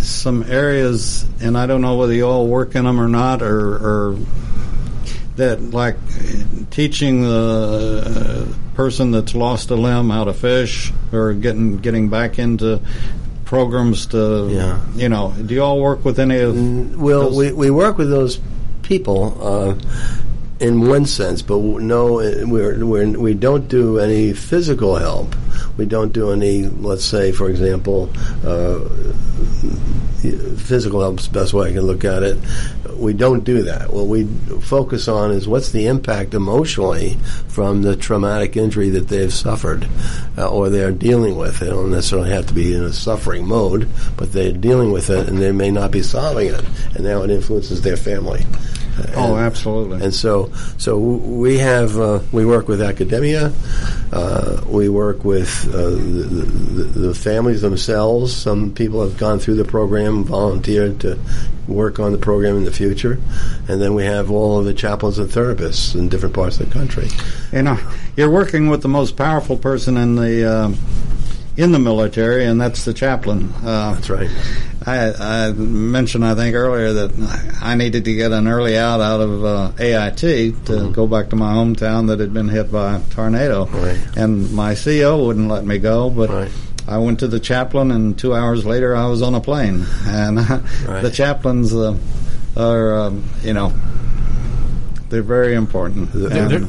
some 0.00 0.42
areas, 0.44 1.26
and 1.40 1.56
I 1.56 1.66
don't 1.66 1.80
know 1.80 1.96
whether 1.96 2.12
you 2.12 2.26
all 2.26 2.46
work 2.46 2.74
in 2.74 2.84
them 2.84 3.00
or 3.00 3.08
not, 3.08 3.42
or, 3.42 3.76
or 3.76 4.18
that 5.36 5.62
like 5.62 5.96
teaching 6.70 7.22
the 7.22 8.54
person 8.74 9.10
that's 9.10 9.34
lost 9.34 9.70
a 9.70 9.74
limb 9.74 10.10
how 10.10 10.24
to 10.24 10.32
fish, 10.32 10.92
or 11.12 11.34
getting 11.34 11.78
getting 11.78 12.08
back 12.08 12.38
into 12.38 12.80
programs 13.46 14.06
to, 14.06 14.48
yeah. 14.50 14.84
you 14.94 15.08
know, 15.08 15.32
do 15.32 15.54
you 15.54 15.62
all 15.62 15.80
work 15.80 16.04
with 16.04 16.20
any 16.20 16.38
of? 16.40 16.54
Well, 17.00 17.34
we 17.34 17.52
we 17.52 17.70
work 17.70 17.96
with 17.96 18.10
those 18.10 18.38
people. 18.82 19.38
Uh, 19.40 19.78
in 20.58 20.88
one 20.88 21.04
sense, 21.04 21.42
but 21.42 21.58
no, 21.58 22.14
we're, 22.14 22.82
we're, 22.82 23.06
we 23.18 23.34
don't 23.34 23.68
do 23.68 23.98
any 23.98 24.32
physical 24.32 24.96
help. 24.96 25.36
We 25.76 25.84
don't 25.84 26.14
do 26.14 26.30
any, 26.30 26.62
let's 26.62 27.04
say, 27.04 27.30
for 27.32 27.50
example, 27.50 28.10
uh, 28.42 28.80
physical 30.56 31.02
help 31.02 31.18
is 31.18 31.28
the 31.28 31.34
best 31.34 31.52
way 31.52 31.68
I 31.68 31.72
can 31.72 31.82
look 31.82 32.06
at 32.06 32.22
it. 32.22 32.38
We 32.96 33.12
don't 33.12 33.44
do 33.44 33.62
that. 33.62 33.92
What 33.92 34.06
we 34.06 34.24
focus 34.60 35.08
on 35.08 35.30
is 35.30 35.46
what's 35.46 35.70
the 35.70 35.86
impact 35.86 36.34
emotionally 36.34 37.16
from 37.48 37.82
the 37.82 37.96
traumatic 37.96 38.56
injury 38.56 38.90
that 38.90 39.08
they've 39.08 39.32
suffered 39.32 39.88
uh, 40.38 40.48
or 40.48 40.68
they're 40.68 40.92
dealing 40.92 41.36
with. 41.36 41.58
They 41.58 41.68
don't 41.68 41.90
necessarily 41.90 42.30
have 42.30 42.46
to 42.46 42.54
be 42.54 42.74
in 42.74 42.82
a 42.82 42.92
suffering 42.92 43.46
mode, 43.46 43.88
but 44.16 44.32
they're 44.32 44.52
dealing 44.52 44.92
with 44.92 45.10
it 45.10 45.28
and 45.28 45.38
they 45.38 45.52
may 45.52 45.70
not 45.70 45.90
be 45.90 46.02
solving 46.02 46.48
it, 46.48 46.64
and 46.94 47.04
now 47.04 47.22
it 47.22 47.30
influences 47.30 47.82
their 47.82 47.96
family. 47.96 48.44
And, 48.96 49.14
oh, 49.16 49.36
absolutely. 49.36 50.02
And 50.02 50.14
so, 50.14 50.50
so 50.78 50.98
we 50.98 51.58
have 51.58 51.98
uh, 51.98 52.20
we 52.32 52.46
work 52.46 52.66
with 52.66 52.80
academia, 52.80 53.52
uh, 54.12 54.62
we 54.66 54.88
work 54.88 55.24
with 55.24 55.68
uh, 55.68 55.90
the, 55.90 56.90
the, 56.94 57.14
families 57.14 57.60
themselves. 57.60 58.34
Some 58.34 58.72
people 58.72 59.02
have 59.02 59.18
gone 59.18 59.38
through 59.38 59.56
the 59.56 59.64
program, 59.64 60.24
volunteered 60.24 61.00
to 61.00 61.18
work 61.68 61.98
on 61.98 62.12
the 62.12 62.18
program 62.18 62.56
in 62.56 62.64
the 62.64 62.72
future, 62.72 63.20
and 63.68 63.82
then 63.82 63.94
we 63.94 64.04
have 64.04 64.30
all 64.30 64.58
of 64.58 64.64
the 64.64 64.74
chaplains 64.74 65.18
and 65.18 65.28
therapists 65.28 65.94
in 65.94 66.08
different 66.08 66.34
parts 66.34 66.58
of 66.58 66.68
the 66.68 66.72
country. 66.72 67.08
You 67.52 67.62
know, 67.62 67.78
you're 68.16 68.30
working 68.30 68.68
with 68.68 68.82
the 68.82 68.88
most 68.88 69.16
powerful 69.16 69.58
person 69.58 69.96
in 69.96 70.16
the 70.16 70.50
uh, 70.50 70.74
in 71.56 71.72
the 71.72 71.78
military, 71.78 72.44
and 72.44 72.60
that's 72.60 72.84
the 72.84 72.94
chaplain. 72.94 73.52
Uh, 73.62 73.94
that's 73.94 74.10
right. 74.10 74.30
I, 74.86 75.48
I, 75.48 75.52
mentioned, 75.52 76.24
I 76.24 76.36
think 76.36 76.54
earlier, 76.54 76.92
that 76.92 77.58
I 77.60 77.74
needed 77.74 78.04
to 78.04 78.14
get 78.14 78.30
an 78.30 78.46
early 78.46 78.78
out 78.78 79.00
out 79.00 79.20
of 79.20 79.44
uh, 79.44 79.72
AIT 79.78 80.16
to 80.18 80.52
mm-hmm. 80.52 80.92
go 80.92 81.08
back 81.08 81.30
to 81.30 81.36
my 81.36 81.54
hometown 81.54 82.06
that 82.06 82.20
had 82.20 82.32
been 82.32 82.48
hit 82.48 82.70
by 82.70 82.98
a 82.98 83.00
tornado. 83.10 83.66
Right. 83.66 83.98
And 84.16 84.52
my 84.52 84.76
CO 84.76 85.26
wouldn't 85.26 85.48
let 85.48 85.64
me 85.64 85.78
go, 85.78 86.08
but 86.08 86.30
right. 86.30 86.52
I 86.86 86.98
went 86.98 87.18
to 87.20 87.28
the 87.28 87.40
chaplain, 87.40 87.90
and 87.90 88.16
two 88.16 88.32
hours 88.32 88.64
later, 88.64 88.94
I 88.94 89.06
was 89.06 89.22
on 89.22 89.34
a 89.34 89.40
plane. 89.40 89.84
And 90.04 90.36
right. 90.86 91.02
the 91.02 91.10
chaplains 91.12 91.74
uh, 91.74 91.98
are, 92.56 92.98
um, 92.98 93.24
you 93.42 93.54
know, 93.54 93.72
they're 95.08 95.22
very 95.22 95.54
important. 95.54 96.12
They're, 96.12 96.48
they're, 96.48 96.68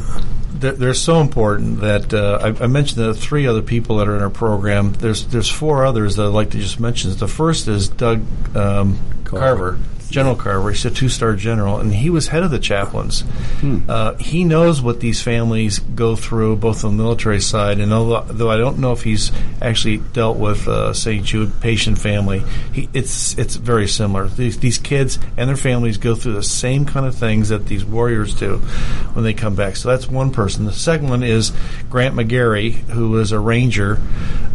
they're, 0.59 0.73
they're 0.73 0.93
so 0.93 1.21
important 1.21 1.81
that 1.81 2.13
uh, 2.13 2.39
I, 2.41 2.63
I, 2.63 2.67
mentioned 2.67 3.03
the 3.03 3.13
three 3.13 3.47
other 3.47 3.61
people 3.61 3.97
that 3.97 4.07
are 4.07 4.15
in 4.15 4.21
our 4.21 4.29
program. 4.29 4.93
There's 4.93 5.27
there's 5.27 5.49
four 5.49 5.85
others 5.85 6.15
that 6.15 6.23
I'd 6.23 6.29
like 6.29 6.51
to 6.51 6.59
just 6.59 6.79
mention. 6.79 7.15
The 7.15 7.27
first 7.27 7.67
is 7.67 7.89
Doug 7.89 8.23
um, 8.55 8.99
Carver. 9.23 9.79
General 10.09 10.35
Carver. 10.35 10.71
He's 10.71 10.85
a 10.85 10.91
two-star 10.91 11.35
general, 11.35 11.79
and 11.79 11.93
he 11.93 12.09
was 12.09 12.27
head 12.27 12.43
of 12.43 12.51
the 12.51 12.59
chaplains. 12.59 13.21
Hmm. 13.59 13.79
Uh, 13.87 14.15
he 14.15 14.43
knows 14.43 14.81
what 14.81 14.99
these 14.99 15.21
families 15.21 15.79
go 15.79 16.15
through, 16.15 16.57
both 16.57 16.83
on 16.83 16.97
the 16.97 17.03
military 17.03 17.41
side, 17.41 17.79
and 17.79 17.93
although, 17.93 18.21
though 18.21 18.49
I 18.49 18.57
don't 18.57 18.79
know 18.79 18.91
if 18.91 19.03
he's 19.03 19.31
actually 19.61 19.97
dealt 19.97 20.37
with 20.37 20.67
uh, 20.67 20.93
St. 20.93 21.25
Jude 21.25 21.59
patient 21.61 21.97
family, 21.99 22.43
he, 22.73 22.89
it's 22.93 23.37
it's 23.37 23.55
very 23.55 23.87
similar. 23.87 24.27
These, 24.27 24.59
these 24.59 24.77
kids 24.77 25.19
and 25.35 25.49
their 25.49 25.57
families 25.57 25.97
go 25.97 26.15
through 26.15 26.33
the 26.33 26.43
same 26.43 26.85
kind 26.85 27.05
of 27.05 27.15
things 27.15 27.49
that 27.49 27.65
these 27.67 27.83
warriors 27.85 28.33
do 28.33 28.57
when 29.13 29.23
they 29.23 29.33
come 29.33 29.55
back. 29.55 29.75
So 29.75 29.89
that's 29.89 30.07
one 30.07 30.31
person. 30.31 30.65
The 30.65 30.73
second 30.73 31.09
one 31.09 31.23
is 31.23 31.51
Grant 31.89 32.15
McGarry, 32.15 32.73
who 32.73 33.17
is 33.19 33.31
a 33.31 33.39
ranger. 33.39 33.99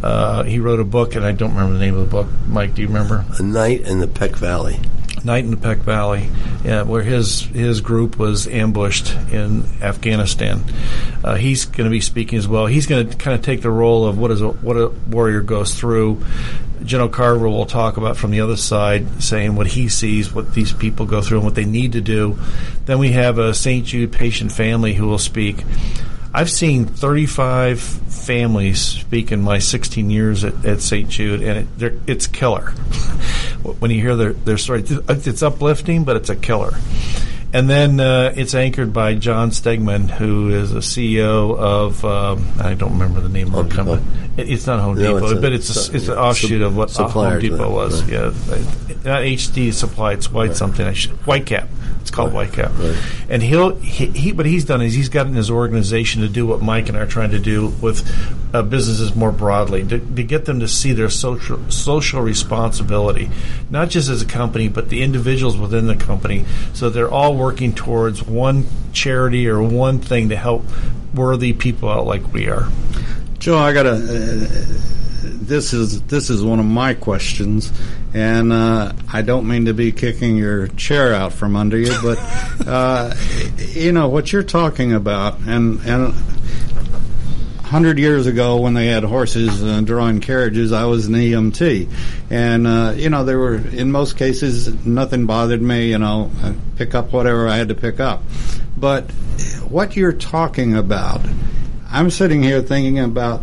Uh, 0.03 0.43
he 0.45 0.59
wrote 0.59 0.81
a 0.81 0.85
book, 0.85 1.15
and 1.15 1.25
I 1.25 1.33
don't 1.33 1.51
remember 1.51 1.75
the 1.75 1.85
name 1.85 1.95
of 1.95 2.01
the 2.01 2.11
book. 2.11 2.29
Mike, 2.47 2.75
do 2.75 2.83
you 2.83 2.89
remember? 2.89 3.25
A 3.39 3.43
Night 3.43 3.83
in 3.83 4.01
the 4.01 4.09
Pech 4.09 4.37
Valley. 4.37 4.81
Night 5.25 5.45
in 5.45 5.51
the 5.51 5.57
Pech 5.57 5.79
Valley, 5.79 6.29
uh, 6.67 6.85
where 6.85 7.03
his 7.03 7.43
his 7.43 7.81
group 7.81 8.19
was 8.19 8.47
ambushed 8.47 9.15
in 9.31 9.65
Afghanistan. 9.81 10.63
Uh, 11.23 11.37
he's 11.37 11.65
going 11.65 11.85
to 11.85 11.91
be 11.91 12.01
speaking 12.01 12.39
as 12.39 12.49
well. 12.49 12.67
He's 12.67 12.87
going 12.87 13.09
to 13.09 13.17
kind 13.17 13.35
of 13.35 13.45
take 13.45 13.63
the 13.63 13.71
role 13.71 14.07
of 14.07 14.19
what 14.19 14.31
is 14.31 14.41
a, 14.41 14.49
what 14.49 14.77
a 14.77 14.89
warrior 14.89 15.41
goes 15.41 15.75
through. 15.75 16.23
General 16.85 17.09
Carver 17.09 17.49
will 17.49 17.67
talk 17.67 17.97
about 17.97 18.17
from 18.17 18.33
the 18.33 18.41
other 18.41 18.57
side, 18.57 19.23
saying 19.23 19.55
what 19.55 19.69
he 19.69 19.89
sees, 19.89 20.35
what 20.35 20.53
these 20.55 20.73
people 20.73 21.07
go 21.07 21.21
through, 21.21 21.39
and 21.39 21.45
what 21.45 21.55
they 21.55 21.65
need 21.65 21.93
to 21.93 22.01
do. 22.01 22.39
Then 22.87 22.99
we 22.99 23.13
have 23.13 23.39
a 23.39 23.55
St. 23.55 23.87
Jude 23.87 24.13
patient 24.13 24.51
family 24.51 24.95
who 24.95 25.07
will 25.07 25.19
speak. 25.19 25.65
I've 26.35 26.51
seen 26.51 26.87
35 26.87 27.79
families 27.79 28.81
speak 28.81 29.33
in 29.33 29.43
my 29.43 29.59
16 29.59 30.09
years 30.09 30.45
at, 30.45 30.65
at 30.65 30.81
St. 30.81 31.09
Jude, 31.09 31.43
and 31.43 31.69
it, 31.83 32.01
it's 32.07 32.27
killer. 32.27 32.71
when 33.81 33.91
you 33.91 34.01
hear 34.01 34.17
their, 34.17 34.33
their 34.33 34.57
story, 34.57 34.83
it's 34.87 35.43
uplifting, 35.43 36.05
but 36.05 36.17
it's 36.17 36.31
a 36.31 36.37
killer. 36.37 36.73
And 37.55 37.69
then 37.69 38.01
uh, 38.01 38.33
it's 38.35 38.55
anchored 38.55 38.93
by 38.95 39.15
John 39.15 39.51
Stegeman, 39.51 40.09
who 40.11 40.49
is 40.51 40.73
a 40.73 40.79
CEO 40.79 41.55
of 41.57 42.03
um, 42.05 42.47
I 42.59 42.73
don't 42.75 42.93
remember 42.93 43.21
the 43.21 43.29
name 43.29 43.49
Home 43.49 43.67
of 43.67 43.69
the 43.69 43.75
company. 43.77 44.03
It, 44.39 44.51
it's 44.51 44.67
not 44.67 44.81
Home 44.81 44.97
No, 44.97 45.15
Depot, 45.15 45.25
it's 45.27 45.33
a- 45.33 45.41
but 45.41 45.53
it's 45.53 45.89
a, 45.91 45.97
it's 45.97 46.09
an 46.09 46.17
offshoot 46.19 46.63
of 46.63 46.75
what 46.77 46.99
uh, 46.99 47.09
Home 47.09 47.39
Depot 47.41 47.59
right, 47.59 47.69
was. 47.71 48.03
right. 48.05 48.11
Yeah, 48.13 48.97
not 49.05 49.23
HD 49.23 49.73
Supply. 49.73 50.13
It's 50.15 50.31
White 50.33 50.57
something. 50.57 50.87
I 50.87 50.95
should, 50.95 51.13
Whitecap. 51.27 51.69
It's 52.01 52.11
called 52.11 52.33
Whitecap. 52.33 52.77
right. 52.79 53.27
And 53.29 53.43
he'll 53.43 53.77
he, 53.77 54.07
he 54.07 54.33
what 54.33 54.47
he's 54.47 54.65
done 54.65 54.81
is 54.81 54.95
he's 54.95 55.11
gotten 55.11 55.35
his 55.35 55.51
organization 55.51 56.23
to 56.23 56.29
do 56.29 56.47
what 56.47 56.63
Mike 56.63 56.89
and 56.89 56.97
I 56.97 57.03
are 57.03 57.07
trying 57.07 57.33
to 57.33 57.39
do 57.39 57.69
with 57.83 58.01
uh, 58.53 58.63
businesses 58.63 59.15
more 59.15 59.33
broadly 59.33 59.85
to, 59.87 59.99
to 59.99 60.23
get 60.23 60.45
them 60.45 60.61
to 60.61 60.69
see 60.69 60.93
their 60.93 61.11
social 61.11 61.71
social 61.71 62.21
responsibility, 62.21 63.31
not 63.71 63.89
just 63.89 64.09
as 64.09 64.23
a 64.23 64.27
company 64.27 64.69
but 64.69 64.89
the 64.89 65.03
individuals 65.03 65.57
within 65.57 65.87
the 65.87 65.97
company, 65.97 66.45
so 66.73 66.91
they're 66.91 67.11
all 67.11 67.37
working 67.37 67.75
towards 67.75 68.23
one 68.23 68.67
charity 68.93 69.49
or 69.49 69.63
one 69.63 69.99
thing 69.99 70.29
to 70.29 70.37
help 70.37 70.65
worthy 71.15 71.53
people 71.53 71.89
out 71.89 72.07
like 72.07 72.33
we 72.33 72.49
are. 72.49 72.69
Joe, 73.39 73.59
I 73.59 73.73
got 73.73 73.85
to. 73.85 73.93
Uh, 73.93 74.89
this 75.25 75.73
is 75.73 76.03
this 76.03 76.31
is 76.31 76.43
one 76.43 76.59
of 76.59 76.67
my 76.67 76.95
questions, 76.95 77.73
and 78.15 78.53
uh, 78.53 78.93
I 79.13 79.23
don't 79.23 79.49
mean 79.49 79.67
to 79.67 79.75
be 79.75 79.93
kicking 79.93 80.37
your 80.37 80.69
chair 80.69 81.15
out 81.15 81.33
from 81.33 81.57
under 81.57 81.79
you, 81.79 81.95
but 82.03 82.19
uh, 82.67 83.15
you 83.57 83.93
know 83.93 84.09
what 84.09 84.33
you're 84.33 84.43
talking 84.43 84.93
about, 84.93 85.41
and 85.41 85.81
and. 85.81 86.15
Hundred 87.73 87.99
years 87.99 88.27
ago, 88.27 88.59
when 88.61 88.75
they 88.75 88.89
had 88.89 89.03
horses 89.03 89.63
uh, 89.63 89.81
drawing 89.81 90.21
carriages, 90.21 90.73
I 90.73 90.85
was 90.85 91.07
an 91.07 91.15
EMT, 91.15 91.89
and 92.29 92.67
uh, 92.67 92.93
you 92.95 93.09
know 93.09 93.25
there 93.25 93.39
were 93.39 93.57
in 93.57 93.91
most 93.91 94.19
cases 94.19 94.85
nothing 94.85 95.25
bothered 95.25 95.63
me. 95.63 95.89
You 95.89 95.97
know, 95.97 96.31
I 96.43 96.55
pick 96.77 96.95
up 96.95 97.15
whatever 97.15 97.49
I 97.49 97.57
had 97.57 97.69
to 97.69 97.75
pick 97.75 97.99
up, 97.99 98.23
but 98.77 99.11
what 99.71 99.97
you're 99.97 100.13
talking 100.13 100.77
about, 100.77 101.23
I'm 101.91 102.11
sitting 102.11 102.43
here 102.43 102.61
thinking 102.61 102.99
about 102.99 103.41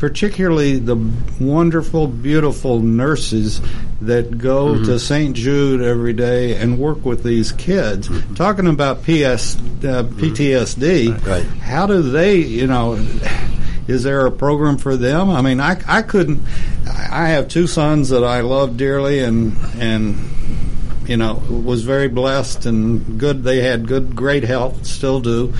particularly 0.00 0.80
the 0.80 0.96
wonderful, 1.38 2.08
beautiful 2.08 2.80
nurses 2.80 3.60
that 4.00 4.36
go 4.36 4.82
to 4.82 4.98
St. 4.98 5.36
Jude 5.36 5.80
every 5.82 6.14
day 6.14 6.56
and 6.56 6.76
work 6.78 7.04
with 7.04 7.22
these 7.22 7.52
kids. 7.52 8.08
Talking 8.34 8.66
about 8.66 9.02
PS, 9.04 9.54
uh, 9.84 10.02
PTSD, 10.16 11.24
Right. 11.24 11.44
how 11.60 11.86
do 11.86 12.00
they, 12.00 12.36
you 12.38 12.66
know, 12.66 12.96
is 13.90 14.02
there 14.04 14.24
a 14.26 14.30
program 14.30 14.78
for 14.78 14.96
them? 14.96 15.30
I 15.30 15.42
mean, 15.42 15.60
I, 15.60 15.80
I 15.86 16.02
couldn't, 16.02 16.40
I 16.86 17.28
have 17.30 17.48
two 17.48 17.66
sons 17.66 18.08
that 18.10 18.24
I 18.24 18.40
love 18.40 18.76
dearly 18.76 19.20
and, 19.20 19.56
and, 19.76 20.16
you 21.06 21.16
know, 21.16 21.34
was 21.34 21.82
very 21.82 22.08
blessed 22.08 22.66
and 22.66 23.18
good. 23.18 23.42
They 23.42 23.62
had 23.62 23.88
good, 23.88 24.14
great 24.14 24.44
health, 24.44 24.86
still 24.86 25.20
do 25.20 25.52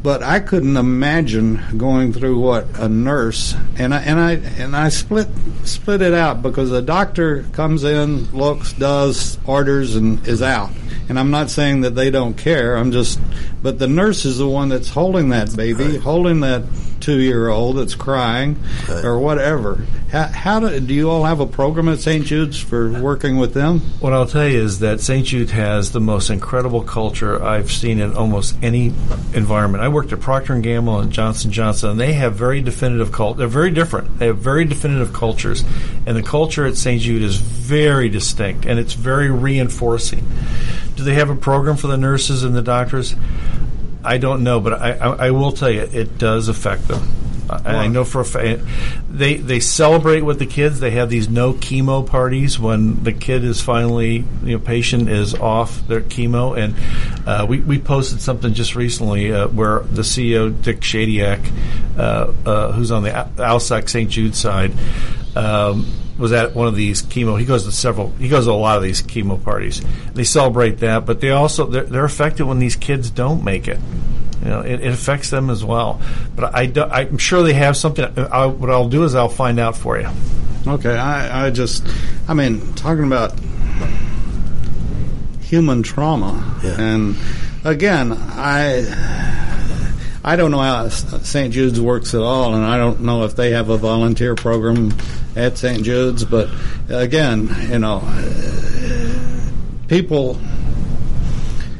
but 0.00 0.22
I 0.22 0.38
couldn't 0.38 0.76
imagine 0.76 1.60
going 1.76 2.12
through 2.12 2.38
what 2.38 2.78
a 2.78 2.88
nurse 2.88 3.54
and 3.76 3.92
I 3.92 4.00
and 4.02 4.18
I 4.18 4.32
and 4.32 4.76
I 4.76 4.90
split 4.90 5.28
split 5.64 6.02
it 6.02 6.14
out 6.14 6.40
because 6.40 6.72
a 6.72 6.82
doctor 6.82 7.42
comes 7.52 7.84
in, 7.84 8.30
looks, 8.32 8.72
does, 8.72 9.38
orders, 9.44 9.96
and 9.96 10.26
is 10.26 10.42
out. 10.42 10.70
And 11.08 11.18
I'm 11.18 11.30
not 11.30 11.50
saying 11.50 11.82
that 11.82 11.94
they 11.94 12.10
don't 12.10 12.34
care. 12.34 12.76
I'm 12.76 12.92
just, 12.92 13.18
but 13.62 13.78
the 13.78 13.86
nurse 13.86 14.24
is 14.24 14.38
the 14.38 14.48
one 14.48 14.68
that's 14.68 14.88
holding 14.88 15.30
that 15.30 15.54
baby, 15.56 15.96
holding 15.96 16.40
that 16.40 16.62
two 17.00 17.18
year 17.18 17.48
old 17.48 17.78
that's 17.78 17.94
crying, 17.94 18.56
or 19.04 19.18
whatever. 19.18 19.84
How, 20.10 20.24
how 20.24 20.60
do, 20.60 20.80
do 20.80 20.94
you 20.94 21.10
all 21.10 21.24
have 21.24 21.40
a 21.40 21.46
program 21.46 21.88
at 21.88 21.98
St. 21.98 22.24
Jude's 22.24 22.60
for 22.60 23.00
working 23.00 23.36
with 23.36 23.54
them? 23.54 23.80
What 24.00 24.12
I'll 24.12 24.26
tell 24.26 24.46
you 24.48 24.60
is 24.60 24.78
that 24.80 25.00
St. 25.00 25.26
Jude 25.26 25.50
has 25.50 25.92
the 25.92 26.00
most 26.00 26.30
incredible 26.30 26.82
culture 26.82 27.42
I've 27.42 27.70
seen 27.70 28.00
in 28.00 28.14
almost 28.16 28.56
any 28.62 28.86
environment. 29.34 29.84
I 29.84 29.88
worked 29.88 30.12
at 30.12 30.20
Procter 30.20 30.54
and 30.54 30.62
Gamble 30.62 30.98
and 31.00 31.12
Johnson 31.12 31.50
Johnson, 31.50 31.90
and 31.90 32.00
they 32.00 32.14
have 32.14 32.34
very 32.34 32.60
definitive 32.60 33.12
cult. 33.12 33.36
They're 33.36 33.46
very 33.46 33.70
different. 33.70 34.18
They 34.18 34.26
have 34.26 34.38
very 34.38 34.64
definitive 34.64 35.12
cultures, 35.12 35.64
and 36.06 36.16
the 36.16 36.22
culture 36.22 36.66
at 36.66 36.76
St. 36.76 37.02
Jude 37.02 37.22
is 37.22 37.36
very 37.36 38.08
distinct, 38.08 38.64
and 38.64 38.78
it's 38.78 38.94
very 38.94 39.30
reinforcing. 39.30 40.26
Do 40.98 41.04
they 41.04 41.14
have 41.14 41.30
a 41.30 41.36
program 41.36 41.76
for 41.76 41.86
the 41.86 41.96
nurses 41.96 42.42
and 42.42 42.56
the 42.56 42.60
doctors? 42.60 43.14
I 44.02 44.18
don't 44.18 44.42
know, 44.42 44.58
but 44.58 44.72
I, 44.72 44.94
I, 44.94 45.26
I 45.26 45.30
will 45.30 45.52
tell 45.52 45.70
you 45.70 45.82
it 45.82 46.18
does 46.18 46.48
affect 46.48 46.88
them. 46.88 47.08
I, 47.48 47.84
I 47.84 47.86
know 47.86 48.04
for 48.04 48.20
a 48.20 48.24
fact 48.24 48.62
they 49.08 49.36
they 49.36 49.60
celebrate 49.60 50.22
with 50.22 50.40
the 50.40 50.44
kids. 50.46 50.80
They 50.80 50.90
have 50.90 51.08
these 51.08 51.28
no 51.28 51.52
chemo 51.52 52.04
parties 52.04 52.58
when 52.58 53.04
the 53.04 53.12
kid 53.12 53.44
is 53.44 53.60
finally 53.60 54.24
you 54.42 54.52
know 54.52 54.58
patient 54.58 55.08
is 55.08 55.36
off 55.36 55.86
their 55.86 56.00
chemo. 56.00 56.58
And 56.58 56.74
uh, 57.28 57.46
we 57.48 57.60
we 57.60 57.78
posted 57.78 58.20
something 58.20 58.54
just 58.54 58.74
recently 58.74 59.32
uh, 59.32 59.46
where 59.46 59.80
the 59.82 60.02
CEO 60.02 60.50
Dick 60.60 60.80
Shadyac, 60.80 61.40
uh, 61.96 62.32
uh, 62.44 62.72
who's 62.72 62.90
on 62.90 63.04
the 63.04 63.14
Al- 63.14 63.30
Alsac 63.36 63.88
St 63.88 64.10
Jude 64.10 64.34
side. 64.34 64.72
Um, 65.36 65.86
was 66.18 66.32
at 66.32 66.54
one 66.54 66.66
of 66.68 66.74
these 66.74 67.02
chemo. 67.02 67.38
He 67.38 67.44
goes 67.46 67.64
to 67.64 67.72
several. 67.72 68.10
He 68.18 68.28
goes 68.28 68.46
to 68.46 68.50
a 68.50 68.52
lot 68.52 68.76
of 68.76 68.82
these 68.82 69.00
chemo 69.02 69.42
parties. 69.42 69.80
They 70.14 70.24
celebrate 70.24 70.78
that, 70.78 71.06
but 71.06 71.20
they 71.20 71.30
also 71.30 71.66
they're, 71.66 71.84
they're 71.84 72.04
affected 72.04 72.44
when 72.44 72.58
these 72.58 72.76
kids 72.76 73.10
don't 73.10 73.44
make 73.44 73.68
it. 73.68 73.78
You 74.42 74.48
know, 74.48 74.60
it, 74.60 74.80
it 74.80 74.92
affects 74.92 75.30
them 75.30 75.50
as 75.50 75.64
well. 75.64 76.00
But 76.36 76.54
I, 76.54 76.66
do, 76.66 76.82
I'm 76.84 77.18
sure 77.18 77.42
they 77.42 77.54
have 77.54 77.76
something. 77.76 78.04
I, 78.18 78.46
what 78.46 78.70
I'll 78.70 78.88
do 78.88 79.04
is 79.04 79.14
I'll 79.14 79.28
find 79.28 79.58
out 79.58 79.76
for 79.76 79.98
you. 79.98 80.08
Okay, 80.66 80.96
I, 80.96 81.46
I 81.46 81.50
just, 81.50 81.86
I 82.28 82.34
mean, 82.34 82.72
talking 82.74 83.04
about 83.04 83.32
human 85.40 85.82
trauma, 85.82 86.60
Yeah. 86.62 86.80
and 86.80 87.16
again, 87.64 88.12
I. 88.16 89.46
I 90.28 90.36
don't 90.36 90.50
know 90.50 90.58
how 90.58 90.90
St. 90.90 91.54
Jude's 91.54 91.80
works 91.80 92.12
at 92.12 92.20
all, 92.20 92.54
and 92.54 92.62
I 92.62 92.76
don't 92.76 93.00
know 93.00 93.24
if 93.24 93.34
they 93.34 93.52
have 93.52 93.70
a 93.70 93.78
volunteer 93.78 94.34
program 94.34 94.94
at 95.34 95.56
St. 95.56 95.82
Jude's. 95.82 96.22
But 96.22 96.50
again, 96.90 97.48
you 97.70 97.78
know, 97.78 98.02
people, 99.88 100.38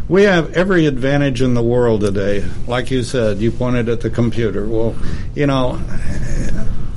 we 0.09 0.23
have 0.23 0.55
every 0.55 0.87
advantage 0.87 1.43
in 1.43 1.53
the 1.53 1.63
world 1.63 2.01
today. 2.01 2.43
Like 2.67 2.91
you 2.91 3.03
said, 3.03 3.37
you 3.37 3.51
pointed 3.51 3.91
at 3.91 4.01
the 4.01 4.09
computer. 4.09 4.67
Well, 4.67 4.97
you 5.35 5.47
know, 5.47 5.77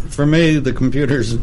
for 0.08 0.26
me, 0.26 0.58
the 0.58 0.72
computer's, 0.72 1.36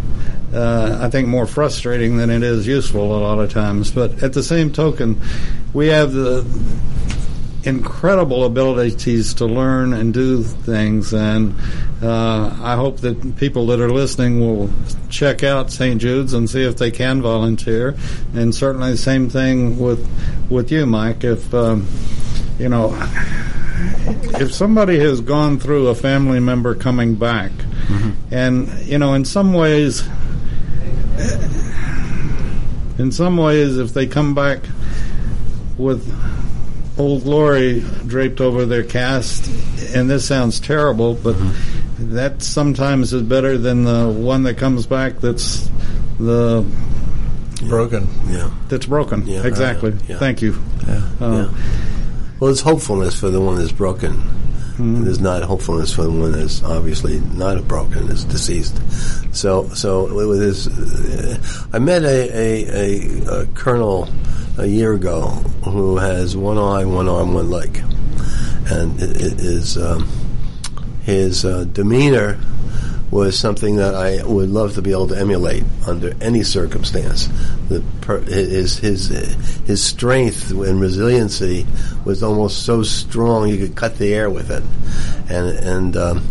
uh, 0.54 1.00
I 1.02 1.10
think, 1.10 1.28
more 1.28 1.46
frustrating 1.46 2.16
than 2.16 2.30
it 2.30 2.42
is 2.42 2.66
useful 2.66 3.14
a 3.14 3.20
lot 3.20 3.40
of 3.40 3.52
times. 3.52 3.90
But 3.90 4.22
at 4.22 4.32
the 4.32 4.42
same 4.42 4.72
token, 4.72 5.20
we 5.74 5.88
have 5.88 6.14
the 6.14 6.46
incredible 7.64 8.44
abilities 8.44 9.34
to 9.34 9.46
learn 9.46 9.92
and 9.92 10.14
do 10.14 10.42
things, 10.42 11.12
and 11.12 11.54
uh, 12.02 12.56
I 12.62 12.76
hope 12.76 12.98
that 12.98 13.36
people 13.36 13.66
that 13.66 13.80
are 13.80 13.90
listening 13.90 14.40
will 14.40 14.70
check 15.10 15.42
out 15.42 15.70
St. 15.70 16.00
Jude's 16.00 16.34
and 16.34 16.48
see 16.48 16.62
if 16.62 16.76
they 16.76 16.90
can 16.90 17.20
volunteer. 17.20 17.96
And 18.34 18.54
certainly, 18.54 18.92
the 18.92 18.96
same 18.96 19.28
thing 19.28 19.78
with 19.78 20.08
with 20.48 20.70
you, 20.70 20.86
Mike. 20.86 21.24
If 21.24 21.52
um, 21.52 21.86
you 22.58 22.68
know, 22.68 22.90
if 24.40 24.54
somebody 24.54 24.98
has 25.00 25.20
gone 25.20 25.58
through 25.58 25.88
a 25.88 25.94
family 25.94 26.40
member 26.40 26.74
coming 26.74 27.16
back, 27.16 27.50
and 28.30 28.68
you 28.86 28.98
know, 28.98 29.14
in 29.14 29.24
some 29.24 29.52
ways, 29.52 30.06
in 32.98 33.10
some 33.10 33.36
ways, 33.36 33.78
if 33.78 33.94
they 33.94 34.06
come 34.06 34.34
back 34.34 34.60
with 35.76 36.06
Old 36.98 37.24
Glory 37.24 37.80
draped 38.06 38.40
over 38.40 38.66
their 38.66 38.82
cast, 38.82 39.46
and 39.94 40.10
this 40.10 40.26
sounds 40.26 40.60
terrible, 40.60 41.14
but 41.14 41.36
that 41.98 42.42
sometimes 42.42 43.12
is 43.12 43.22
better 43.22 43.56
than 43.56 43.84
the 43.84 44.08
one 44.08 44.44
that 44.44 44.58
comes 44.58 44.86
back 44.86 45.18
that's 45.20 45.68
the 46.18 46.64
Broken. 47.66 48.08
Yeah. 48.28 48.50
that's 48.68 48.86
broken. 48.86 49.26
Yeah. 49.26 49.44
exactly. 49.44 49.96
Yeah. 50.06 50.18
Thank 50.18 50.42
you. 50.42 50.56
Yeah. 50.86 51.08
Uh, 51.20 51.30
yeah. 51.30 51.58
Well, 52.38 52.48
there's 52.48 52.60
hopefulness 52.60 53.18
for 53.18 53.30
the 53.30 53.40
one 53.40 53.56
that's 53.56 53.72
broken. 53.72 54.22
There's 54.78 55.18
not 55.18 55.42
hopefulness 55.42 55.92
for 55.92 56.02
the 56.02 56.10
one 56.10 56.30
that's 56.30 56.62
obviously 56.62 57.18
not 57.18 57.58
a 57.58 57.62
broken, 57.62 58.08
is 58.12 58.22
deceased. 58.24 58.80
So, 59.34 59.68
so 59.70 60.14
with 60.14 60.40
his, 60.40 60.68
uh, 60.68 61.66
I 61.72 61.80
met 61.80 62.04
a, 62.04 62.30
a, 62.32 62.66
a, 62.68 63.40
a 63.40 63.46
colonel 63.54 64.08
a 64.58 64.66
year 64.66 64.92
ago 64.92 65.28
who 65.64 65.96
has 65.96 66.36
one 66.36 66.58
eye, 66.58 66.84
one 66.84 67.08
arm, 67.08 67.32
one 67.32 67.50
leg, 67.50 67.82
and 68.66 69.00
it, 69.00 69.16
it 69.16 69.40
is 69.40 69.78
um, 69.78 70.08
his 71.02 71.44
uh, 71.44 71.64
demeanor 71.64 72.38
was 73.10 73.38
something 73.38 73.76
that 73.76 73.94
I 73.94 74.22
would 74.24 74.50
love 74.50 74.74
to 74.74 74.82
be 74.82 74.90
able 74.90 75.08
to 75.08 75.18
emulate 75.18 75.64
under 75.86 76.14
any 76.20 76.42
circumstance. 76.42 77.28
The 77.68 77.82
per, 78.00 78.20
his 78.20 78.78
his 78.78 79.08
his 79.66 79.82
strength 79.82 80.50
and 80.50 80.80
resiliency 80.80 81.66
was 82.04 82.22
almost 82.22 82.64
so 82.64 82.82
strong 82.82 83.48
you 83.48 83.58
could 83.58 83.76
cut 83.76 83.96
the 83.96 84.12
air 84.12 84.28
with 84.28 84.50
it, 84.50 84.62
and 85.30 85.48
and 85.58 85.96
um, 85.96 86.30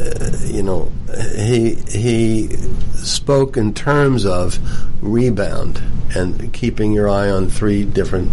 uh, 0.00 0.36
you 0.44 0.62
know 0.62 0.90
he 1.36 1.74
he 1.74 2.48
spoke 2.96 3.56
in 3.56 3.74
terms 3.74 4.26
of 4.26 4.58
rebound 5.02 5.82
and 6.14 6.52
keeping 6.52 6.92
your 6.92 7.08
eye 7.08 7.30
on 7.30 7.48
three 7.48 7.84
different 7.84 8.30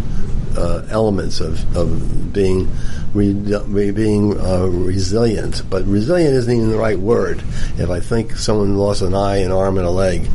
uh, 0.57 0.85
elements 0.89 1.39
of, 1.41 1.75
of 1.75 2.33
being 2.33 2.69
re, 3.13 3.91
being 3.91 4.39
uh, 4.39 4.65
resilient. 4.65 5.63
But 5.69 5.85
resilient 5.85 6.33
isn't 6.35 6.53
even 6.53 6.69
the 6.69 6.77
right 6.77 6.99
word. 6.99 7.43
If 7.77 7.89
I 7.89 7.99
think 7.99 8.33
someone 8.33 8.77
lost 8.77 9.01
an 9.01 9.13
eye, 9.13 9.37
an 9.37 9.51
arm, 9.51 9.77
and 9.77 9.87
a 9.87 9.91
leg, 9.91 10.27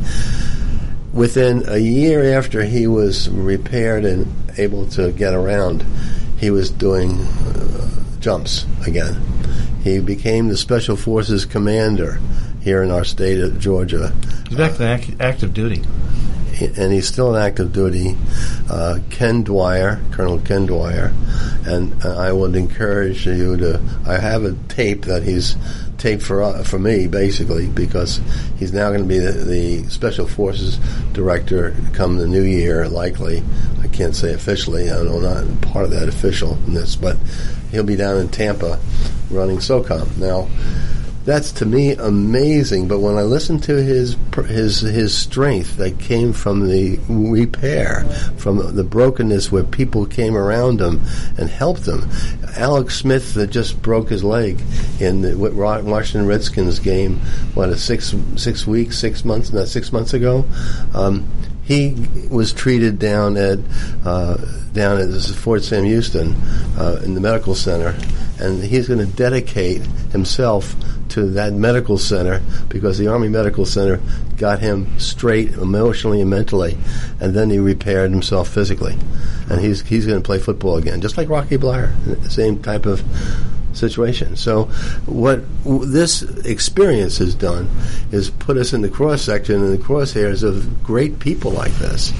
within 1.13 1.63
a 1.67 1.77
year 1.77 2.37
after 2.37 2.63
he 2.63 2.87
was 2.87 3.29
repaired 3.29 4.05
and 4.05 4.31
able 4.57 4.87
to 4.91 5.11
get 5.11 5.33
around, 5.33 5.85
he 6.37 6.49
was 6.51 6.69
doing 6.69 7.19
uh, 7.21 7.89
jumps 8.19 8.65
again. 8.85 9.21
He 9.83 9.99
became 9.99 10.47
the 10.47 10.57
Special 10.57 10.95
Forces 10.95 11.45
commander 11.45 12.19
here 12.61 12.83
in 12.83 12.91
our 12.91 13.03
state 13.03 13.39
of 13.39 13.59
Georgia. 13.59 14.13
He's 14.47 14.57
back 14.57 14.75
to 14.77 14.85
act- 14.85 15.11
active 15.19 15.53
duty 15.53 15.81
and 16.61 16.93
he's 16.93 17.07
still 17.07 17.35
in 17.35 17.41
active 17.41 17.73
duty. 17.73 18.17
Uh, 18.69 18.99
Ken 19.09 19.43
Dwyer, 19.43 20.01
Colonel 20.11 20.39
Ken 20.39 20.65
Dwyer, 20.65 21.13
and 21.65 22.03
uh, 22.05 22.17
I 22.17 22.31
would 22.31 22.55
encourage 22.55 23.25
you 23.25 23.57
to. 23.57 23.81
I 24.05 24.17
have 24.17 24.43
a 24.43 24.53
tape 24.67 25.05
that 25.05 25.23
he's 25.23 25.55
taped 25.97 26.23
for 26.23 26.41
uh, 26.41 26.63
for 26.63 26.79
me, 26.79 27.07
basically, 27.07 27.67
because 27.67 28.21
he's 28.57 28.73
now 28.73 28.89
going 28.89 29.01
to 29.01 29.07
be 29.07 29.19
the, 29.19 29.31
the, 29.31 29.89
Special 29.89 30.27
Forces 30.27 30.77
Director 31.13 31.75
come 31.93 32.17
the 32.17 32.27
new 32.27 32.43
year, 32.43 32.87
likely. 32.87 33.43
I 33.81 33.87
can't 33.87 34.15
say 34.15 34.33
officially. 34.33 34.89
I 34.89 35.03
know 35.03 35.19
not 35.19 35.61
part 35.61 35.85
of 35.85 35.91
that 35.91 36.07
officialness, 36.07 36.99
but 36.99 37.17
he'll 37.71 37.83
be 37.83 37.95
down 37.95 38.17
in 38.17 38.29
Tampa 38.29 38.79
running 39.29 39.57
SOCOM 39.57 40.17
now 40.17 40.47
that's 41.23 41.51
to 41.53 41.65
me 41.65 41.91
amazing. 41.91 42.87
But 42.87 42.99
when 42.99 43.17
I 43.17 43.21
listen 43.21 43.59
to 43.61 43.75
his 43.75 44.15
his 44.47 44.81
his 44.81 45.15
strength 45.15 45.77
that 45.77 45.99
came 45.99 46.33
from 46.33 46.67
the 46.67 46.99
repair, 47.07 48.05
from 48.37 48.75
the 48.75 48.83
brokenness 48.83 49.51
where 49.51 49.63
people 49.63 50.05
came 50.05 50.35
around 50.35 50.81
him 50.81 51.01
and 51.37 51.49
helped 51.49 51.87
him. 51.87 52.09
Alex 52.57 52.97
Smith 52.97 53.33
that 53.35 53.49
just 53.49 53.81
broke 53.81 54.09
his 54.09 54.23
leg 54.23 54.61
in 54.99 55.21
the 55.21 55.37
Washington 55.37 56.27
Redskins 56.27 56.79
game. 56.79 57.17
What 57.53 57.69
a 57.69 57.77
six 57.77 58.15
six 58.35 58.65
weeks, 58.65 58.97
six 58.97 59.23
months, 59.23 59.53
not 59.53 59.67
six 59.67 59.93
months 59.93 60.13
ago. 60.13 60.45
Um, 60.93 61.27
he 61.71 61.95
was 62.29 62.51
treated 62.51 62.99
down 62.99 63.37
at 63.37 63.59
uh, 64.03 64.37
down 64.73 64.99
at 64.99 65.21
Fort 65.21 65.63
Sam 65.63 65.85
Houston 65.85 66.33
uh, 66.77 67.01
in 67.03 67.13
the 67.13 67.21
medical 67.21 67.55
center, 67.55 67.95
and 68.39 68.61
he's 68.61 68.89
going 68.89 68.99
to 68.99 69.05
dedicate 69.05 69.81
himself 70.11 70.75
to 71.09 71.27
that 71.31 71.53
medical 71.53 71.97
center 71.97 72.41
because 72.67 72.97
the 72.97 73.07
Army 73.07 73.29
Medical 73.29 73.65
Center 73.65 74.01
got 74.37 74.59
him 74.59 74.99
straight 74.99 75.51
emotionally 75.53 76.19
and 76.21 76.29
mentally, 76.29 76.77
and 77.21 77.33
then 77.33 77.49
he 77.49 77.59
repaired 77.59 78.11
himself 78.11 78.49
physically, 78.49 78.97
and 79.49 79.61
he's 79.61 79.81
he's 79.81 80.05
going 80.05 80.19
to 80.21 80.25
play 80.25 80.39
football 80.39 80.75
again, 80.75 80.99
just 80.99 81.15
like 81.15 81.29
Rocky 81.29 81.57
Bleier, 81.57 81.93
same 82.29 82.61
type 82.61 82.85
of 82.85 83.01
situation. 83.73 84.35
So, 84.35 84.65
what 85.05 85.41
w- 85.63 85.85
this 85.85 86.23
experience 86.45 87.17
has 87.17 87.35
done 87.35 87.69
is 88.11 88.29
put 88.29 88.57
us 88.57 88.73
in 88.73 88.81
the 88.81 88.89
cross 88.89 89.21
section 89.21 89.55
and 89.63 89.73
the 89.73 89.83
crosshairs 89.83 90.43
of 90.43 90.83
great 90.83 91.19
people 91.19 91.51
like 91.51 91.73
this. 91.73 92.13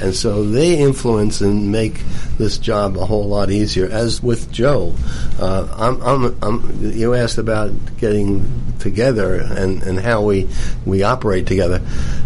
And 0.00 0.14
so 0.14 0.44
they 0.44 0.78
influence 0.78 1.42
and 1.42 1.70
make 1.70 2.00
this 2.38 2.56
job 2.56 2.96
a 2.96 3.04
whole 3.04 3.28
lot 3.28 3.50
easier. 3.50 3.86
As 3.86 4.22
with 4.22 4.50
Joe, 4.50 4.94
uh, 5.38 5.68
I'm, 5.76 6.00
I'm, 6.00 6.38
I'm, 6.42 6.92
you 6.92 7.14
asked 7.14 7.36
about 7.36 7.72
getting 7.98 8.50
together 8.78 9.34
and, 9.34 9.82
and 9.82 10.00
how 10.00 10.22
we, 10.22 10.48
we 10.86 11.02
operate 11.02 11.46
together. 11.46 11.78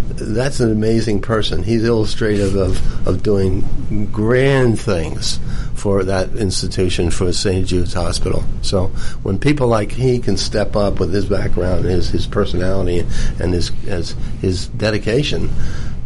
That's 0.09 0.61
an 0.61 0.71
amazing 0.71 1.21
person. 1.21 1.65
He's 1.65 1.83
illustrative 1.83 2.55
of, 2.55 3.09
of 3.09 3.25
doing 3.25 4.09
grand 4.13 4.81
things 4.81 5.41
for 5.75 6.05
that 6.05 6.35
institution 6.37 7.11
for 7.11 7.33
St. 7.33 7.67
Jude's 7.67 7.95
Hospital. 7.95 8.45
So 8.63 8.87
when 9.23 9.39
people 9.39 9.67
like 9.69 9.93
he 9.93 10.19
can 10.19 10.37
step 10.37 10.77
up 10.77 11.01
with 11.01 11.13
his 11.13 11.27
background, 11.27 11.85
his 11.85 12.09
his 12.09 12.27
personality, 12.27 13.01
and 13.41 13.53
his 13.53 13.69
his, 13.69 14.15
his 14.41 14.69
dedication, 14.69 15.51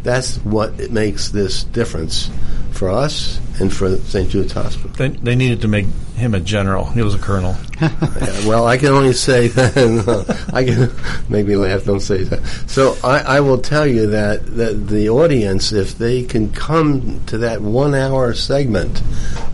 that's 0.03 0.37
what 0.37 0.91
makes 0.91 1.29
this 1.29 1.63
difference 1.65 2.29
for 2.71 2.89
us 2.89 3.39
and 3.59 3.73
for 3.73 3.97
St. 3.97 4.29
Jude's 4.29 4.53
Hospital. 4.53 4.89
They, 4.91 5.09
they 5.09 5.35
needed 5.35 5.61
to 5.61 5.67
make 5.67 5.85
him 6.15 6.33
a 6.33 6.39
general. 6.39 6.85
He 6.85 7.01
was 7.01 7.13
a 7.13 7.17
colonel. 7.17 7.55
yeah, 7.81 7.91
well, 8.47 8.67
I 8.67 8.77
can 8.77 8.89
only 8.89 9.13
say 9.13 9.47
that. 9.49 10.49
I 10.53 10.63
can 10.63 10.91
make 11.29 11.45
me 11.45 11.55
laugh. 11.55 11.83
Don't 11.85 11.99
say 11.99 12.23
that. 12.23 12.45
So 12.67 12.97
I, 13.03 13.19
I, 13.19 13.39
will 13.41 13.57
tell 13.57 13.85
you 13.85 14.07
that, 14.07 14.45
that 14.57 14.87
the 14.87 15.09
audience, 15.09 15.71
if 15.71 15.97
they 15.97 16.23
can 16.23 16.51
come 16.51 17.23
to 17.25 17.39
that 17.39 17.61
one-hour 17.61 18.33
segment, 18.33 19.01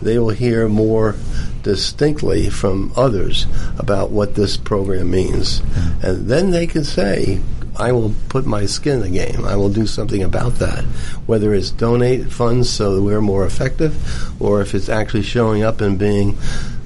they 0.02 0.20
will 0.20 0.30
hear 0.30 0.68
more 0.68 1.16
distinctly 1.64 2.50
from 2.52 2.94
others 2.96 3.48
about 3.80 4.12
what 4.12 4.36
this 4.36 4.56
program 4.56 5.10
means, 5.10 5.60
hmm. 5.60 6.06
and 6.06 6.28
then 6.28 6.52
they 6.52 6.68
can 6.68 6.84
say, 6.84 7.42
I 7.78 7.92
will 7.92 8.14
put 8.30 8.46
my 8.46 8.66
skin 8.66 9.02
in 9.02 9.02
the 9.02 9.10
game. 9.10 9.46
I 9.46 9.56
will 9.56 9.70
do 9.70 9.86
something 9.88 10.24
about 10.24 10.56
that. 10.56 10.84
Whether 11.26 11.54
it's 11.54 11.72
donate 11.72 12.32
funds 12.32 12.70
so 12.70 12.96
that 12.96 13.02
we're 13.02 13.22
more 13.22 13.46
effective, 13.46 14.42
or 14.42 14.62
if 14.62 14.74
it's 14.76 14.90
actually 14.90 15.24
showing 15.24 15.64
up 15.64 15.82
and 15.82 16.00
being 16.00 16.38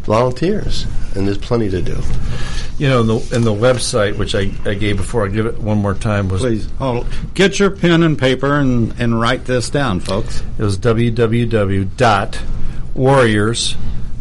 volunteers. 0.09 0.85
And 1.15 1.27
there's 1.27 1.37
plenty 1.37 1.69
to 1.69 1.81
do. 1.81 2.01
You 2.77 2.89
know, 2.89 3.01
in 3.01 3.07
the, 3.07 3.35
in 3.35 3.43
the 3.43 3.53
website, 3.53 4.17
which 4.17 4.35
I, 4.35 4.51
I 4.65 4.73
gave 4.73 4.97
before, 4.97 5.25
I 5.25 5.29
give 5.29 5.45
it 5.45 5.59
one 5.59 5.77
more 5.77 5.93
time, 5.93 6.29
was 6.29 6.41
Please, 6.41 6.69
hold, 6.77 7.07
get 7.33 7.59
your 7.59 7.71
pen 7.71 8.03
and 8.03 8.17
paper 8.17 8.59
and, 8.59 8.93
and 8.99 9.19
write 9.19 9.45
this 9.45 9.69
down, 9.69 9.99
folks. 9.99 10.41
It 10.57 10.63
was 10.63 10.77
www.warriors, 10.77 11.87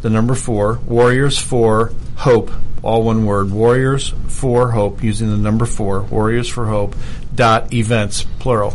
the 0.02 0.10
number 0.10 0.34
four, 0.34 0.80
warriors 0.86 1.38
for 1.38 1.92
hope 2.16 2.50
all 2.88 3.02
one 3.02 3.26
word, 3.26 3.50
Warriors 3.50 4.14
for 4.28 4.70
Hope, 4.70 5.02
using 5.02 5.28
the 5.28 5.36
number 5.36 5.66
four, 5.66 6.00
Warriors 6.04 6.48
for 6.48 6.64
Hope 6.64 6.96
dot 7.34 7.74
events, 7.74 8.24
plural. 8.38 8.74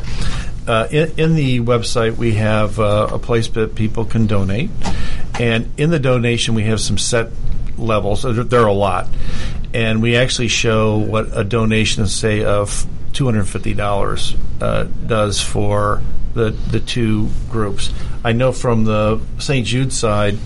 Uh, 0.68 0.88
in, 0.92 1.12
in, 1.18 1.36
the 1.36 1.62
website, 1.62 2.16
we 2.16 2.36
have 2.36 2.80
uh, 2.80 3.10
a 3.12 3.18
place 3.18 3.48
that 3.50 3.74
people 3.74 4.06
can 4.06 4.28
donate, 4.28 4.70
and 5.40 5.68
in 5.78 5.90
the 5.90 5.98
donation, 5.98 6.54
we 6.54 6.64
have 6.66 6.80
some 6.80 7.00
set 7.00 7.30
levels. 7.76 8.22
There 8.22 8.62
are 8.62 8.68
a 8.68 8.72
lot, 8.72 9.08
and 9.74 10.00
we 10.00 10.16
actually 10.16 10.50
show 10.50 11.00
what 11.00 11.36
a 11.36 11.44
donation, 11.44 12.06
say, 12.06 12.44
of 12.44 12.86
two 13.14 13.26
hundred 13.26 13.46
fifty 13.46 13.74
dollars 13.74 14.36
uh, 14.62 14.84
does 15.08 15.42
for 15.42 16.04
the 16.36 16.52
the 16.52 16.80
two 16.80 17.30
groups. 17.50 17.92
I 18.24 18.34
know 18.34 18.52
from 18.52 18.84
the 18.84 19.22
St. 19.40 19.66
Jude 19.66 19.92
side 19.92 20.38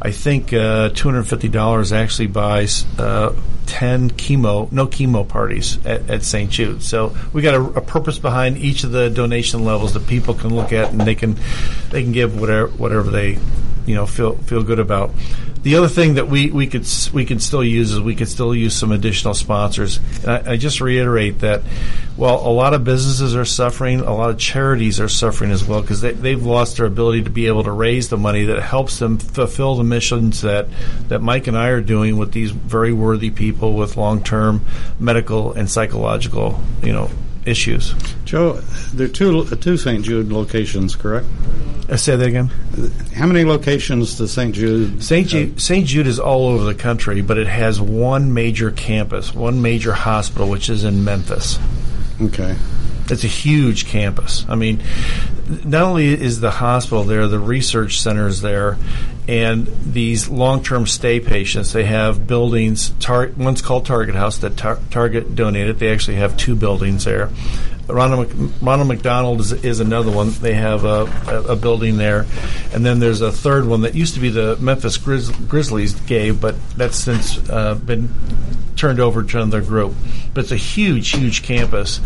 I 0.00 0.10
think 0.10 0.52
uh, 0.52 0.90
$250 0.90 1.92
actually 1.92 2.26
buys 2.26 2.84
uh, 2.98 3.34
10 3.66 4.10
chemo, 4.12 4.70
no 4.70 4.86
chemo 4.86 5.26
parties 5.26 5.84
at, 5.86 6.08
at 6.10 6.22
St. 6.22 6.50
Jude. 6.50 6.82
So 6.82 7.16
we 7.32 7.42
got 7.42 7.54
a, 7.54 7.62
a, 7.78 7.80
purpose 7.80 8.18
behind 8.18 8.58
each 8.58 8.84
of 8.84 8.92
the 8.92 9.10
donation 9.10 9.64
levels 9.64 9.94
that 9.94 10.06
people 10.06 10.34
can 10.34 10.54
look 10.54 10.72
at 10.72 10.90
and 10.92 11.00
they 11.00 11.14
can 11.14 11.36
they 11.90 12.02
can 12.02 12.12
give 12.12 12.38
whatever 12.38 12.68
whatever 12.68 13.10
they 13.10 13.38
you 13.86 13.94
know 13.94 14.06
feel 14.06 14.36
feel 14.36 14.62
good 14.62 14.78
about. 14.78 15.10
The 15.62 15.74
other 15.76 15.88
thing 15.88 16.14
that 16.14 16.28
we, 16.28 16.50
we 16.50 16.66
could 16.66 16.86
we 17.12 17.24
can 17.24 17.40
still 17.40 17.64
use 17.64 17.92
is 17.92 18.00
we 18.00 18.14
could 18.14 18.28
still 18.28 18.54
use 18.54 18.74
some 18.74 18.92
additional 18.92 19.34
sponsors. 19.34 19.98
And 20.22 20.30
I, 20.30 20.52
I 20.52 20.56
just 20.56 20.80
reiterate 20.80 21.40
that 21.40 21.62
while 22.16 22.36
a 22.36 22.50
lot 22.50 22.72
of 22.72 22.84
businesses 22.84 23.34
are 23.34 23.44
suffering, 23.44 24.00
a 24.00 24.14
lot 24.14 24.30
of 24.30 24.38
charities 24.38 25.00
are 25.00 25.08
suffering 25.08 25.50
as 25.50 25.64
well 25.64 25.80
because 25.80 26.00
they, 26.00 26.12
they've 26.12 26.44
lost 26.44 26.76
their 26.76 26.86
ability 26.86 27.24
to 27.24 27.30
be 27.30 27.46
able 27.46 27.64
to 27.64 27.72
raise 27.72 28.08
the 28.08 28.16
money 28.16 28.44
that 28.44 28.62
helps 28.62 28.98
them 28.98 29.18
fulfill 29.18 29.74
the 29.74 29.84
missions 29.84 30.42
that 30.42 30.68
that 31.08 31.20
Mike 31.20 31.46
and 31.46 31.56
I 31.56 31.68
are 31.68 31.80
doing 31.80 32.16
with 32.16 32.32
these 32.32 32.50
very 32.50 32.92
worthy 32.92 33.30
people 33.30 33.74
with 33.74 33.96
long 33.96 34.22
term 34.22 34.64
medical 35.00 35.52
and 35.52 35.70
psychological 35.70 36.60
you 36.82 36.92
know 36.92 37.10
issues. 37.46 37.94
Joe, 38.24 38.54
there 38.94 39.06
are 39.06 39.10
two 39.10 39.44
two 39.56 39.76
St. 39.76 40.04
Jude 40.04 40.30
locations, 40.32 40.96
correct? 40.96 41.26
I 41.88 41.96
say 41.96 42.16
that 42.16 42.26
again. 42.26 42.48
How 43.14 43.26
many 43.26 43.44
locations 43.44 44.18
does 44.18 44.32
St. 44.32 44.54
Jude? 44.54 45.02
St. 45.04 45.28
Jude, 45.28 45.56
uh, 45.56 45.60
St. 45.60 45.86
Jude 45.86 46.08
is 46.08 46.18
all 46.18 46.48
over 46.48 46.64
the 46.64 46.74
country, 46.74 47.22
but 47.22 47.38
it 47.38 47.46
has 47.46 47.80
one 47.80 48.34
major 48.34 48.72
campus, 48.72 49.32
one 49.32 49.62
major 49.62 49.92
hospital, 49.92 50.48
which 50.48 50.68
is 50.68 50.82
in 50.82 51.04
Memphis. 51.04 51.60
Okay. 52.20 52.56
It's 53.10 53.24
a 53.24 53.28
huge 53.28 53.86
campus. 53.86 54.44
I 54.48 54.54
mean, 54.54 54.82
not 55.64 55.82
only 55.82 56.08
is 56.08 56.40
the 56.40 56.50
hospital 56.50 57.04
there, 57.04 57.28
the 57.28 57.38
research 57.38 58.00
center 58.00 58.26
is 58.26 58.42
there, 58.42 58.76
and 59.28 59.66
these 59.84 60.28
long-term 60.28 60.86
stay 60.86 61.20
patients. 61.20 61.72
They 61.72 61.84
have 61.84 62.26
buildings. 62.26 62.90
Tar- 63.00 63.30
one's 63.36 63.62
called 63.62 63.86
Target 63.86 64.14
House 64.14 64.38
that 64.38 64.56
tar- 64.56 64.80
Target 64.90 65.34
donated. 65.34 65.78
They 65.78 65.92
actually 65.92 66.16
have 66.16 66.36
two 66.36 66.56
buildings 66.56 67.04
there. 67.04 67.30
Ronald, 67.88 68.36
Mc- 68.36 68.52
Ronald 68.60 68.88
McDonald 68.88 69.40
is, 69.40 69.52
is 69.52 69.78
another 69.78 70.10
one. 70.10 70.30
They 70.30 70.54
have 70.54 70.84
a, 70.84 71.04
a, 71.28 71.52
a 71.52 71.56
building 71.56 71.96
there, 71.98 72.26
and 72.72 72.84
then 72.84 72.98
there's 72.98 73.20
a 73.20 73.30
third 73.30 73.66
one 73.66 73.82
that 73.82 73.94
used 73.94 74.14
to 74.14 74.20
be 74.20 74.28
the 74.28 74.56
Memphis 74.56 74.98
Grizz- 74.98 75.48
Grizzlies 75.48 75.94
gave, 76.06 76.40
but 76.40 76.56
that's 76.76 76.96
since 76.96 77.38
uh, 77.48 77.76
been 77.76 78.08
turned 78.76 79.00
over 79.00 79.22
to 79.22 79.36
another 79.38 79.62
group. 79.62 79.94
But 80.34 80.44
it's 80.44 80.52
a 80.52 80.56
huge, 80.56 81.10
huge 81.10 81.42
campus 81.42 82.00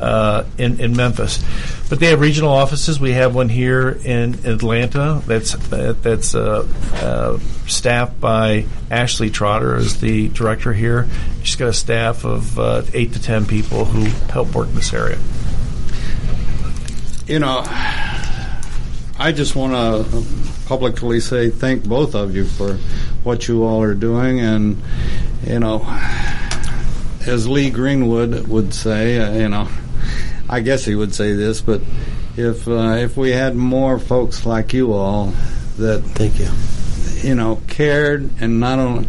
uh, 0.00 0.44
in 0.58 0.80
in 0.80 0.96
Memphis. 0.96 1.42
But 1.88 2.00
they 2.00 2.06
have 2.06 2.20
regional 2.20 2.50
offices. 2.50 3.00
We 3.00 3.12
have 3.12 3.34
one 3.34 3.48
here 3.48 3.88
in 4.04 4.34
Atlanta. 4.44 5.22
That's 5.26 5.52
that, 5.68 6.02
that's 6.02 6.34
uh, 6.34 6.68
uh, 6.94 7.38
staffed 7.66 8.20
by 8.20 8.66
Ashley 8.90 9.30
Trotter 9.30 9.74
as 9.76 10.00
the 10.00 10.28
director 10.28 10.72
here. 10.72 11.08
She's 11.42 11.56
got 11.56 11.68
a 11.68 11.72
staff 11.72 12.24
of 12.24 12.58
uh, 12.58 12.82
eight 12.92 13.12
to 13.14 13.22
ten 13.22 13.46
people 13.46 13.84
who 13.84 14.04
help 14.32 14.54
work 14.54 14.68
in 14.68 14.74
this 14.74 14.92
area. 14.92 15.18
You 17.26 17.38
know, 17.38 17.62
I 19.18 19.32
just 19.34 19.54
want 19.54 19.72
to 19.72 20.47
publicly 20.68 21.18
say 21.18 21.48
thank 21.48 21.82
both 21.82 22.14
of 22.14 22.36
you 22.36 22.44
for 22.44 22.74
what 23.24 23.48
you 23.48 23.64
all 23.64 23.82
are 23.82 23.94
doing, 23.94 24.38
and 24.40 24.80
you 25.46 25.58
know, 25.58 25.82
as 27.26 27.48
Lee 27.48 27.70
Greenwood 27.70 28.46
would 28.48 28.74
say, 28.74 29.18
uh, 29.18 29.32
you 29.32 29.48
know, 29.48 29.66
I 30.48 30.60
guess 30.60 30.84
he 30.84 30.94
would 30.94 31.14
say 31.14 31.32
this, 31.32 31.62
but 31.62 31.80
if 32.36 32.68
uh, 32.68 32.96
if 32.98 33.16
we 33.16 33.30
had 33.30 33.56
more 33.56 33.98
folks 33.98 34.44
like 34.44 34.74
you 34.74 34.92
all 34.92 35.32
that 35.78 36.02
Thank 36.02 36.38
you. 36.38 36.50
you 37.26 37.34
know, 37.34 37.62
cared 37.66 38.30
and 38.40 38.60
not 38.60 38.78
only. 38.78 39.08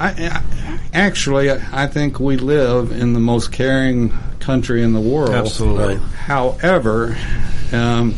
I, 0.00 0.08
I, 0.08 0.80
actually, 0.94 1.50
I 1.50 1.86
think 1.86 2.18
we 2.18 2.36
live 2.36 2.92
in 2.92 3.12
the 3.12 3.20
most 3.20 3.52
caring 3.52 4.12
country 4.40 4.82
in 4.82 4.94
the 4.94 5.00
world. 5.00 5.30
Absolutely. 5.30 5.96
However, 5.96 7.16
um, 7.72 8.14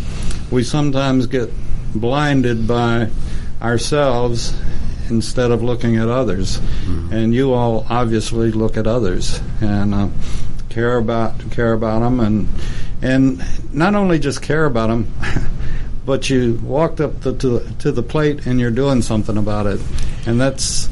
we 0.51 0.63
sometimes 0.63 1.27
get 1.27 1.51
blinded 1.95 2.67
by 2.67 3.11
ourselves 3.61 4.57
instead 5.09 5.51
of 5.51 5.63
looking 5.63 5.97
at 5.97 6.09
others. 6.09 6.61
And 7.13 7.35
you 7.35 7.53
all 7.53 7.87
obviously 7.89 8.53
look 8.53 8.77
at 8.77 8.87
others 8.87 9.41
and 9.61 9.95
uh, 9.95 10.09
care 10.69 10.97
about 10.97 11.51
care 11.51 11.73
about 11.73 12.01
them, 12.01 12.21
and 12.21 12.49
and 13.03 13.75
not 13.75 13.95
only 13.95 14.19
just 14.19 14.41
care 14.41 14.65
about 14.65 14.89
them. 14.89 15.13
but 16.07 16.31
you 16.31 16.59
walked 16.65 17.01
up 17.01 17.21
the, 17.21 17.35
to, 17.37 17.61
to 17.79 17.93
the 17.93 18.03
plate 18.03 18.47
and 18.47 18.59
you're 18.59 18.71
doing 18.71 19.03
something 19.03 19.37
about 19.37 19.67
it, 19.67 19.81
and 20.27 20.41
that's 20.41 20.89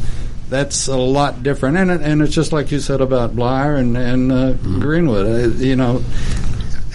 that's 0.49 0.89
a 0.89 0.97
lot 0.97 1.43
different. 1.43 1.77
And 1.77 1.91
it, 1.91 2.01
and 2.03 2.23
it's 2.23 2.35
just 2.35 2.53
like 2.53 2.71
you 2.71 2.81
said 2.81 3.01
about 3.01 3.35
Bleier 3.35 3.79
and 3.79 3.97
and 3.97 4.33
uh, 4.33 4.53
Greenwood. 4.53 5.27
Uh, 5.27 5.57
you 5.57 5.77
know, 5.77 6.05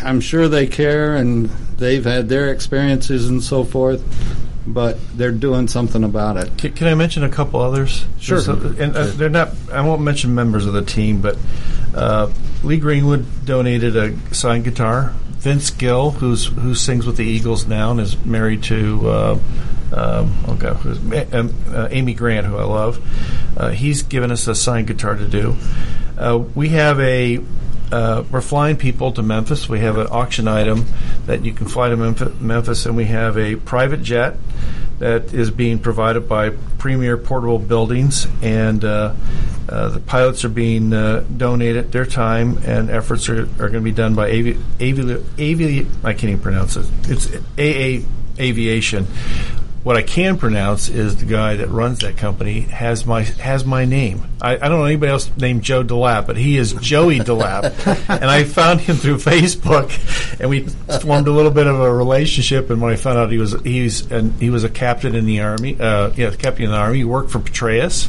I'm 0.01 0.20
sure 0.20 0.47
they 0.47 0.68
care 0.68 1.16
and 1.16 1.49
they've 1.84 2.03
had 2.05 2.29
their 2.29 2.47
experiences 2.51 3.29
and 3.29 3.43
so 3.43 3.63
forth, 3.63 4.01
but 4.65 4.97
they're 5.17 5.31
doing 5.31 5.67
something 5.67 6.03
about 6.03 6.38
it. 6.38 6.57
Can, 6.57 6.73
can 6.73 6.88
I 6.88 6.95
mention 6.95 7.23
a 7.23 7.29
couple 7.29 7.59
others? 7.61 8.05
Sure. 8.19 8.39
So- 8.39 8.53
and 8.79 8.95
uh, 8.95 9.07
they're 9.07 9.29
not. 9.29 9.49
I 9.71 9.81
won't 9.81 10.01
mention 10.01 10.34
members 10.34 10.65
of 10.65 10.73
the 10.73 10.81
team, 10.84 11.21
but 11.21 11.38
uh, 11.93 12.31
Lee 12.63 12.77
Greenwood 12.77 13.25
donated 13.45 13.95
a 13.97 14.17
signed 14.34 14.63
guitar. 14.63 15.13
Vince 15.43 15.71
Gill, 15.71 16.11
who's 16.11 16.45
who 16.47 16.73
sings 16.73 17.05
with 17.05 17.17
the 17.17 17.25
Eagles 17.25 17.67
now 17.67 17.91
and 17.91 17.99
is 17.99 18.17
married 18.25 18.63
to. 18.63 19.09
Uh, 19.09 19.39
um, 19.91 20.34
oh 20.47 20.55
God, 20.57 20.77
who's, 20.77 20.97
um, 21.34 21.53
uh, 21.69 21.88
Amy 21.91 22.13
Grant, 22.15 22.47
who 22.47 22.57
I 22.57 22.63
love. 22.63 22.99
Uh, 23.55 23.69
he's 23.69 24.01
given 24.03 24.31
us 24.31 24.47
a 24.47 24.55
signed 24.55 24.88
guitar 24.88 25.15
to 25.15 25.27
do. 25.27 25.55
Uh, 26.17 26.38
we 26.55 26.69
have 26.69 26.99
a 26.99 27.39
uh, 27.93 28.23
we're 28.31 28.41
flying 28.41 28.75
people 28.75 29.11
to 29.11 29.21
Memphis. 29.21 29.69
We 29.69 29.79
have 29.81 29.99
an 29.99 30.07
auction 30.09 30.47
item 30.47 30.85
that 31.27 31.45
you 31.45 31.53
can 31.53 31.67
fly 31.67 31.89
to 31.89 31.95
Memph- 31.95 32.41
Memphis, 32.41 32.87
and 32.87 32.97
we 32.97 33.05
have 33.05 33.37
a 33.37 33.55
private 33.55 34.01
jet 34.01 34.35
that 34.97 35.31
is 35.31 35.51
being 35.51 35.77
provided 35.77 36.27
by 36.27 36.49
Premier 36.79 37.17
Portable 37.17 37.59
Buildings, 37.59 38.25
and 38.41 38.83
uh, 38.83 39.13
uh, 39.69 39.89
the 39.89 39.99
pilots 39.99 40.43
are 40.43 40.49
being 40.49 40.91
uh, 40.91 41.23
donated. 41.37 41.91
Their 41.91 42.07
time 42.07 42.57
and 42.65 42.89
efforts 42.89 43.29
are, 43.29 43.41
are 43.43 43.69
going 43.69 43.73
to 43.73 43.81
be 43.81 43.91
done 43.91 44.15
by 44.15 44.29
Avi, 44.29 44.57
Avi, 44.81 45.13
Avi, 45.13 45.87
I 46.03 46.13
can't 46.13 46.23
even 46.23 46.39
pronounce 46.39 46.75
it. 46.77 46.87
It's 47.03 47.27
AA 47.59 48.07
Aviation. 48.39 49.05
What 49.84 49.97
I 49.97 50.01
can 50.01 50.38
pronounce 50.38 50.88
is 50.88 51.17
the 51.17 51.25
guy 51.25 51.57
that 51.57 51.67
runs 51.67 51.99
that 51.99 52.15
company 52.15 52.61
has 52.61 53.05
my 53.05 53.23
has 53.23 53.65
my 53.65 53.84
name. 53.84 54.23
I, 54.41 54.55
I 54.55 54.69
don't 54.69 54.79
know 54.79 54.86
anybody 54.86 55.11
else 55.11 55.29
named 55.36 55.61
Joe 55.61 55.84
Delap, 55.84 56.25
but 56.25 56.38
he 56.38 56.57
is 56.57 56.71
Joey 56.71 57.19
Delap, 57.19 57.63
and 58.09 58.23
I 58.23 58.45
found 58.45 58.79
him 58.79 58.95
through 58.95 59.17
Facebook, 59.17 59.91
and 60.39 60.49
we 60.49 60.67
formed 61.01 61.27
a 61.27 61.31
little 61.31 61.51
bit 61.51 61.67
of 61.67 61.81
a 61.81 61.93
relationship. 61.93 62.69
And 62.69 62.81
when 62.81 62.93
I 62.93 62.95
found 62.95 63.17
out 63.17 63.29
he 63.29 63.38
was 63.38 63.59
he's 63.63 64.09
and 64.09 64.34
he 64.39 64.49
was 64.49 64.63
a 64.63 64.69
captain 64.69 65.15
in 65.15 65.25
the 65.25 65.41
army, 65.41 65.77
uh, 65.77 66.11
yeah, 66.15 66.31
captain 66.31 66.63
in 66.63 66.71
the 66.71 66.77
army. 66.77 66.99
He 66.99 67.03
worked 67.03 67.29
for 67.29 67.39
Petraeus, 67.39 68.07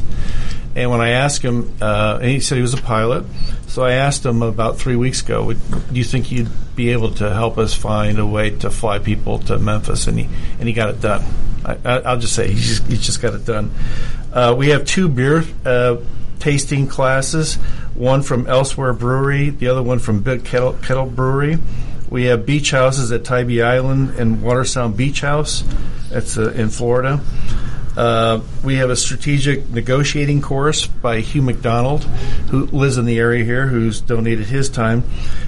and 0.75 0.91
when 0.91 1.01
I 1.01 1.09
asked 1.11 1.41
him, 1.41 1.73
uh, 1.81 2.19
and 2.21 2.29
he 2.29 2.39
said 2.39 2.57
he 2.57 2.61
was 2.61 2.73
a 2.73 2.81
pilot. 2.81 3.25
So 3.67 3.83
I 3.83 3.93
asked 3.93 4.25
him 4.25 4.41
about 4.41 4.77
three 4.77 4.95
weeks 4.95 5.21
ago, 5.21 5.51
do 5.51 5.59
you 5.91 6.03
think 6.03 6.31
you'd 6.31 6.49
be 6.75 6.91
able 6.91 7.11
to 7.15 7.33
help 7.33 7.57
us 7.57 7.73
find 7.73 8.19
a 8.19 8.25
way 8.25 8.51
to 8.51 8.69
fly 8.69 8.99
people 8.99 9.39
to 9.39 9.57
Memphis? 9.57 10.07
And 10.07 10.19
he 10.19 10.29
and 10.59 10.67
he 10.67 10.73
got 10.73 10.89
it 10.89 11.01
done. 11.01 11.23
I, 11.65 11.77
I, 11.83 11.99
I'll 12.01 12.19
just 12.19 12.35
say 12.35 12.47
he 12.49 12.59
just, 12.59 12.83
he 12.87 12.97
just 12.97 13.21
got 13.21 13.33
it 13.33 13.45
done. 13.45 13.71
Uh, 14.31 14.53
we 14.57 14.69
have 14.69 14.85
two 14.85 15.07
beer 15.07 15.43
uh, 15.65 15.97
tasting 16.39 16.87
classes, 16.87 17.55
one 17.95 18.21
from 18.21 18.47
Elsewhere 18.47 18.93
Brewery, 18.93 19.49
the 19.49 19.69
other 19.69 19.81
one 19.81 19.99
from 19.99 20.21
Big 20.21 20.43
Kettle, 20.43 20.73
Kettle 20.73 21.05
Brewery. 21.05 21.57
We 22.09 22.25
have 22.25 22.45
beach 22.45 22.71
houses 22.71 23.11
at 23.11 23.23
Tybee 23.23 23.61
Island 23.61 24.11
and 24.19 24.37
Watersound 24.37 24.95
Beach 24.95 25.21
House. 25.21 25.63
That's 26.09 26.37
uh, 26.37 26.51
in 26.51 26.69
Florida. 26.69 27.19
Uh, 27.97 28.41
we 28.63 28.75
have 28.75 28.89
a 28.89 28.95
strategic 28.95 29.69
negotiating 29.69 30.41
course 30.41 30.85
by 30.87 31.21
Hugh 31.21 31.41
McDonald, 31.41 32.03
who 32.49 32.65
lives 32.67 32.97
in 32.97 33.05
the 33.05 33.19
area 33.19 33.43
here, 33.43 33.67
who's 33.67 34.01
donated 34.01 34.47
his 34.47 34.69
time. 34.69 35.03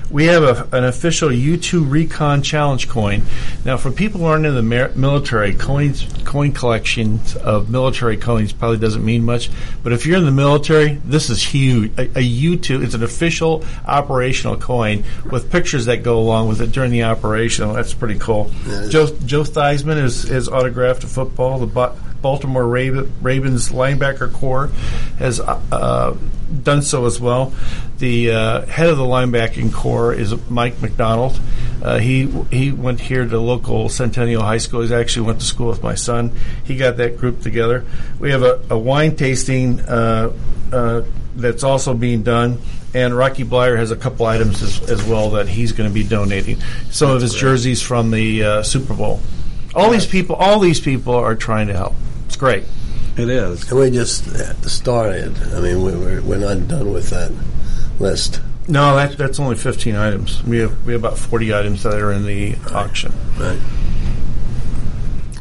We 0.10 0.26
have 0.28 0.44
a, 0.44 0.78
an 0.78 0.86
official 0.86 1.30
U2 1.30 1.90
Recon 1.90 2.42
Challenge 2.42 2.88
coin. 2.88 3.24
Now, 3.66 3.76
for 3.76 3.92
people 3.92 4.22
who 4.22 4.28
aren't 4.28 4.46
in 4.46 4.56
the 4.56 4.62
mer- 4.62 4.92
military, 4.96 5.54
coins, 5.54 6.08
coin 6.24 6.54
collections 6.54 7.36
of 7.36 7.70
military 7.70 8.16
coins 8.16 8.54
probably 8.54 8.78
doesn't 8.78 9.04
mean 9.04 9.26
much. 9.26 9.50
But 9.84 9.92
if 9.92 10.06
you're 10.06 10.18
in 10.18 10.26
the 10.26 10.32
military, 10.32 10.96
this 11.04 11.30
is 11.30 11.44
huge. 11.44 11.92
A, 11.98 12.04
a 12.04 12.24
U2, 12.42 12.84
it's 12.84 12.94
an 12.94 13.04
official 13.04 13.66
operational 13.86 14.56
coin 14.56 15.04
with 15.30 15.52
pictures 15.52 15.86
that 15.88 16.04
go 16.04 16.20
along 16.20 16.48
with 16.48 16.62
it 16.62 16.72
during 16.72 16.92
the 16.92 17.04
operation. 17.04 17.74
That's 17.74 17.94
pretty 17.94 18.20
cool. 18.20 18.50
Joe, 18.90 19.08
Joe 19.26 19.44
Theismann 19.44 19.98
has, 19.98 20.24
has 20.24 20.48
autographed 20.48 21.04
a 21.04 21.08
football. 21.08 21.60
The 21.60 21.68
Bo- 21.68 21.96
Baltimore 22.28 22.68
Ravens 22.68 23.70
linebacker 23.70 24.34
corps 24.34 24.68
has 25.18 25.40
uh, 25.40 25.62
uh, 25.72 26.14
done 26.62 26.82
so 26.82 27.06
as 27.06 27.22
well. 27.22 27.54
The 28.00 28.32
uh, 28.32 28.66
head 28.66 28.90
of 28.90 28.98
the 28.98 29.06
linebacking 29.06 29.74
corps 29.74 30.12
is 30.12 30.36
Mike 30.50 30.82
Macdonald. 30.82 31.40
Uh, 31.82 32.00
he 32.00 32.26
he 32.52 32.74
went 32.74 33.00
here 33.00 33.26
to 33.26 33.40
local 33.40 33.88
Centennial 33.88 34.42
High 34.42 34.58
School. 34.58 34.82
He 34.82 34.94
actually 34.94 35.26
went 35.28 35.40
to 35.40 35.46
school 35.46 35.70
with 35.70 35.82
my 35.82 35.96
son. 35.96 36.34
He 36.66 36.76
got 36.76 36.98
that 36.98 37.18
group 37.18 37.40
together. 37.40 37.86
We 38.20 38.32
have 38.32 38.44
a, 38.44 38.62
a 38.72 38.78
wine 38.78 39.16
tasting 39.16 39.80
uh, 39.80 40.34
uh, 40.74 41.04
that's 41.34 41.64
also 41.64 41.94
being 41.94 42.24
done. 42.24 42.60
And 42.94 43.16
Rocky 43.16 43.46
Bleier 43.46 43.78
has 43.78 43.92
a 43.92 43.96
couple 43.96 44.26
items 44.26 44.62
as, 44.62 44.90
as 44.90 45.02
well 45.02 45.30
that 45.32 45.48
he's 45.48 45.72
going 45.72 45.90
to 45.90 45.94
be 45.94 46.04
donating. 46.04 46.60
Some 46.92 47.10
of 47.10 47.22
his 47.22 47.34
jerseys 47.34 47.82
from 47.82 48.12
the 48.12 48.44
uh, 48.44 48.64
Super 48.64 48.94
Bowl. 48.94 49.22
All 49.74 49.92
these 49.92 50.06
people, 50.06 50.36
all 50.36 50.60
these 50.60 50.82
people 50.82 51.16
are 51.16 51.36
trying 51.36 51.68
to 51.68 51.74
help. 51.74 51.94
It's 52.38 52.44
great. 52.44 52.66
It 53.18 53.30
is. 53.32 53.68
And 53.72 53.80
we 53.80 53.90
just 53.90 54.26
started. 54.70 55.36
I 55.56 55.60
mean, 55.60 55.82
we, 55.82 55.96
we're, 55.96 56.22
we're 56.22 56.38
not 56.38 56.68
done 56.68 56.94
with 56.94 57.10
that 57.10 57.32
list. 58.00 58.42
No, 58.68 58.96
that, 58.96 59.18
that's 59.18 59.40
only 59.40 59.56
15 59.56 59.96
items. 59.96 60.44
We 60.44 60.60
have 60.60 60.86
we 60.86 60.94
have 60.94 61.04
about 61.04 61.18
40 61.18 61.52
items 61.52 61.82
that 61.82 61.96
are 61.96 62.12
in 62.12 62.28
the 62.28 62.56
auction. 62.72 63.12
Right. 63.40 63.60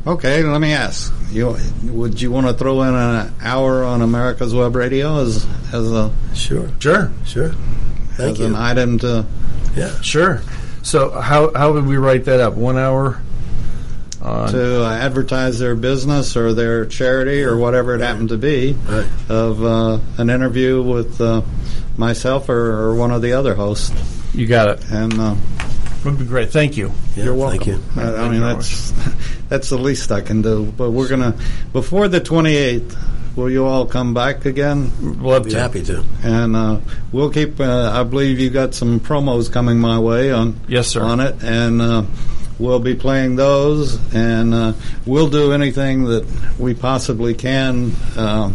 Okay, 0.06 0.42
let 0.42 0.58
me 0.58 0.72
ask. 0.72 1.12
You 1.30 1.58
would 1.82 2.18
you 2.22 2.30
want 2.30 2.46
to 2.46 2.54
throw 2.54 2.80
in 2.80 2.94
an 2.94 3.34
hour 3.42 3.84
on 3.84 4.00
America's 4.00 4.54
Web 4.54 4.74
Radio 4.74 5.20
as 5.20 5.46
as 5.74 5.92
a 5.92 6.10
Sure. 6.34 6.70
Sure. 6.78 7.12
Sure. 7.26 7.50
Thank 8.14 8.36
as 8.36 8.38
you. 8.38 8.46
an 8.46 8.54
item 8.54 8.98
to 9.00 9.26
Yeah. 9.76 10.00
Sure. 10.00 10.40
So 10.82 11.10
how 11.10 11.52
how 11.52 11.74
would 11.74 11.84
we 11.84 11.98
write 11.98 12.24
that 12.24 12.40
up? 12.40 12.54
One 12.54 12.78
hour. 12.78 13.20
On, 14.26 14.48
to 14.50 14.84
uh, 14.84 14.90
advertise 14.92 15.58
their 15.58 15.74
business 15.76 16.36
or 16.36 16.52
their 16.52 16.84
charity 16.86 17.42
or 17.44 17.56
whatever 17.56 17.94
it 17.94 18.00
happened 18.00 18.30
to 18.30 18.36
be 18.36 18.72
Right. 18.88 19.06
of 19.28 19.64
uh, 19.64 19.98
an 20.18 20.30
interview 20.30 20.82
with 20.82 21.20
uh, 21.20 21.42
myself 21.96 22.48
or, 22.48 22.72
or 22.90 22.94
one 22.96 23.10
of 23.12 23.22
the 23.22 23.34
other 23.34 23.54
hosts. 23.54 23.92
you 24.34 24.46
got 24.46 24.68
it. 24.68 24.84
And 24.90 25.12
uh, 25.20 25.34
Would 26.04 26.18
be 26.18 26.24
great. 26.24 26.50
Thank 26.50 26.76
you. 26.76 26.92
Yeah, 27.14 27.24
you're 27.24 27.34
welcome. 27.34 27.58
Thank 27.60 27.66
you. 27.96 28.02
I, 28.02 28.08
I 28.08 28.12
Thank 28.16 28.32
mean, 28.32 28.40
that's 28.40 28.92
that's 29.48 29.68
the 29.70 29.78
least 29.78 30.10
I 30.10 30.20
can 30.22 30.42
do. 30.42 30.64
But 30.76 30.90
we're 30.90 31.08
gonna 31.08 31.36
before 31.72 32.08
the 32.08 32.20
28th. 32.20 33.12
Will 33.36 33.50
you 33.50 33.66
all 33.66 33.84
come 33.84 34.14
back 34.14 34.46
again? 34.46 34.90
Love 35.22 35.44
Be 35.44 35.50
to. 35.50 35.58
happy 35.60 35.84
to. 35.84 36.02
And 36.22 36.56
uh, 36.56 36.80
we'll 37.12 37.28
keep. 37.30 37.60
Uh, 37.60 37.90
I 37.92 38.02
believe 38.02 38.38
you 38.40 38.48
got 38.48 38.72
some 38.74 38.98
promos 38.98 39.52
coming 39.52 39.78
my 39.78 39.98
way 39.98 40.32
on 40.32 40.58
Yes, 40.68 40.88
sir. 40.88 41.02
on 41.02 41.20
it, 41.20 41.42
and 41.44 41.82
uh, 41.82 42.04
we'll 42.58 42.80
be 42.80 42.94
playing 42.94 43.36
those. 43.36 43.98
And 44.14 44.54
uh, 44.54 44.72
we'll 45.04 45.30
do 45.30 45.52
anything 45.52 46.04
that 46.04 46.26
we 46.58 46.74
possibly 46.74 47.34
can. 47.34 47.92
Um, 48.16 48.54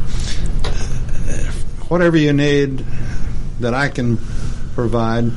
whatever 1.88 2.18
you 2.18 2.34
need 2.34 2.86
that 3.60 3.74
I 3.74 3.89
can 3.89 4.18
provide. 4.76 5.32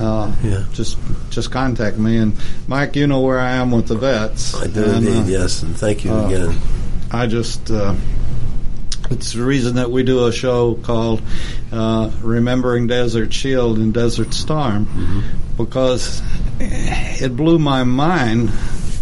Uh, 0.00 0.32
Yeah. 0.42 0.64
Just 0.72 0.98
just 1.30 1.50
contact 1.50 1.98
me 1.98 2.16
and 2.16 2.36
Mike. 2.66 2.96
You 2.96 3.06
know 3.06 3.20
where 3.20 3.38
I 3.38 3.52
am 3.52 3.70
with 3.70 3.88
the 3.88 3.96
vets. 3.96 4.54
I 4.54 4.66
do 4.66 4.82
And, 4.84 5.06
indeed, 5.06 5.34
uh, 5.36 5.40
yes, 5.40 5.62
and 5.62 5.76
thank 5.76 6.04
you 6.04 6.12
uh, 6.12 6.26
again. 6.26 6.56
I 7.10 7.26
just, 7.26 7.70
uh, 7.70 7.94
it's 9.10 9.34
the 9.34 9.42
reason 9.44 9.76
that 9.76 9.90
we 9.90 10.02
do 10.02 10.26
a 10.26 10.32
show 10.32 10.74
called 10.74 11.22
uh, 11.70 12.10
Remembering 12.22 12.86
Desert 12.88 13.32
Shield 13.32 13.78
and 13.78 13.92
Desert 13.94 14.32
Storm 14.34 15.22
because 15.56 16.22
it 16.60 17.36
blew 17.36 17.58
my 17.58 17.84
mind 17.84 18.50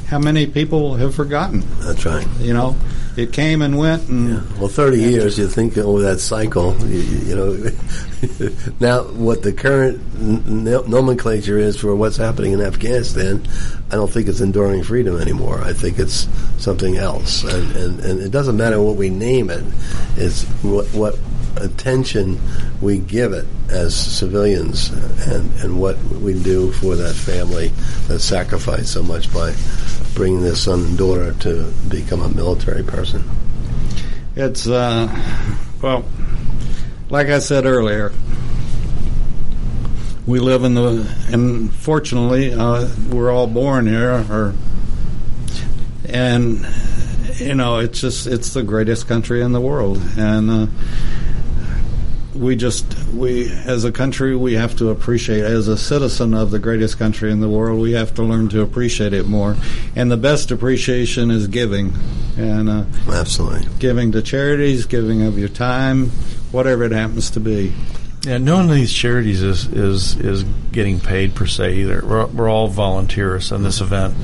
how 0.09 0.18
many 0.18 0.46
people 0.46 0.94
have 0.96 1.14
forgotten. 1.14 1.62
That's 1.80 2.05
right. 2.05 2.26
You 2.38 2.53
know, 2.53 2.76
it 3.16 3.32
came 3.32 3.62
and 3.62 3.76
went, 3.78 4.09
and 4.09 4.42
Well, 4.59 4.68
30 4.68 4.98
years, 4.98 5.38
you 5.38 5.48
think 5.48 5.76
over 5.78 6.03
that 6.03 6.20
cycle, 6.20 6.76
you, 6.86 7.00
you 7.00 7.34
know. 7.34 7.70
now, 8.80 9.05
what 9.05 9.42
the 9.42 9.53
current 9.53 10.00
n- 10.18 10.64
nomenclature 10.64 11.59
is 11.59 11.78
for 11.78 11.94
what's 11.94 12.16
happening 12.16 12.53
in 12.53 12.61
Afghanistan, 12.61 13.46
I 13.90 13.96
don't 13.96 14.11
think 14.11 14.28
it's 14.28 14.40
enduring 14.40 14.82
freedom 14.82 15.18
anymore. 15.20 15.61
I 15.62 15.72
think 15.72 15.98
it's 15.98 16.28
something 16.59 16.96
else. 16.96 17.44
And, 17.44 17.76
and, 17.76 18.00
and 18.00 18.20
it 18.20 18.30
doesn't 18.30 18.57
matter 18.57 18.80
what 18.80 18.96
we 18.96 19.11
name 19.11 19.50
it, 19.50 19.64
it's 20.16 20.44
what, 20.62 20.86
what 20.88 21.18
attention 21.57 22.40
we 22.80 22.98
give 22.98 23.32
it 23.32 23.46
as 23.68 23.94
civilians 23.94 24.90
and, 25.26 25.53
and 25.61 25.80
what 25.80 25.98
we 26.05 26.40
do 26.42 26.72
for 26.72 26.96
that 26.96 27.14
family 27.14 27.68
that 28.09 28.20
sacrificed 28.20 28.92
so 28.92 29.03
much 29.03 29.32
by 29.32 29.55
bringing 30.14 30.42
their 30.42 30.55
son 30.55 30.80
and 30.80 30.98
daughter 30.98 31.32
to 31.34 31.70
become 31.88 32.20
a 32.20 32.28
military 32.28 32.82
person. 32.82 33.22
it's 34.36 34.66
uh, 34.66 35.09
well, 35.80 36.05
like 37.11 37.28
I 37.28 37.40
said 37.40 37.66
earlier. 37.66 38.12
We 40.24 40.38
live 40.38 40.62
in 40.62 40.74
the, 40.74 41.12
and 41.32 41.72
fortunately, 41.72 42.55
uh, 42.55 42.88
we're 43.11 43.32
all 43.32 43.48
born 43.48 43.88
here, 43.88 44.24
or, 44.30 44.55
and 46.09 46.64
you 47.38 47.57
know, 47.57 47.78
it's 47.78 48.00
just 48.00 48.28
it's 48.28 48.55
the 48.55 48.62
greatest 48.62 49.09
country 49.09 49.42
in 49.42 49.50
the 49.50 49.61
world, 49.61 50.00
and 50.16 50.50
uh, 50.50 50.66
we 52.34 52.56
just 52.56 52.86
we 53.08 53.50
as 53.50 53.84
a 53.84 53.92
country 53.92 54.34
we 54.34 54.54
have 54.54 54.76
to 54.76 54.88
appreciate 54.90 55.44
as 55.44 55.68
a 55.68 55.76
citizen 55.76 56.34
of 56.34 56.50
the 56.50 56.58
greatest 56.58 56.98
country 56.98 57.30
in 57.30 57.40
the 57.40 57.48
world 57.48 57.80
we 57.80 57.92
have 57.92 58.14
to 58.14 58.22
learn 58.22 58.48
to 58.48 58.62
appreciate 58.62 59.12
it 59.12 59.26
more, 59.26 59.56
and 59.94 60.10
the 60.10 60.16
best 60.16 60.50
appreciation 60.50 61.30
is 61.30 61.46
giving, 61.46 61.92
and 62.36 62.68
uh, 62.68 62.84
Absolutely. 63.08 63.66
giving 63.78 64.12
to 64.12 64.22
charities, 64.22 64.86
giving 64.86 65.22
of 65.22 65.38
your 65.38 65.48
time, 65.48 66.06
whatever 66.50 66.84
it 66.84 66.92
happens 66.92 67.30
to 67.30 67.40
be. 67.40 67.72
Yeah, 68.22 68.38
none 68.38 68.66
of 68.66 68.74
these 68.74 68.92
charities 68.92 69.42
is 69.42 69.66
is 69.66 70.16
is 70.16 70.44
getting 70.70 71.00
paid 71.00 71.34
per 71.34 71.46
se 71.46 71.74
either. 71.74 72.02
We're, 72.04 72.26
we're 72.26 72.48
all 72.48 72.68
volunteers 72.68 73.50
in 73.52 73.62
this 73.62 73.80
event. 73.80 74.14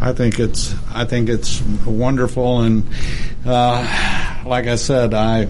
I 0.00 0.12
think 0.14 0.40
it's 0.40 0.74
I 0.92 1.04
think 1.04 1.28
it's 1.28 1.60
wonderful, 1.84 2.60
and 2.60 2.88
uh, 3.44 4.42
like 4.46 4.66
I 4.66 4.76
said, 4.76 5.12
I 5.12 5.48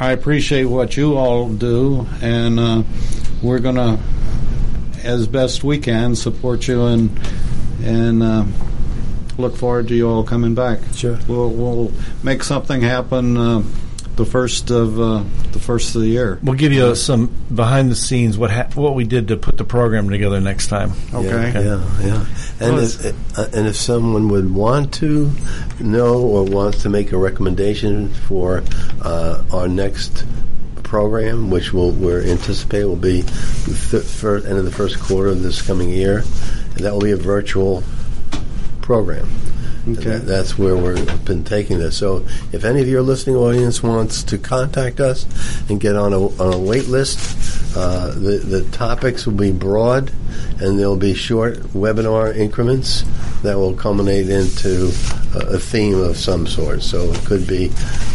I 0.00 0.12
appreciate 0.12 0.64
what 0.64 0.96
you 0.96 1.18
all 1.18 1.50
do, 1.50 2.06
and 2.22 2.58
uh, 2.58 2.82
we're 3.42 3.58
gonna, 3.58 4.00
as 5.04 5.26
best 5.26 5.62
we 5.62 5.78
can, 5.78 6.16
support 6.16 6.66
you 6.66 6.86
and 6.86 7.20
and 7.82 8.22
uh, 8.22 8.46
look 9.36 9.56
forward 9.56 9.88
to 9.88 9.94
you 9.94 10.08
all 10.08 10.24
coming 10.24 10.54
back. 10.54 10.78
Sure. 10.94 11.18
we'll 11.28 11.50
we'll 11.50 11.92
make 12.22 12.42
something 12.42 12.80
happen. 12.80 13.36
Uh, 13.36 13.62
the 14.20 14.26
first 14.26 14.70
of 14.70 15.00
uh, 15.00 15.24
the 15.52 15.58
first 15.58 15.94
of 15.94 16.02
the 16.02 16.08
year. 16.08 16.38
We'll 16.42 16.54
give 16.54 16.72
you 16.72 16.94
some 16.94 17.34
behind 17.52 17.90
the 17.90 17.96
scenes 17.96 18.36
what 18.36 18.50
ha- 18.50 18.68
what 18.74 18.94
we 18.94 19.04
did 19.04 19.28
to 19.28 19.36
put 19.36 19.56
the 19.56 19.64
program 19.64 20.10
together 20.10 20.40
next 20.40 20.66
time. 20.66 20.92
Okay. 21.12 21.26
Yeah, 21.26 21.62
yeah. 21.62 22.06
yeah. 22.06 22.26
And 22.60 22.74
Well, 22.76 22.84
if, 22.84 23.38
uh, 23.38 23.48
and 23.54 23.66
if 23.66 23.76
someone 23.76 24.28
would 24.28 24.52
want 24.52 24.92
to 24.94 25.32
know 25.80 26.18
or 26.20 26.44
wants 26.44 26.82
to 26.82 26.90
make 26.90 27.12
a 27.12 27.16
recommendation 27.16 28.10
for 28.10 28.62
uh, 29.00 29.42
our 29.52 29.68
next 29.68 30.26
program, 30.82 31.50
which 31.50 31.72
we'll, 31.72 31.92
we're 31.92 32.22
anticipate 32.22 32.84
will 32.84 32.96
be 32.96 33.22
the 33.22 33.88
th- 33.90 34.04
first, 34.04 34.44
end 34.46 34.58
of 34.58 34.66
the 34.66 34.72
first 34.72 35.00
quarter 35.00 35.30
of 35.30 35.42
this 35.42 35.62
coming 35.62 35.88
year, 35.88 36.18
and 36.74 36.84
that 36.84 36.92
will 36.92 37.00
be 37.00 37.12
a 37.12 37.16
virtual 37.16 37.82
program. 38.82 39.28
Okay. 39.98 40.10
that- 40.10 40.26
that's 40.26 40.58
where 40.58 40.76
we've 40.76 41.24
been 41.24 41.44
taking 41.44 41.78
this. 41.78 41.96
So, 41.96 42.24
if 42.52 42.64
any 42.64 42.80
of 42.80 42.88
your 42.88 43.02
listening 43.02 43.36
audience 43.36 43.82
wants 43.82 44.22
to 44.24 44.38
contact 44.38 45.00
us 45.00 45.26
and 45.68 45.80
get 45.80 45.96
on 45.96 46.12
a, 46.12 46.18
on 46.42 46.52
a 46.54 46.58
wait 46.58 46.88
list, 46.88 47.18
uh, 47.76 48.08
the, 48.10 48.38
the 48.38 48.62
topics 48.70 49.26
will 49.26 49.34
be 49.34 49.52
broad 49.52 50.10
and 50.60 50.78
there'll 50.78 50.96
be 50.96 51.14
short 51.14 51.58
webinar 51.74 52.34
increments 52.36 53.04
that 53.42 53.56
will 53.56 53.72
culminate 53.74 54.28
into 54.28 54.86
a, 55.34 55.54
a 55.54 55.58
theme 55.58 55.98
of 55.98 56.16
some 56.16 56.46
sort. 56.46 56.82
So, 56.82 57.10
it 57.12 57.24
could 57.24 57.46
be, 57.46 57.70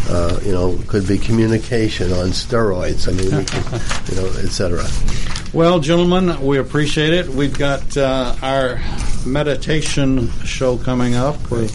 uh, 0.09 0.39
you 0.43 0.51
know, 0.51 0.77
could 0.87 1.07
be 1.07 1.17
communication 1.17 2.11
on 2.13 2.27
steroids. 2.29 3.07
I 3.07 3.11
mean, 3.11 3.35
we 3.37 3.45
could, 3.45 4.09
you 4.09 4.21
know, 4.21 4.27
et 4.39 4.49
cetera. 4.51 4.85
Well, 5.55 5.79
gentlemen, 5.79 6.45
we 6.45 6.57
appreciate 6.57 7.13
it. 7.13 7.29
We've 7.29 7.57
got 7.57 7.95
uh, 7.95 8.35
our 8.41 8.81
meditation 9.25 10.29
show 10.43 10.77
coming 10.77 11.15
up 11.15 11.49
with 11.49 11.71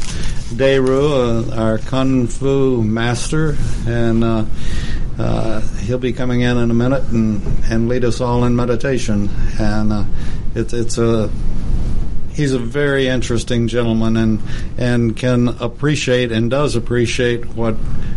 Daeru, 0.54 1.48
uh, 1.48 1.58
our 1.58 1.78
kung 1.78 2.26
fu 2.26 2.82
master, 2.82 3.56
and 3.86 4.22
uh, 4.22 4.44
uh, 5.18 5.60
he'll 5.78 5.96
be 5.96 6.12
coming 6.12 6.42
in 6.42 6.58
in 6.58 6.70
a 6.70 6.74
minute 6.74 7.04
and, 7.04 7.40
and 7.70 7.88
lead 7.88 8.04
us 8.04 8.20
all 8.20 8.44
in 8.44 8.54
meditation. 8.54 9.30
And 9.58 9.94
uh, 9.94 10.04
it's 10.54 10.74
it's 10.74 10.98
a 10.98 11.30
he's 12.34 12.52
a 12.52 12.58
very 12.58 13.08
interesting 13.08 13.66
gentleman 13.66 14.18
and 14.18 14.42
and 14.76 15.16
can 15.16 15.48
appreciate 15.58 16.32
and 16.32 16.50
does 16.50 16.76
appreciate 16.76 17.46
what 17.54 17.76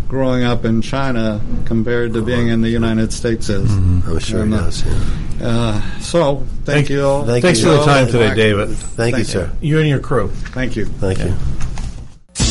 growing 0.09 0.43
up 0.43 0.65
in 0.65 0.81
China 0.81 1.39
compared 1.65 2.13
to 2.13 2.21
being 2.21 2.49
in 2.49 2.59
the 2.59 2.69
United 2.69 3.13
States 3.13 3.47
is. 3.47 3.71
I'm 3.71 4.19
sure 4.19 4.41
And, 4.41 4.53
uh, 4.53 4.57
does. 4.65 4.85
Yeah. 4.85 5.29
Uh, 5.43 5.79
so, 5.99 6.37
thank, 6.37 6.65
Thank- 6.65 6.89
you 6.89 7.05
all. 7.05 7.23
thank 7.25 7.43
Thanks 7.43 7.59
you. 7.59 7.65
for 7.67 7.73
the 7.77 7.83
time 7.85 8.07
today, 8.07 8.33
David. 8.33 8.69
Thank, 8.69 9.17
you, 9.17 9.23
sir. 9.23 9.51
You 9.61 9.77
and 9.79 9.87
your 9.87 9.99
crew. 9.99 10.29
Thank 10.29 10.75
you. 10.75 10.85
Thank 10.85 11.19
you. 11.19 11.33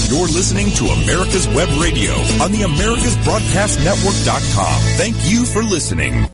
You're 0.08 0.28
listening 0.28 0.70
to 0.72 0.84
America's 0.86 1.46
Web 1.48 1.68
Radio 1.80 2.12
on 2.42 2.52
the 2.52 2.62
AmericasBroadcastNetwork.com. 2.68 4.80
Thank 4.96 5.16
you 5.24 5.44
for 5.46 5.62
listening. 5.62 6.26